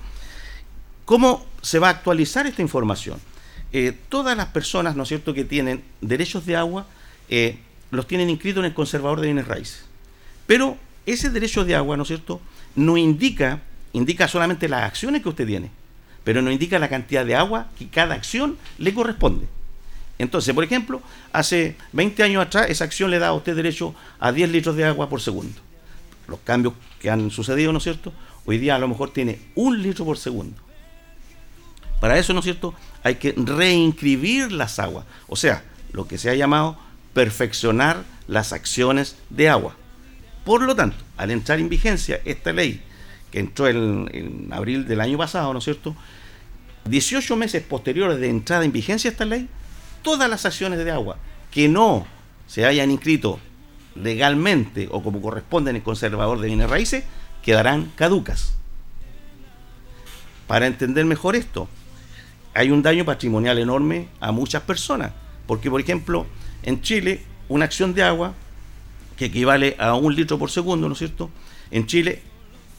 ¿Cómo 1.04 1.44
se 1.62 1.78
va 1.78 1.88
a 1.88 1.90
actualizar 1.90 2.46
esta 2.46 2.62
información? 2.62 3.18
Eh, 3.72 3.96
todas 4.08 4.36
las 4.36 4.46
personas, 4.46 4.96
¿no 4.96 5.02
es 5.04 5.08
cierto?, 5.08 5.34
que 5.34 5.44
tienen 5.44 5.84
derechos 6.00 6.46
de 6.46 6.56
agua, 6.56 6.86
eh, 7.28 7.58
los 7.90 8.06
tienen 8.08 8.28
inscritos 8.30 8.60
en 8.60 8.66
el 8.66 8.74
conservador 8.74 9.20
de 9.20 9.26
bienes 9.28 9.46
raíces. 9.46 9.84
Pero 10.46 10.76
ese 11.06 11.30
derecho 11.30 11.64
de 11.64 11.74
agua, 11.76 11.96
¿no 11.96 12.02
es 12.02 12.08
cierto?, 12.08 12.40
no 12.74 12.96
indica, 12.96 13.60
indica 13.94 14.28
solamente 14.28 14.68
las 14.68 14.82
acciones 14.82 15.22
que 15.22 15.30
usted 15.30 15.46
tiene, 15.46 15.70
pero 16.22 16.42
no 16.42 16.50
indica 16.50 16.78
la 16.78 16.90
cantidad 16.90 17.24
de 17.24 17.36
agua 17.36 17.68
que 17.78 17.88
cada 17.88 18.14
acción 18.14 18.58
le 18.76 18.92
corresponde. 18.92 19.46
Entonces, 20.18 20.54
por 20.54 20.62
ejemplo, 20.62 21.00
hace 21.32 21.76
20 21.92 22.22
años 22.22 22.44
atrás 22.44 22.66
esa 22.68 22.84
acción 22.84 23.10
le 23.10 23.18
daba 23.18 23.32
a 23.32 23.38
usted 23.38 23.56
derecho 23.56 23.94
a 24.20 24.30
10 24.30 24.50
litros 24.50 24.76
de 24.76 24.84
agua 24.84 25.08
por 25.08 25.20
segundo. 25.20 25.60
Los 26.28 26.40
cambios 26.40 26.74
que 27.00 27.10
han 27.10 27.30
sucedido, 27.30 27.72
¿no 27.72 27.78
es 27.78 27.84
cierto? 27.84 28.12
Hoy 28.44 28.58
día 28.58 28.76
a 28.76 28.78
lo 28.78 28.88
mejor 28.88 29.12
tiene 29.12 29.38
un 29.54 29.82
litro 29.82 30.04
por 30.04 30.18
segundo. 30.18 30.60
Para 32.00 32.18
eso, 32.18 32.32
¿no 32.32 32.40
es 32.40 32.44
cierto? 32.44 32.74
Hay 33.02 33.16
que 33.16 33.32
reinscribir 33.36 34.52
las 34.52 34.78
aguas. 34.78 35.06
O 35.26 35.36
sea, 35.36 35.64
lo 35.92 36.06
que 36.06 36.18
se 36.18 36.30
ha 36.30 36.34
llamado 36.34 36.76
perfeccionar 37.12 38.04
las 38.26 38.52
acciones 38.52 39.16
de 39.30 39.48
agua. 39.48 39.76
Por 40.44 40.62
lo 40.62 40.74
tanto, 40.74 40.96
al 41.16 41.30
entrar 41.30 41.58
en 41.58 41.68
vigencia 41.68 42.20
esta 42.24 42.52
ley, 42.52 42.82
que 43.34 43.40
entró 43.40 43.66
en, 43.66 44.48
abril 44.52 44.86
del 44.86 45.00
año 45.00 45.18
pasado, 45.18 45.52
¿no 45.52 45.58
es 45.58 45.64
cierto? 45.64 45.96
18 46.84 47.34
meses 47.34 47.64
posteriores 47.64 48.20
de 48.20 48.28
entrada 48.30 48.64
en 48.64 48.70
vigencia 48.70 49.10
esta 49.10 49.24
ley, 49.24 49.48
todas 50.02 50.30
las 50.30 50.46
acciones 50.46 50.78
de 50.78 50.88
agua 50.92 51.16
que 51.50 51.68
no 51.68 52.06
se 52.46 52.64
hayan 52.64 52.92
inscrito 52.92 53.40
legalmente 53.96 54.88
o 54.88 55.02
como 55.02 55.20
corresponde 55.20 55.70
en 55.70 55.76
el 55.76 55.82
conservador 55.82 56.38
de 56.38 56.46
bienes 56.46 56.70
raíces, 56.70 57.02
quedarán 57.42 57.90
caducas. 57.96 58.54
Para 60.46 60.68
entender 60.68 61.04
mejor 61.04 61.34
esto, 61.34 61.68
hay 62.54 62.70
un 62.70 62.82
daño 62.82 63.04
patrimonial 63.04 63.58
enorme 63.58 64.06
a 64.20 64.30
muchas 64.30 64.62
personas. 64.62 65.10
Porque, 65.48 65.70
por 65.70 65.80
ejemplo, 65.80 66.24
en 66.62 66.82
Chile, 66.82 67.22
una 67.48 67.64
acción 67.64 67.94
de 67.94 68.04
agua 68.04 68.32
que 69.16 69.24
equivale 69.24 69.74
a 69.80 69.94
un 69.94 70.14
litro 70.14 70.38
por 70.38 70.52
segundo, 70.52 70.86
¿no 70.86 70.92
es 70.92 70.98
cierto? 71.00 71.30
En 71.72 71.86
Chile, 71.86 72.22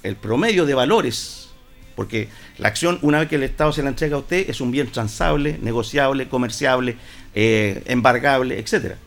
el 0.06 0.16
promedio 0.16 0.66
de 0.66 0.74
valores, 0.74 1.50
porque 1.96 2.30
la 2.58 2.68
acción, 2.68 3.00
una 3.02 3.20
vez 3.20 3.30
que 3.30 3.36
el 3.36 3.44
Estado 3.44 3.72
se 3.72 3.82
la 3.84 3.90
entrega 3.90 4.16
a 4.16 4.20
usted, 4.20 4.50
es 4.50 4.62
un 4.62 4.72
bien 4.72 4.92
transable, 4.92 5.58
negociable, 5.62 6.28
comerciable, 6.28 6.98
eh, 7.34 7.84
embargable, 7.88 8.60
etcétera. 8.60 8.98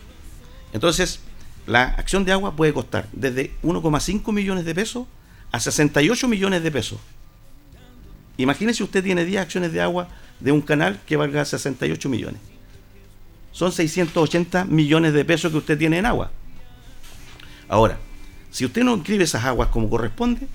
Entonces, 0.72 1.20
la 1.66 1.84
acción 1.84 2.24
de 2.24 2.32
agua 2.32 2.56
puede 2.56 2.72
costar 2.72 3.08
desde 3.12 3.52
1,5 3.62 4.32
millones 4.32 4.64
de 4.64 4.74
pesos 4.74 5.06
a 5.52 5.60
68 5.60 6.28
millones 6.28 6.62
de 6.62 6.70
pesos. 6.70 6.98
Imagínese 8.36 8.82
usted 8.82 9.02
tiene 9.02 9.24
10 9.24 9.42
acciones 9.42 9.72
de 9.72 9.80
agua 9.80 10.08
de 10.40 10.52
un 10.52 10.62
canal 10.62 11.00
que 11.06 11.16
valga 11.16 11.44
68 11.44 12.08
millones. 12.08 12.40
Son 13.52 13.72
680 13.72 14.64
millones 14.64 15.12
de 15.12 15.24
pesos 15.24 15.50
que 15.50 15.58
usted 15.58 15.78
tiene 15.78 15.98
en 15.98 16.06
agua. 16.06 16.30
Ahora, 17.68 17.98
si 18.50 18.64
usted 18.64 18.82
no 18.82 18.94
inscribe 18.94 19.24
esas 19.24 19.44
aguas 19.44 19.68
como 19.68 19.90
corresponde, 19.90 20.46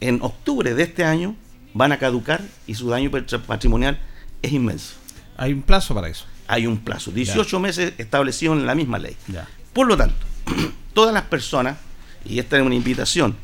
en 0.00 0.20
octubre 0.22 0.74
de 0.74 0.82
este 0.82 1.04
año 1.04 1.36
van 1.74 1.92
a 1.92 1.98
caducar 1.98 2.40
y 2.66 2.74
su 2.74 2.88
daño 2.88 3.10
patri- 3.10 3.40
patrimonial 3.40 3.98
es 4.42 4.52
inmenso. 4.52 4.94
Hay 5.36 5.52
un 5.52 5.62
plazo 5.62 5.94
para 5.94 6.08
eso. 6.08 6.24
Hay 6.48 6.66
un 6.66 6.78
plazo, 6.78 7.12
18 7.12 7.60
meses 7.60 7.92
establecido 7.98 8.52
en 8.54 8.66
la 8.66 8.74
misma 8.74 8.98
ley. 8.98 9.16
Ya. 9.28 9.46
Por 9.72 9.86
lo 9.86 9.96
tanto, 9.96 10.16
todas 10.94 11.14
las 11.14 11.22
personas, 11.24 11.78
y 12.24 12.38
esta 12.40 12.56
es 12.58 12.62
una 12.64 12.74
invitación, 12.74 13.36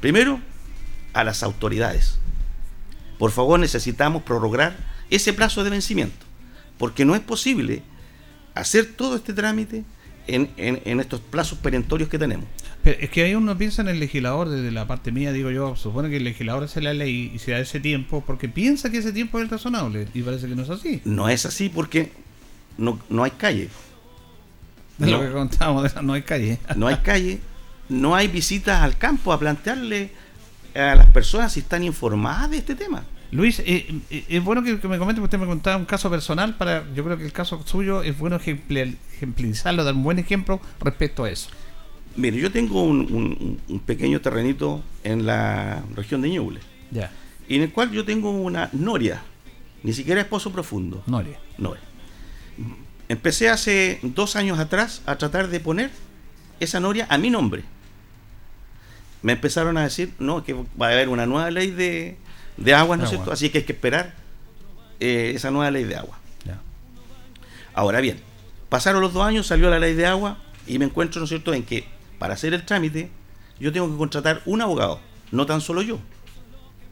primero 0.00 0.40
a 1.12 1.22
las 1.24 1.42
autoridades. 1.42 2.18
Por 3.18 3.30
favor, 3.30 3.58
necesitamos 3.60 4.22
prorrogar 4.22 4.76
ese 5.10 5.32
plazo 5.32 5.64
de 5.64 5.70
vencimiento, 5.70 6.24
porque 6.78 7.04
no 7.04 7.14
es 7.14 7.20
posible 7.20 7.82
hacer 8.54 8.86
todo 8.96 9.16
este 9.16 9.32
trámite 9.34 9.84
en, 10.26 10.50
en- 10.56 10.80
en 10.84 11.00
estos 11.00 11.20
plazos 11.20 11.58
perentorios 11.58 12.08
que 12.08 12.18
tenemos. 12.18 12.46
Pero 12.86 13.00
es 13.00 13.10
que 13.10 13.24
ahí 13.24 13.34
uno 13.34 13.58
piensa 13.58 13.82
en 13.82 13.88
el 13.88 13.98
legislador, 13.98 14.48
desde 14.48 14.70
la 14.70 14.86
parte 14.86 15.10
mía, 15.10 15.32
digo 15.32 15.50
yo, 15.50 15.74
supone 15.74 16.08
que 16.08 16.18
el 16.18 16.24
legislador 16.24 16.62
hace 16.62 16.80
la 16.80 16.94
ley 16.94 17.32
y 17.34 17.38
se 17.40 17.50
da 17.50 17.58
ese 17.58 17.80
tiempo 17.80 18.22
porque 18.24 18.48
piensa 18.48 18.90
que 18.90 18.98
ese 18.98 19.12
tiempo 19.12 19.40
es 19.40 19.50
razonable 19.50 20.06
y 20.14 20.22
parece 20.22 20.46
que 20.46 20.54
no 20.54 20.62
es 20.62 20.70
así. 20.70 21.00
No 21.04 21.28
es 21.28 21.44
así 21.46 21.68
porque 21.68 22.12
no, 22.78 23.00
no 23.10 23.24
hay 23.24 23.32
calle. 23.32 23.70
Es 25.00 25.08
lo 25.10 25.18
No. 25.18 25.26
que 25.26 25.32
contábamos, 25.32 26.02
no 26.02 26.12
hay 26.12 26.22
calle. 26.22 26.58
No 26.76 26.86
hay 26.86 26.96
calle, 27.02 27.40
no 27.88 28.14
hay 28.14 28.28
visitas 28.28 28.80
al 28.80 28.96
campo 28.96 29.32
a 29.32 29.38
plantearle 29.40 30.10
a 30.76 30.94
las 30.94 31.10
personas 31.10 31.54
si 31.54 31.60
están 31.60 31.82
informadas 31.82 32.50
de 32.52 32.58
este 32.58 32.76
tema. 32.76 33.02
Luis, 33.32 33.58
eh, 33.66 33.86
eh, 34.10 34.24
es 34.28 34.44
bueno 34.44 34.62
que, 34.62 34.78
que 34.78 34.86
me 34.86 34.96
comente, 34.98 35.20
porque 35.20 35.34
usted 35.36 35.44
me 35.44 35.46
contaba 35.52 35.76
un 35.76 35.86
caso 35.86 36.08
personal, 36.08 36.54
para 36.56 36.84
yo 36.94 37.02
creo 37.04 37.18
que 37.18 37.24
el 37.24 37.32
caso 37.32 37.60
suyo 37.66 38.04
es 38.04 38.16
bueno 38.16 38.38
ejempli- 38.38 38.94
ejemplarizarlo, 39.16 39.82
dar 39.82 39.94
un 39.94 40.04
buen 40.04 40.20
ejemplo 40.20 40.60
respecto 40.80 41.24
a 41.24 41.30
eso. 41.30 41.48
Mire, 42.16 42.38
yo 42.38 42.50
tengo 42.50 42.82
un, 42.82 43.00
un- 43.12 43.60
un 43.68 43.80
pequeño 43.80 44.20
terrenito 44.20 44.82
en 45.04 45.26
la 45.26 45.82
región 45.94 46.22
de 46.22 46.30
Ñuble, 46.30 46.60
Ya. 46.90 47.10
y 47.48 47.56
en 47.56 47.62
el 47.62 47.72
cual 47.72 47.90
yo 47.90 48.04
tengo 48.04 48.30
una 48.30 48.70
noria, 48.72 49.22
ni 49.82 49.92
siquiera 49.92 50.20
es 50.22 50.26
pozo 50.26 50.50
profundo. 50.50 51.02
Noria. 51.06 51.38
Noria. 51.58 51.82
Empecé 53.08 53.48
hace 53.50 54.00
dos 54.02 54.34
años 54.34 54.58
atrás 54.58 55.02
a 55.06 55.16
tratar 55.16 55.48
de 55.48 55.60
poner 55.60 55.90
esa 56.58 56.80
noria 56.80 57.06
a 57.10 57.18
mi 57.18 57.30
nombre. 57.30 57.62
Me 59.22 59.32
empezaron 59.32 59.76
a 59.76 59.82
decir, 59.84 60.12
no, 60.18 60.42
que 60.42 60.54
va 60.54 60.88
a 60.88 60.92
haber 60.92 61.08
una 61.08 61.26
nueva 61.26 61.50
ley 61.50 61.70
de, 61.70 62.16
de 62.56 62.74
agua, 62.74 62.96
¿no 62.96 63.04
es 63.04 63.08
Agua. 63.10 63.16
cierto? 63.18 63.32
Así 63.32 63.50
que 63.50 63.58
hay 63.58 63.64
que 63.64 63.72
esperar 63.74 64.14
eh, 65.00 65.32
esa 65.36 65.50
nueva 65.50 65.70
ley 65.70 65.84
de 65.84 65.96
agua. 65.96 66.18
Ya. 66.44 66.58
Ahora 67.74 68.00
bien, 68.00 68.18
pasaron 68.70 69.02
los 69.02 69.12
dos 69.12 69.24
años, 69.24 69.46
salió 69.46 69.68
la 69.70 69.78
ley 69.78 69.94
de 69.94 70.06
agua 70.06 70.38
y 70.66 70.78
me 70.78 70.86
encuentro, 70.86 71.20
¿no 71.20 71.24
es 71.24 71.28
cierto?, 71.28 71.52
en 71.54 71.62
que 71.62 71.84
para 72.18 72.34
hacer 72.34 72.54
el 72.54 72.64
trámite 72.64 73.10
yo 73.58 73.72
tengo 73.72 73.90
que 73.90 73.96
contratar 73.96 74.42
un 74.46 74.60
abogado, 74.62 75.00
no 75.30 75.46
tan 75.46 75.60
solo 75.60 75.82
yo, 75.82 75.98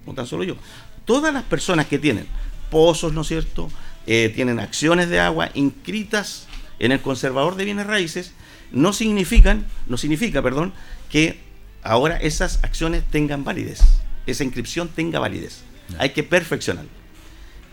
no 0.07 0.15
tan 0.15 0.27
solo 0.27 0.45
yo. 0.45 0.57
Todas 1.05 1.33
las 1.33 1.43
personas 1.45 1.87
que 1.87 1.99
tienen 1.99 2.27
pozos, 2.71 3.13
¿no 3.13 3.23
es 3.23 3.29
cierto?, 3.29 3.71
Eh, 4.07 4.31
tienen 4.35 4.61
acciones 4.61 5.09
de 5.09 5.19
agua 5.19 5.49
inscritas 5.55 6.47
en 6.79 6.93
el 6.93 7.01
conservador 7.01 7.57
de 7.57 7.65
bienes 7.65 7.87
raíces, 7.87 8.35
no 8.71 8.93
significan, 8.93 9.65
no 9.87 9.97
significa, 9.97 10.43
perdón, 10.43 10.75
que 11.09 11.41
ahora 11.83 12.19
esas 12.19 12.61
acciones 12.63 13.03
tengan 13.11 13.45
validez, 13.45 13.81
esa 14.27 14.45
inscripción 14.45 14.89
tenga 14.89 15.21
validez. 15.21 15.63
Hay 15.99 16.11
que 16.11 16.23
perfeccionar. 16.23 16.85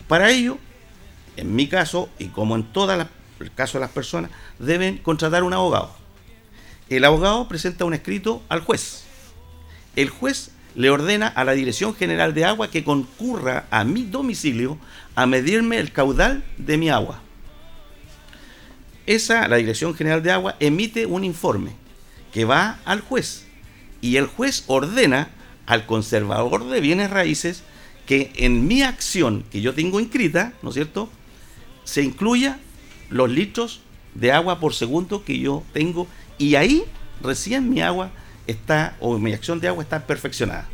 Para 0.08 0.30
ello, 0.30 0.56
en 1.36 1.54
mi 1.54 1.68
caso, 1.68 2.08
y 2.18 2.28
como 2.28 2.56
en 2.56 2.62
todo 2.72 2.90
el 2.94 3.50
caso 3.54 3.76
de 3.76 3.84
las 3.84 3.92
personas, 3.92 4.30
deben 4.58 4.96
contratar 4.96 5.42
un 5.42 5.52
abogado. 5.52 5.94
El 6.96 7.06
abogado 7.06 7.48
presenta 7.48 7.86
un 7.86 7.94
escrito 7.94 8.42
al 8.50 8.60
juez. 8.60 9.04
El 9.96 10.10
juez 10.10 10.50
le 10.74 10.90
ordena 10.90 11.26
a 11.26 11.42
la 11.42 11.52
Dirección 11.52 11.94
General 11.94 12.34
de 12.34 12.44
Agua 12.44 12.70
que 12.70 12.84
concurra 12.84 13.64
a 13.70 13.84
mi 13.84 14.02
domicilio 14.02 14.76
a 15.14 15.24
medirme 15.24 15.78
el 15.78 15.90
caudal 15.90 16.44
de 16.58 16.76
mi 16.76 16.90
agua. 16.90 17.22
Esa, 19.06 19.48
la 19.48 19.56
Dirección 19.56 19.94
General 19.94 20.22
de 20.22 20.32
Agua, 20.32 20.56
emite 20.60 21.06
un 21.06 21.24
informe 21.24 21.70
que 22.30 22.44
va 22.44 22.78
al 22.84 23.00
juez 23.00 23.46
Y 24.02 24.16
el 24.16 24.26
juez 24.26 24.64
ordena 24.66 25.30
al 25.64 25.86
conservador 25.86 26.68
de 26.68 26.80
bienes 26.82 27.08
raíces 27.08 27.62
que 28.04 28.32
en 28.36 28.66
mi 28.66 28.82
acción 28.82 29.44
que 29.50 29.62
yo 29.62 29.72
tengo 29.72 29.98
inscrita, 29.98 30.52
¿no 30.60 30.68
es 30.68 30.74
cierto?, 30.74 31.08
se 31.84 32.02
incluya 32.02 32.58
los 33.08 33.30
litros 33.30 33.80
de 34.14 34.32
agua 34.32 34.60
por 34.60 34.74
segundo 34.74 35.24
que 35.24 35.38
yo 35.38 35.62
tengo 35.72 36.06
y 36.42 36.56
ahí 36.56 36.84
recién 37.22 37.70
mi 37.70 37.80
agua 37.80 38.10
está, 38.46 38.96
o 39.00 39.18
mi 39.18 39.32
acción 39.32 39.60
de 39.60 39.68
agua 39.68 39.82
está 39.82 40.06
perfeccionada. 40.06 40.66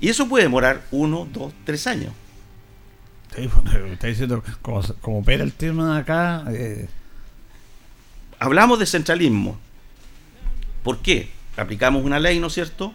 Y 0.00 0.08
eso 0.08 0.28
puede 0.28 0.44
demorar 0.44 0.82
uno, 0.90 1.28
dos, 1.32 1.52
tres 1.64 1.86
años. 1.86 2.12
Sí, 3.34 3.48
bueno, 3.62 3.86
está 3.86 4.06
diciendo, 4.06 4.42
como, 4.62 4.82
como 5.00 5.18
opera 5.18 5.44
el 5.44 5.52
tema 5.52 5.98
acá, 5.98 6.44
eh, 6.50 6.88
Hablamos 8.40 8.78
de 8.78 8.86
centralismo. 8.86 9.58
¿Por 10.84 10.98
qué? 10.98 11.28
Aplicamos 11.56 12.04
una 12.04 12.20
ley, 12.20 12.38
¿no 12.38 12.46
es 12.46 12.54
cierto?, 12.54 12.94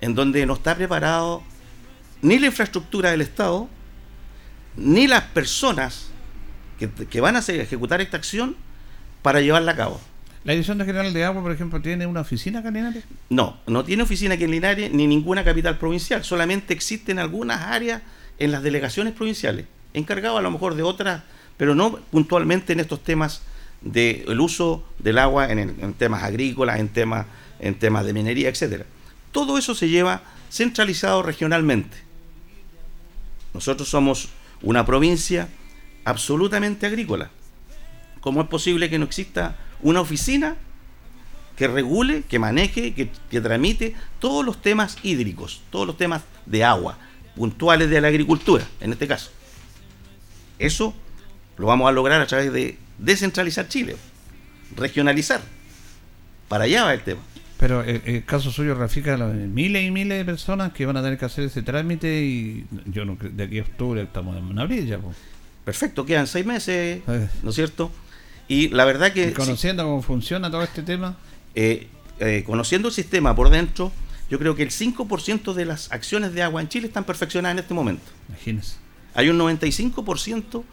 en 0.00 0.14
donde 0.14 0.46
no 0.46 0.54
está 0.54 0.74
preparado 0.74 1.42
ni 2.22 2.38
la 2.38 2.46
infraestructura 2.46 3.10
del 3.10 3.20
Estado, 3.20 3.68
ni 4.76 5.06
las 5.06 5.24
personas 5.24 6.08
que, 6.78 6.88
que 6.90 7.20
van 7.20 7.36
a 7.36 7.40
hacer, 7.40 7.60
ejecutar 7.60 8.00
esta 8.00 8.16
acción 8.16 8.56
para 9.20 9.40
llevarla 9.40 9.72
a 9.72 9.76
cabo. 9.76 10.00
La 10.44 10.52
Dirección 10.52 10.78
General 10.78 11.12
de 11.12 11.24
Agua, 11.24 11.42
por 11.42 11.52
ejemplo, 11.52 11.80
tiene 11.80 12.06
una 12.06 12.20
oficina 12.20 12.60
acá 12.60 12.68
en 12.68 12.74
Linares? 12.74 13.04
No, 13.28 13.58
no 13.66 13.84
tiene 13.84 14.02
oficina 14.02 14.34
aquí 14.34 14.44
en 14.44 14.50
Linares 14.50 14.92
ni 14.92 15.06
ninguna 15.06 15.44
capital 15.44 15.78
provincial, 15.78 16.24
solamente 16.24 16.74
existen 16.74 17.18
algunas 17.18 17.60
áreas 17.60 18.02
en 18.38 18.50
las 18.50 18.62
delegaciones 18.62 19.12
provinciales, 19.12 19.66
encargado 19.94 20.38
a 20.38 20.42
lo 20.42 20.50
mejor 20.50 20.74
de 20.74 20.82
otras, 20.82 21.22
pero 21.56 21.74
no 21.74 21.96
puntualmente 22.10 22.72
en 22.72 22.80
estos 22.80 23.02
temas 23.04 23.42
del 23.82 24.40
uso 24.40 24.84
del 24.98 25.18
agua 25.18 25.50
en, 25.50 25.58
en 25.58 25.94
temas 25.94 26.22
agrícolas, 26.22 26.80
en 26.80 26.88
temas, 26.88 27.26
en 27.60 27.74
temas 27.76 28.04
de 28.04 28.12
minería, 28.12 28.48
etcétera. 28.48 28.84
Todo 29.30 29.58
eso 29.58 29.74
se 29.74 29.88
lleva 29.88 30.22
centralizado 30.50 31.22
regionalmente. 31.22 31.96
Nosotros 33.54 33.88
somos 33.88 34.28
una 34.62 34.84
provincia 34.86 35.48
absolutamente 36.04 36.86
agrícola. 36.86 37.30
¿Cómo 38.20 38.40
es 38.42 38.48
posible 38.48 38.88
que 38.88 38.98
no 38.98 39.04
exista 39.04 39.56
una 39.82 40.00
oficina 40.00 40.56
que 41.56 41.68
regule, 41.68 42.22
que 42.28 42.38
maneje, 42.38 42.94
que, 42.94 43.10
que 43.30 43.40
tramite 43.40 43.94
todos 44.18 44.44
los 44.44 44.60
temas 44.62 44.96
hídricos, 45.02 45.60
todos 45.70 45.86
los 45.86 45.96
temas 45.96 46.22
de 46.46 46.64
agua, 46.64 46.98
puntuales 47.36 47.90
de 47.90 48.00
la 48.00 48.08
agricultura, 48.08 48.64
en 48.80 48.92
este 48.92 49.06
caso? 49.06 49.30
Eso 50.58 50.94
lo 51.58 51.66
vamos 51.66 51.88
a 51.88 51.92
lograr 51.92 52.20
a 52.20 52.26
través 52.26 52.52
de 52.52 52.78
descentralizar 52.98 53.68
Chile, 53.68 53.96
regionalizar. 54.76 55.40
Para 56.48 56.64
allá 56.64 56.84
va 56.84 56.94
el 56.94 57.02
tema. 57.02 57.20
Pero 57.58 57.82
el, 57.82 58.02
el 58.04 58.24
caso 58.24 58.50
suyo 58.50 58.74
radica 58.74 59.14
en 59.14 59.54
miles 59.54 59.84
y 59.86 59.90
miles 59.90 60.18
de 60.18 60.24
personas 60.24 60.72
que 60.72 60.84
van 60.84 60.96
a 60.96 61.02
tener 61.02 61.18
que 61.18 61.24
hacer 61.24 61.44
ese 61.44 61.62
trámite 61.62 62.22
y 62.22 62.66
yo 62.86 63.04
no 63.04 63.16
creo- 63.16 63.30
de 63.32 63.44
aquí 63.44 63.58
a 63.60 63.62
octubre 63.62 64.02
estamos 64.02 64.36
en 64.36 64.58
abril 64.58 64.86
ya. 64.86 64.98
po. 64.98 65.12
Perfecto, 65.64 66.04
quedan 66.04 66.26
seis 66.26 66.44
meses, 66.44 67.02
Eh. 67.06 67.28
¿no 67.42 67.50
es 67.50 67.54
cierto? 67.54 67.92
Y 68.48 68.68
la 68.68 68.84
verdad 68.84 69.12
que 69.12 69.28
Y 69.28 69.32
conociendo 69.32 69.84
cómo 69.84 70.02
funciona 70.02 70.50
todo 70.50 70.62
este 70.62 70.82
tema, 70.82 71.16
eh, 71.54 71.86
eh, 72.18 72.42
conociendo 72.44 72.88
el 72.88 72.94
sistema 72.94 73.34
por 73.34 73.50
dentro, 73.50 73.92
yo 74.30 74.38
creo 74.38 74.54
que 74.54 74.62
el 74.62 74.70
5% 74.70 75.54
de 75.54 75.64
las 75.64 75.90
acciones 75.92 76.32
de 76.34 76.42
agua 76.42 76.60
en 76.60 76.68
Chile 76.68 76.86
están 76.86 77.04
perfeccionadas 77.04 77.56
en 77.56 77.58
este 77.60 77.74
momento. 77.74 78.04
imagínense. 78.28 78.76
Hay 79.14 79.28
un 79.28 79.38
95% 79.38 80.64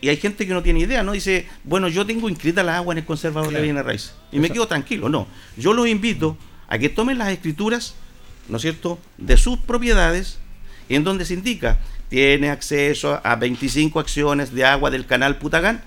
y 0.00 0.08
hay 0.08 0.16
gente 0.16 0.46
que 0.46 0.52
no 0.52 0.62
tiene 0.62 0.80
idea, 0.80 1.02
¿no? 1.02 1.12
Dice, 1.12 1.46
bueno, 1.64 1.88
yo 1.88 2.06
tengo 2.06 2.28
inscrita 2.28 2.62
la 2.62 2.76
agua 2.76 2.92
en 2.94 2.98
el 2.98 3.04
conservador 3.04 3.50
Claro. 3.50 3.60
de 3.60 3.64
bienes 3.64 3.84
raíces 3.84 4.14
y 4.32 4.38
me 4.38 4.50
quedo 4.50 4.66
tranquilo. 4.66 5.08
No, 5.08 5.26
yo 5.56 5.72
los 5.74 5.86
invito 5.88 6.36
a 6.68 6.78
que 6.78 6.88
tomen 6.88 7.18
las 7.18 7.28
escrituras, 7.28 7.94
¿no 8.48 8.56
es 8.56 8.62
cierto?, 8.62 8.98
de 9.18 9.36
sus 9.36 9.58
propiedades, 9.58 10.38
en 10.88 11.04
donde 11.04 11.24
se 11.24 11.34
indica, 11.34 11.78
tiene 12.08 12.50
acceso 12.50 13.20
a 13.24 13.36
25 13.36 14.00
acciones 14.00 14.52
de 14.52 14.64
agua 14.64 14.90
del 14.90 15.06
canal 15.06 15.36
Putagán. 15.38 15.82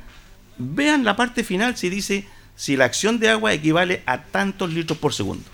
Vean 0.58 1.04
la 1.04 1.16
parte 1.16 1.44
final 1.44 1.78
si 1.78 1.90
dice 1.90 2.26
si 2.56 2.76
la 2.76 2.86
acción 2.86 3.20
de 3.20 3.30
agua 3.30 3.54
equivale 3.54 4.02
a 4.06 4.24
tantos 4.24 4.74
litros 4.74 4.98
por 4.98 5.14
segundo. 5.14 5.46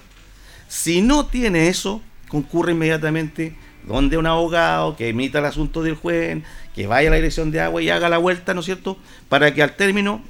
Si 0.68 1.02
no 1.02 1.26
tiene 1.26 1.68
eso, 1.68 2.02
concurre 2.30 2.72
inmediatamente 2.72 3.56
donde 3.86 4.18
un 4.18 4.26
abogado 4.26 4.96
que 4.96 5.10
emita 5.10 5.40
el 5.40 5.46
asunto 5.46 5.84
del 5.84 5.96
juez, 5.96 6.42
que 6.74 6.88
vaya 6.88 7.10
a 7.10 7.12
la 7.12 7.18
dirección 7.18 7.52
de 7.52 7.62
agua 7.62 7.82
y 7.82 7.90
haga 7.90 8.10
la 8.10 8.18
vuelta, 8.18 8.54
¿no 8.54 8.62
es 8.62 8.66
cierto? 8.66 8.98
Para 9.30 9.54
que 9.54 9.62
al 9.62 9.76
término 9.76 10.22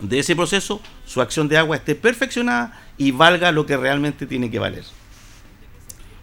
de 0.00 0.18
ese 0.18 0.34
proceso 0.34 0.80
su 1.06 1.20
acción 1.20 1.48
de 1.48 1.58
agua 1.58 1.76
esté 1.76 1.94
perfeccionada 1.94 2.80
y 2.98 3.12
valga 3.12 3.52
lo 3.52 3.66
que 3.66 3.76
realmente 3.76 4.26
tiene 4.26 4.50
que 4.50 4.58
valer. 4.58 4.84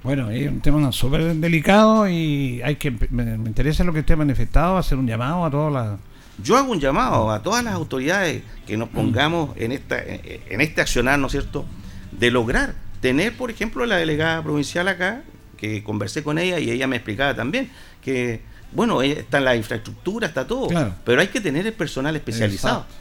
Bueno, 0.04 0.30
es 0.30 0.48
un 0.50 0.62
tema 0.62 0.92
súper 0.92 1.36
delicado 1.36 2.08
y 2.10 2.62
hay 2.62 2.78
que 2.78 2.92
me, 3.10 3.36
interesa 3.36 3.84
lo 3.84 3.92
que 3.92 4.00
usted 4.00 4.14
ha 4.14 4.18
manifestado, 4.18 4.78
hacer 4.78 4.98
un 4.98 5.08
llamado 5.08 5.46
a 5.46 5.52
todas 5.52 5.74
las... 5.74 6.00
Yo 6.44 6.58
hago 6.58 6.72
un 6.72 6.80
llamado 6.80 7.32
a 7.32 7.42
todas 7.44 7.64
las 7.64 7.74
autoridades 7.74 8.44
que 8.68 8.78
nos 8.78 8.90
pongamos 8.90 9.56
en 9.58 9.72
esta 9.72 10.02
en 10.04 10.62
este 10.62 10.82
accionar, 10.82 11.20
¿no 11.20 11.28
es 11.28 11.32
cierto?, 11.32 11.66
de 12.12 12.32
lograr 12.32 12.76
tener, 13.02 13.36
por 13.36 13.50
ejemplo, 13.52 13.86
la 13.86 13.98
delegada 13.98 14.42
provincial 14.44 14.88
acá, 14.88 15.24
que 15.58 15.84
conversé 15.84 16.24
con 16.24 16.38
ella 16.38 16.60
y 16.60 16.70
ella 16.72 16.88
me 16.88 16.98
explicaba 16.98 17.36
también 17.36 17.70
que, 18.02 18.42
bueno, 18.72 19.02
eh, 19.02 19.12
está 19.20 19.40
la 19.40 19.56
infraestructura, 19.56 20.28
está 20.28 20.46
todo, 20.48 20.68
Claro. 20.68 20.96
pero 21.06 21.22
hay 21.22 21.28
que 21.28 21.42
tener 21.42 21.66
el 21.68 21.74
personal 21.74 22.16
especializado. 22.16 22.80
Exacto. 22.82 22.96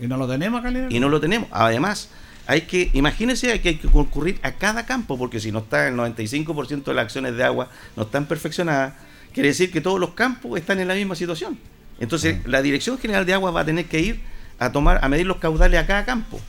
Y 0.00 0.06
no 0.08 0.16
lo 0.16 0.26
tenemos 0.28 0.60
acá, 0.64 0.72
y 0.88 1.00
no 1.00 1.08
lo 1.08 1.20
tenemos. 1.20 1.48
Además, 1.52 2.08
hay 2.46 2.62
que, 2.62 2.90
imagínense 2.94 3.60
que 3.60 3.68
hay 3.70 3.76
que 3.76 3.88
concurrir 3.88 4.38
a 4.42 4.52
cada 4.52 4.86
campo, 4.86 5.16
porque 5.16 5.40
si 5.40 5.50
no 5.52 5.60
está 5.60 5.88
el 5.88 5.94
95% 5.96 6.84
de 6.84 6.94
las 6.94 7.04
acciones 7.04 7.36
de 7.36 7.44
agua 7.44 7.68
no 7.96 8.02
están 8.04 8.26
perfeccionadas, 8.26 8.94
quiere 9.32 9.50
decir 9.50 9.70
que 9.70 9.80
todos 9.80 9.98
los 10.00 10.10
campos 10.10 10.58
están 10.58 10.80
en 10.80 10.88
la 10.88 10.94
misma 10.94 11.14
situación. 11.14 11.58
Entonces, 12.00 12.38
la 12.46 12.60
Dirección 12.62 12.98
General 12.98 13.24
de 13.24 13.34
Agua 13.34 13.50
va 13.50 13.60
a 13.60 13.64
tener 13.64 13.86
que 13.86 14.00
ir 14.00 14.20
a 14.58 14.72
tomar, 14.72 15.00
a 15.02 15.08
medir 15.08 15.26
los 15.26 15.36
caudales 15.38 15.80
a 15.80 15.86
cada 15.86 16.04
campo. 16.04 16.40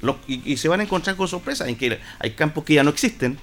Los- 0.00 0.16
y, 0.26 0.52
y 0.52 0.56
se 0.56 0.68
van 0.68 0.80
a 0.80 0.84
encontrar 0.84 1.16
con 1.16 1.28
sorpresas 1.28 1.68
en 1.68 1.76
que 1.76 1.98
hay 2.18 2.30
campos 2.32 2.64
que 2.64 2.74
ya 2.74 2.82
no 2.82 2.90
existen. 2.90 3.38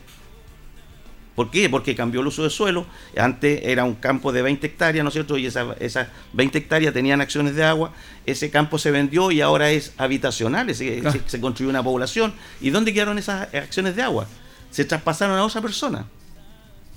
¿Por 1.35 1.51
qué? 1.51 1.69
Porque 1.69 1.95
cambió 1.95 2.21
el 2.21 2.27
uso 2.27 2.43
de 2.43 2.49
suelo. 2.49 2.87
Antes 3.15 3.59
era 3.63 3.83
un 3.83 3.93
campo 3.93 4.31
de 4.31 4.41
20 4.41 4.65
hectáreas, 4.65 5.03
¿no 5.03 5.09
es 5.09 5.13
cierto? 5.13 5.37
Y 5.37 5.45
esa- 5.45 5.75
esas 5.79 6.07
20 6.33 6.57
hectáreas 6.57 6.93
tenían 6.95 7.21
acciones 7.21 7.55
de 7.55 7.63
agua. 7.63 7.93
Ese 8.25 8.49
campo 8.49 8.79
se 8.79 8.89
vendió 8.89 9.29
y 9.31 9.41
ahora 9.41 9.69
es 9.69 9.93
habitacional. 9.99 10.73
Se, 10.73 10.99
Claro. 10.99 11.19
se- 11.19 11.29
se 11.29 11.39
construyó 11.39 11.69
una 11.69 11.83
población. 11.83 12.33
¿Y 12.59 12.71
dónde 12.71 12.91
quedaron 12.91 13.19
esas 13.19 13.53
acciones 13.53 13.95
de 13.95 14.01
agua? 14.01 14.25
Se 14.71 14.83
traspasaron 14.83 15.37
a 15.37 15.43
otra 15.45 15.61
persona. 15.61 16.07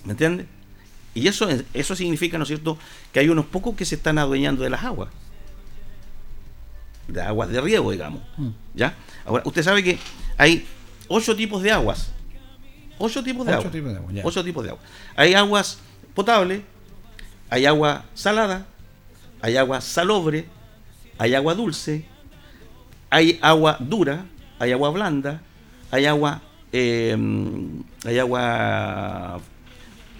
¿Me 0.06 0.12
entiendes? 0.12 0.46
Y 1.14 1.26
eso, 1.28 1.48
es- 1.48 1.64
eso 1.74 1.96
significa, 1.96 2.38
¿no 2.38 2.44
es 2.44 2.48
cierto?, 2.48 2.78
que 3.12 3.20
hay 3.20 3.28
unos 3.28 3.46
pocos 3.46 3.74
que 3.76 3.84
se 3.84 3.96
están 3.96 4.18
adueñando 4.18 4.62
de 4.62 4.70
las 4.70 4.84
aguas. 4.84 5.08
De 7.08 7.20
aguas 7.20 7.48
de 7.48 7.60
riego, 7.60 7.90
digamos. 7.90 8.22
Mm. 8.36 8.48
¿Ya? 8.74 8.94
Ahora, 9.26 9.42
usted 9.44 9.62
sabe 9.64 9.82
que 9.82 9.98
hay 10.38 10.64
ocho 11.08 11.34
tipos 11.34 11.62
de 11.62 11.72
aguas. 11.72 12.12
Ocho 12.98 13.22
tipos 13.24 13.46
de 13.46 13.52
Ocho 13.52 13.60
agua. 13.60 13.70
tipos 13.72 13.90
de 13.92 13.96
agua, 13.98 14.12
ya. 14.12 14.22
Ocho 14.24 14.44
tipos 14.44 14.62
de 14.64 14.70
agua. 14.70 14.82
Hay 15.16 15.34
aguas 15.34 15.78
potables, 16.14 16.62
hay 17.48 17.66
agua 17.66 18.04
salada, 18.14 18.66
hay 19.42 19.56
agua 19.56 19.80
salobre, 19.80 20.44
hay 21.18 21.34
agua 21.34 21.54
dulce, 21.54 22.04
hay 23.08 23.38
agua 23.42 23.76
dura, 23.80 24.26
hay 24.60 24.70
agua 24.72 24.90
blanda, 24.90 25.40
hay 25.90 26.06
agua, 26.06 26.42
eh, 26.72 27.16
hay 28.04 28.18
agua, 28.18 29.40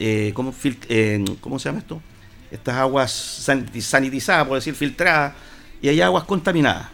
eh, 0.00 0.32
¿cómo, 0.34 0.52
eh, 0.88 1.24
¿cómo 1.40 1.58
se 1.60 1.68
llama 1.68 1.78
esto? 1.78 2.00
Estas 2.50 2.74
aguas 2.76 3.46
saniti- 3.46 3.80
sanitizadas, 3.80 4.48
por 4.48 4.56
decir, 4.56 4.74
filtradas, 4.74 5.34
y 5.80 5.88
hay 5.88 6.00
aguas 6.00 6.24
contaminadas. 6.24 6.88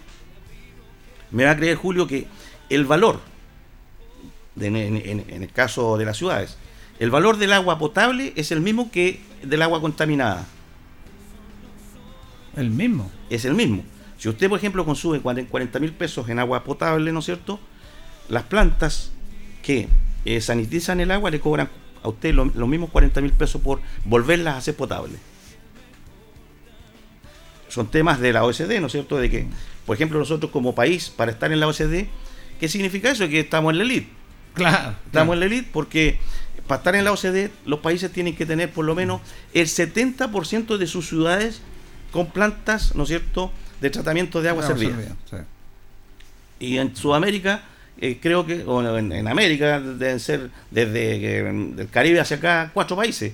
Me 1.30 1.44
va 1.44 1.52
a 1.52 1.56
creer, 1.56 1.76
Julio, 1.76 2.06
que 2.06 2.26
el 2.68 2.84
valor, 2.84 3.20
de- 4.54 4.66
en, 4.66 4.76
en- 4.76 5.24
en 5.28 5.42
el 5.42 5.50
caso 5.52 5.96
de 5.96 6.04
las 6.04 6.18
ciudades, 6.18 6.58
el 6.98 7.10
valor 7.10 7.36
del 7.38 7.52
agua 7.52 7.78
potable 7.78 8.32
es 8.36 8.52
el 8.52 8.60
mismo 8.60 8.90
que 8.90 9.20
del 9.42 9.62
agua 9.62 9.80
contaminada. 9.80 10.44
El 12.56 12.70
mismo. 12.70 13.10
Es 13.30 13.44
el 13.44 13.54
mismo. 13.54 13.84
Si 14.18 14.28
usted, 14.28 14.48
por 14.48 14.58
ejemplo, 14.58 14.84
consume 14.84 15.20
40 15.20 15.78
mil 15.78 15.92
pesos 15.92 16.28
en 16.28 16.38
agua 16.38 16.64
potable, 16.64 17.12
¿no 17.12 17.18
es 17.18 17.24
cierto? 17.26 17.60
Las 18.28 18.44
plantas 18.44 19.10
que 19.62 19.88
eh, 20.24 20.40
sanitizan 20.40 21.00
el 21.00 21.10
agua 21.10 21.30
le 21.30 21.38
cobran 21.40 21.68
a 22.02 22.08
usted 22.08 22.34
lo- 22.34 22.44
los 22.46 22.68
mismos 22.68 22.90
40 22.90 23.20
mil 23.20 23.32
pesos 23.32 23.60
por 23.60 23.80
volverlas 24.04 24.54
a 24.54 24.58
hacer 24.58 24.74
potables. 24.76 25.18
Son 27.68 27.90
temas 27.90 28.20
de 28.20 28.32
la 28.32 28.44
OSD, 28.44 28.80
¿no 28.80 28.86
es 28.86 28.92
cierto? 28.92 29.18
De 29.18 29.28
que, 29.28 29.46
por 29.84 29.96
ejemplo, 29.96 30.18
nosotros 30.18 30.50
como 30.52 30.74
país, 30.74 31.10
para 31.10 31.32
estar 31.32 31.52
en 31.52 31.60
la 31.60 31.66
OSD, 31.66 32.06
¿qué 32.60 32.68
significa 32.68 33.10
eso? 33.10 33.28
Que 33.28 33.40
estamos 33.40 33.72
en 33.72 33.78
la 33.78 33.84
elite. 33.84 34.08
Claro. 34.54 34.94
Estamos 35.06 35.34
en 35.34 35.40
la 35.40 35.46
elite 35.46 35.68
porque 35.72 36.18
para 36.66 36.78
estar 36.78 36.94
en 36.96 37.04
la 37.04 37.12
OCDE 37.12 37.50
los 37.66 37.80
países 37.80 38.10
tienen 38.10 38.34
que 38.34 38.46
tener 38.46 38.72
por 38.72 38.84
lo 38.84 38.94
menos 38.94 39.20
el 39.52 39.66
70% 39.66 40.78
de 40.78 40.86
sus 40.86 41.08
ciudades 41.08 41.60
con 42.12 42.28
plantas, 42.30 42.94
¿no 42.94 43.02
es 43.02 43.08
cierto?, 43.10 43.52
de 43.80 43.90
tratamiento 43.90 44.40
de 44.40 44.48
agua 44.48 44.64
Agua 44.64 44.74
servida. 44.76 44.96
servida, 44.96 45.16
sí. 45.30 45.36
Y 46.66 46.78
en 46.78 46.96
Sudamérica 46.96 47.62
eh, 47.98 48.18
creo 48.20 48.44
que 48.44 48.60
en, 48.62 49.28
América 49.28 49.80
deben 49.80 50.20
ser 50.20 50.50
desde 50.70 51.16
eh, 51.16 51.48
el 51.78 51.88
Caribe 51.90 52.20
hacia 52.20 52.36
acá 52.36 52.70
cuatro 52.74 52.96
países. 52.96 53.32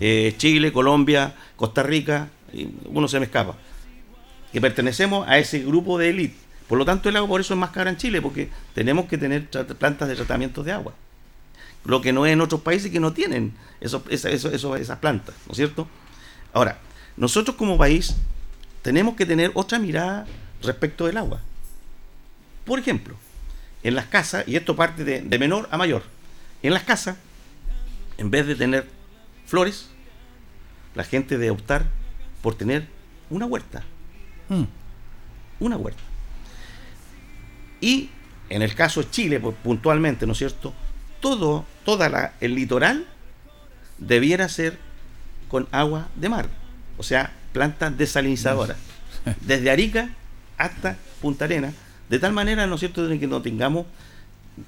Eh, 0.00 0.34
Chile, 0.38 0.72
Colombia, 0.72 1.34
Costa 1.56 1.82
Rica, 1.82 2.28
y 2.52 2.68
uno 2.86 3.08
se 3.08 3.18
me 3.18 3.26
escapa. 3.26 3.56
Que 4.52 4.60
pertenecemos 4.60 5.28
a 5.28 5.38
ese 5.38 5.60
grupo 5.60 5.98
de 5.98 6.10
élite. 6.10 6.36
Por 6.68 6.78
lo 6.78 6.84
tanto, 6.84 7.08
el 7.08 7.16
agua 7.16 7.28
por 7.28 7.40
eso 7.40 7.54
es 7.54 7.60
más 7.60 7.70
cara 7.70 7.90
en 7.90 7.96
Chile, 7.96 8.22
porque 8.22 8.48
tenemos 8.74 9.06
que 9.06 9.18
tener 9.18 9.48
plantas 9.48 10.08
de 10.08 10.16
tratamiento 10.16 10.62
de 10.62 10.72
agua. 10.72 10.94
Lo 11.84 12.00
que 12.00 12.12
no 12.12 12.26
es 12.26 12.32
en 12.32 12.40
otros 12.40 12.60
países 12.62 12.90
que 12.90 13.00
no 13.00 13.12
tienen 13.12 13.54
esas 13.80 14.02
plantas, 15.00 15.34
¿no 15.46 15.52
es 15.52 15.56
cierto? 15.56 15.88
Ahora, 16.52 16.78
nosotros 17.16 17.56
como 17.56 17.78
país 17.78 18.16
tenemos 18.82 19.16
que 19.16 19.24
tener 19.24 19.50
otra 19.54 19.78
mirada 19.78 20.26
respecto 20.62 21.06
del 21.06 21.16
agua. 21.16 21.40
Por 22.64 22.78
ejemplo, 22.78 23.16
en 23.82 23.94
las 23.94 24.06
casas, 24.06 24.46
y 24.46 24.56
esto 24.56 24.76
parte 24.76 25.04
de, 25.04 25.22
de 25.22 25.38
menor 25.38 25.68
a 25.70 25.76
mayor, 25.76 26.02
en 26.62 26.72
las 26.72 26.82
casas, 26.82 27.16
en 28.16 28.30
vez 28.30 28.46
de 28.46 28.54
tener 28.54 28.88
flores, 29.46 29.88
la 30.94 31.04
gente 31.04 31.38
debe 31.38 31.50
optar 31.50 31.86
por 32.42 32.56
tener 32.56 32.86
una 33.30 33.46
huerta. 33.46 33.82
Mm. 34.48 34.64
Una 35.60 35.76
huerta. 35.76 36.02
Y 37.80 38.10
en 38.48 38.62
el 38.62 38.74
caso 38.74 39.02
de 39.02 39.10
Chile, 39.10 39.40
pues, 39.40 39.54
puntualmente, 39.62 40.26
¿no 40.26 40.32
es 40.32 40.38
cierto? 40.38 40.74
Todo, 41.20 41.64
toda 41.84 42.08
la, 42.08 42.34
el 42.40 42.54
litoral 42.54 43.06
debiera 43.98 44.48
ser 44.48 44.78
con 45.48 45.68
agua 45.72 46.08
de 46.14 46.28
mar, 46.28 46.48
o 46.96 47.02
sea, 47.02 47.32
plantas 47.52 47.96
desalinizadoras, 47.96 48.76
desde 49.40 49.70
Arica 49.70 50.10
hasta 50.56 50.96
Punta 51.20 51.46
Arena, 51.46 51.72
de 52.08 52.18
tal 52.18 52.32
manera, 52.32 52.66
¿no 52.66 52.74
es 52.74 52.80
cierto?, 52.80 53.06
de 53.06 53.18
que 53.18 53.26
no 53.26 53.42
tengamos 53.42 53.86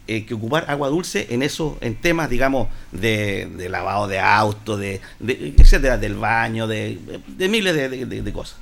eh, 0.07 0.25
que 0.25 0.35
ocupar 0.35 0.67
agua 0.69 0.89
dulce 0.89 1.27
en 1.31 1.43
eso, 1.43 1.77
en 1.81 1.97
temas, 1.97 2.31
digamos, 2.31 2.69
de, 2.93 3.67
lavado 3.69 4.07
de 4.07 4.21
auto, 4.21 4.77
de, 4.77 5.01
etcétera, 5.21 5.99
del 5.99 6.15
baño, 6.15 6.67
de, 6.67 6.99
de 7.27 7.49
miles 7.49 7.75
de, 7.75 8.33
cosas. 8.33 8.59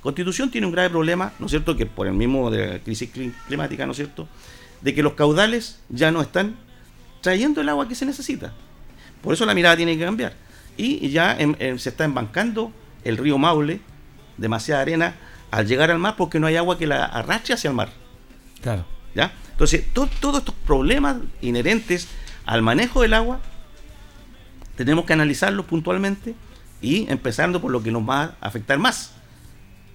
Constitución 0.00 0.50
tiene 0.50 0.66
un 0.66 0.72
grave 0.72 0.90
problema, 0.90 1.32
¿no 1.38 1.46
es 1.46 1.50
cierto?, 1.50 1.76
que 1.76 1.86
por 1.86 2.06
el 2.06 2.14
mismo 2.14 2.50
de 2.50 2.66
la 2.66 2.78
crisis 2.78 3.12
cli- 3.14 3.32
climática, 3.46 3.84
¿no 3.86 3.92
es 3.92 3.96
cierto?, 3.96 4.26
de 4.80 4.94
que 4.94 5.02
los 5.02 5.12
caudales 5.12 5.78
ya 5.90 6.10
no 6.10 6.22
están 6.22 6.56
trayendo 7.20 7.60
el 7.60 7.68
agua 7.68 7.86
que 7.86 7.94
se 7.94 8.06
necesita. 8.06 8.54
Por 9.22 9.34
eso 9.34 9.44
la 9.44 9.54
mirada 9.54 9.76
tiene 9.76 9.98
que 9.98 10.04
cambiar. 10.04 10.32
Y 10.78 11.10
ya 11.10 11.36
se 11.76 11.90
está 11.90 12.04
embancando 12.04 12.72
el 13.04 13.18
río 13.18 13.36
Maule, 13.36 13.80
demasiada 14.38 14.80
arena, 14.80 15.14
al 15.50 15.66
llegar 15.66 15.90
al 15.90 15.98
mar 15.98 16.14
porque 16.16 16.38
no 16.40 16.46
hay 16.46 16.56
agua 16.56 16.78
que 16.78 16.86
la 16.86 17.04
arrastre 17.04 17.54
hacia 17.54 17.68
el 17.68 17.74
mar. 17.76 17.90
Claro. 18.62 18.84
¿ya? 19.14 19.32
Entonces, 19.52 19.84
to- 19.92 20.08
todos 20.20 20.38
estos 20.38 20.54
problemas 20.66 21.16
inherentes 21.40 22.08
al 22.46 22.62
manejo 22.62 23.02
del 23.02 23.14
agua, 23.14 23.40
tenemos 24.76 25.04
que 25.04 25.12
analizarlos 25.12 25.66
puntualmente 25.66 26.34
y 26.80 27.10
empezando 27.10 27.60
por 27.60 27.70
lo 27.70 27.82
que 27.82 27.90
nos 27.92 28.08
va 28.08 28.22
a 28.22 28.34
afectar 28.40 28.78
más, 28.78 29.12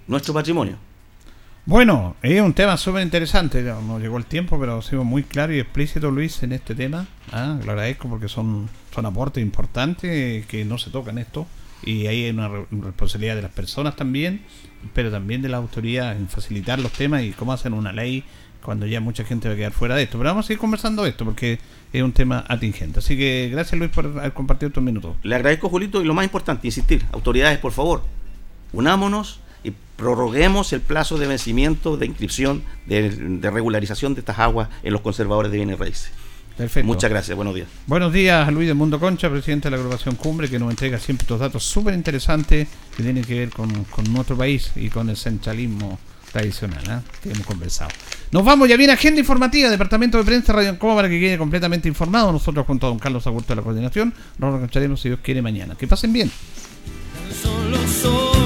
nuestro 0.06 0.32
patrimonio. 0.34 0.76
Bueno, 1.64 2.14
es 2.22 2.40
un 2.40 2.54
tema 2.54 2.76
súper 2.76 3.02
interesante. 3.02 3.60
Nos 3.62 4.00
llegó 4.00 4.18
el 4.18 4.24
tiempo, 4.24 4.60
pero 4.60 4.78
ha 4.78 4.82
sido 4.82 5.02
muy 5.02 5.24
claro 5.24 5.52
y 5.52 5.58
explícito, 5.58 6.12
Luis, 6.12 6.40
en 6.44 6.52
este 6.52 6.76
tema. 6.76 7.08
Ah, 7.32 7.58
lo 7.64 7.72
agradezco 7.72 8.08
porque 8.08 8.28
son, 8.28 8.68
son 8.94 9.04
aportes 9.04 9.42
importantes 9.42 10.46
que 10.46 10.64
no 10.64 10.78
se 10.78 10.90
tocan 10.90 11.18
esto. 11.18 11.44
Y 11.82 12.06
ahí 12.06 12.24
hay 12.24 12.30
una 12.30 12.48
re- 12.48 12.66
responsabilidad 12.70 13.36
de 13.36 13.42
las 13.42 13.52
personas 13.52 13.96
también, 13.96 14.40
pero 14.94 15.10
también 15.10 15.42
de 15.42 15.48
la 15.48 15.58
autoridad 15.58 16.16
en 16.16 16.28
facilitar 16.28 16.78
los 16.78 16.92
temas 16.92 17.22
y 17.22 17.32
cómo 17.32 17.52
hacer 17.52 17.72
una 17.72 17.92
ley 17.92 18.24
cuando 18.62 18.86
ya 18.86 19.00
mucha 19.00 19.24
gente 19.24 19.46
va 19.48 19.54
a 19.54 19.56
quedar 19.56 19.72
fuera 19.72 19.94
de 19.94 20.02
esto. 20.04 20.18
Pero 20.18 20.30
vamos 20.30 20.46
a 20.46 20.48
seguir 20.48 20.58
conversando 20.58 21.06
esto 21.06 21.24
porque 21.24 21.58
es 21.92 22.02
un 22.02 22.12
tema 22.12 22.44
atingente. 22.48 22.98
Así 22.98 23.16
que 23.16 23.48
gracias, 23.52 23.78
Luis, 23.78 23.90
por 23.92 24.06
haber 24.06 24.32
compartido 24.32 24.68
estos 24.68 24.82
minutos. 24.82 25.16
Le 25.22 25.34
agradezco, 25.36 25.68
Julito, 25.68 26.02
y 26.02 26.04
lo 26.04 26.14
más 26.14 26.24
importante, 26.24 26.66
insistir, 26.66 27.04
autoridades, 27.12 27.58
por 27.58 27.72
favor, 27.72 28.02
unámonos 28.72 29.40
y 29.62 29.72
prorroguemos 29.96 30.72
el 30.72 30.80
plazo 30.80 31.18
de 31.18 31.26
vencimiento 31.26 31.96
de 31.96 32.06
inscripción, 32.06 32.62
de, 32.86 33.10
de 33.10 33.50
regularización 33.50 34.14
de 34.14 34.20
estas 34.20 34.38
aguas 34.38 34.68
en 34.82 34.92
los 34.92 35.00
conservadores 35.02 35.50
de 35.52 35.58
bienes 35.58 35.78
raíces. 35.78 36.10
Perfecto. 36.56 36.86
Muchas 36.86 37.10
gracias, 37.10 37.36
buenos 37.36 37.54
días. 37.54 37.68
Buenos 37.86 38.12
días 38.12 38.48
a 38.48 38.50
Luis 38.50 38.66
del 38.66 38.76
Mundo 38.76 38.98
Concha, 38.98 39.28
presidente 39.28 39.66
de 39.66 39.76
la 39.76 39.82
agrupación 39.82 40.16
Cumbre, 40.16 40.48
que 40.48 40.58
nos 40.58 40.70
entrega 40.70 40.98
siempre 40.98 41.24
estos 41.24 41.38
datos 41.38 41.64
súper 41.64 41.94
interesantes 41.94 42.66
que 42.96 43.02
tienen 43.02 43.24
que 43.24 43.38
ver 43.38 43.50
con, 43.50 43.84
con 43.84 44.10
nuestro 44.12 44.36
país 44.36 44.72
y 44.74 44.88
con 44.88 45.10
el 45.10 45.16
centralismo 45.16 45.98
tradicional 46.32 46.82
¿ah? 46.88 47.02
que 47.22 47.30
hemos 47.30 47.46
conversado. 47.46 47.90
Nos 48.30 48.44
vamos, 48.44 48.68
ya 48.68 48.76
viene 48.76 48.92
agenda 48.92 49.20
informativa, 49.20 49.70
Departamento 49.70 50.18
de 50.18 50.24
Prensa 50.24 50.52
Radio 50.52 50.70
Ancoa 50.70 50.94
para 50.94 51.08
que 51.08 51.20
quede 51.20 51.38
completamente 51.38 51.88
informado. 51.88 52.32
Nosotros 52.32 52.66
junto 52.66 52.86
a 52.86 52.90
don 52.90 52.98
Carlos 52.98 53.26
Agurto 53.26 53.48
de 53.48 53.56
la 53.56 53.62
coordinación 53.62 54.12
nos 54.38 54.50
reencontraremos 54.50 55.00
si 55.00 55.08
Dios 55.08 55.20
quiere 55.22 55.42
mañana. 55.42 55.74
Que 55.74 55.86
pasen 55.86 56.12
bien. 56.12 56.30
Solo 57.42 58.45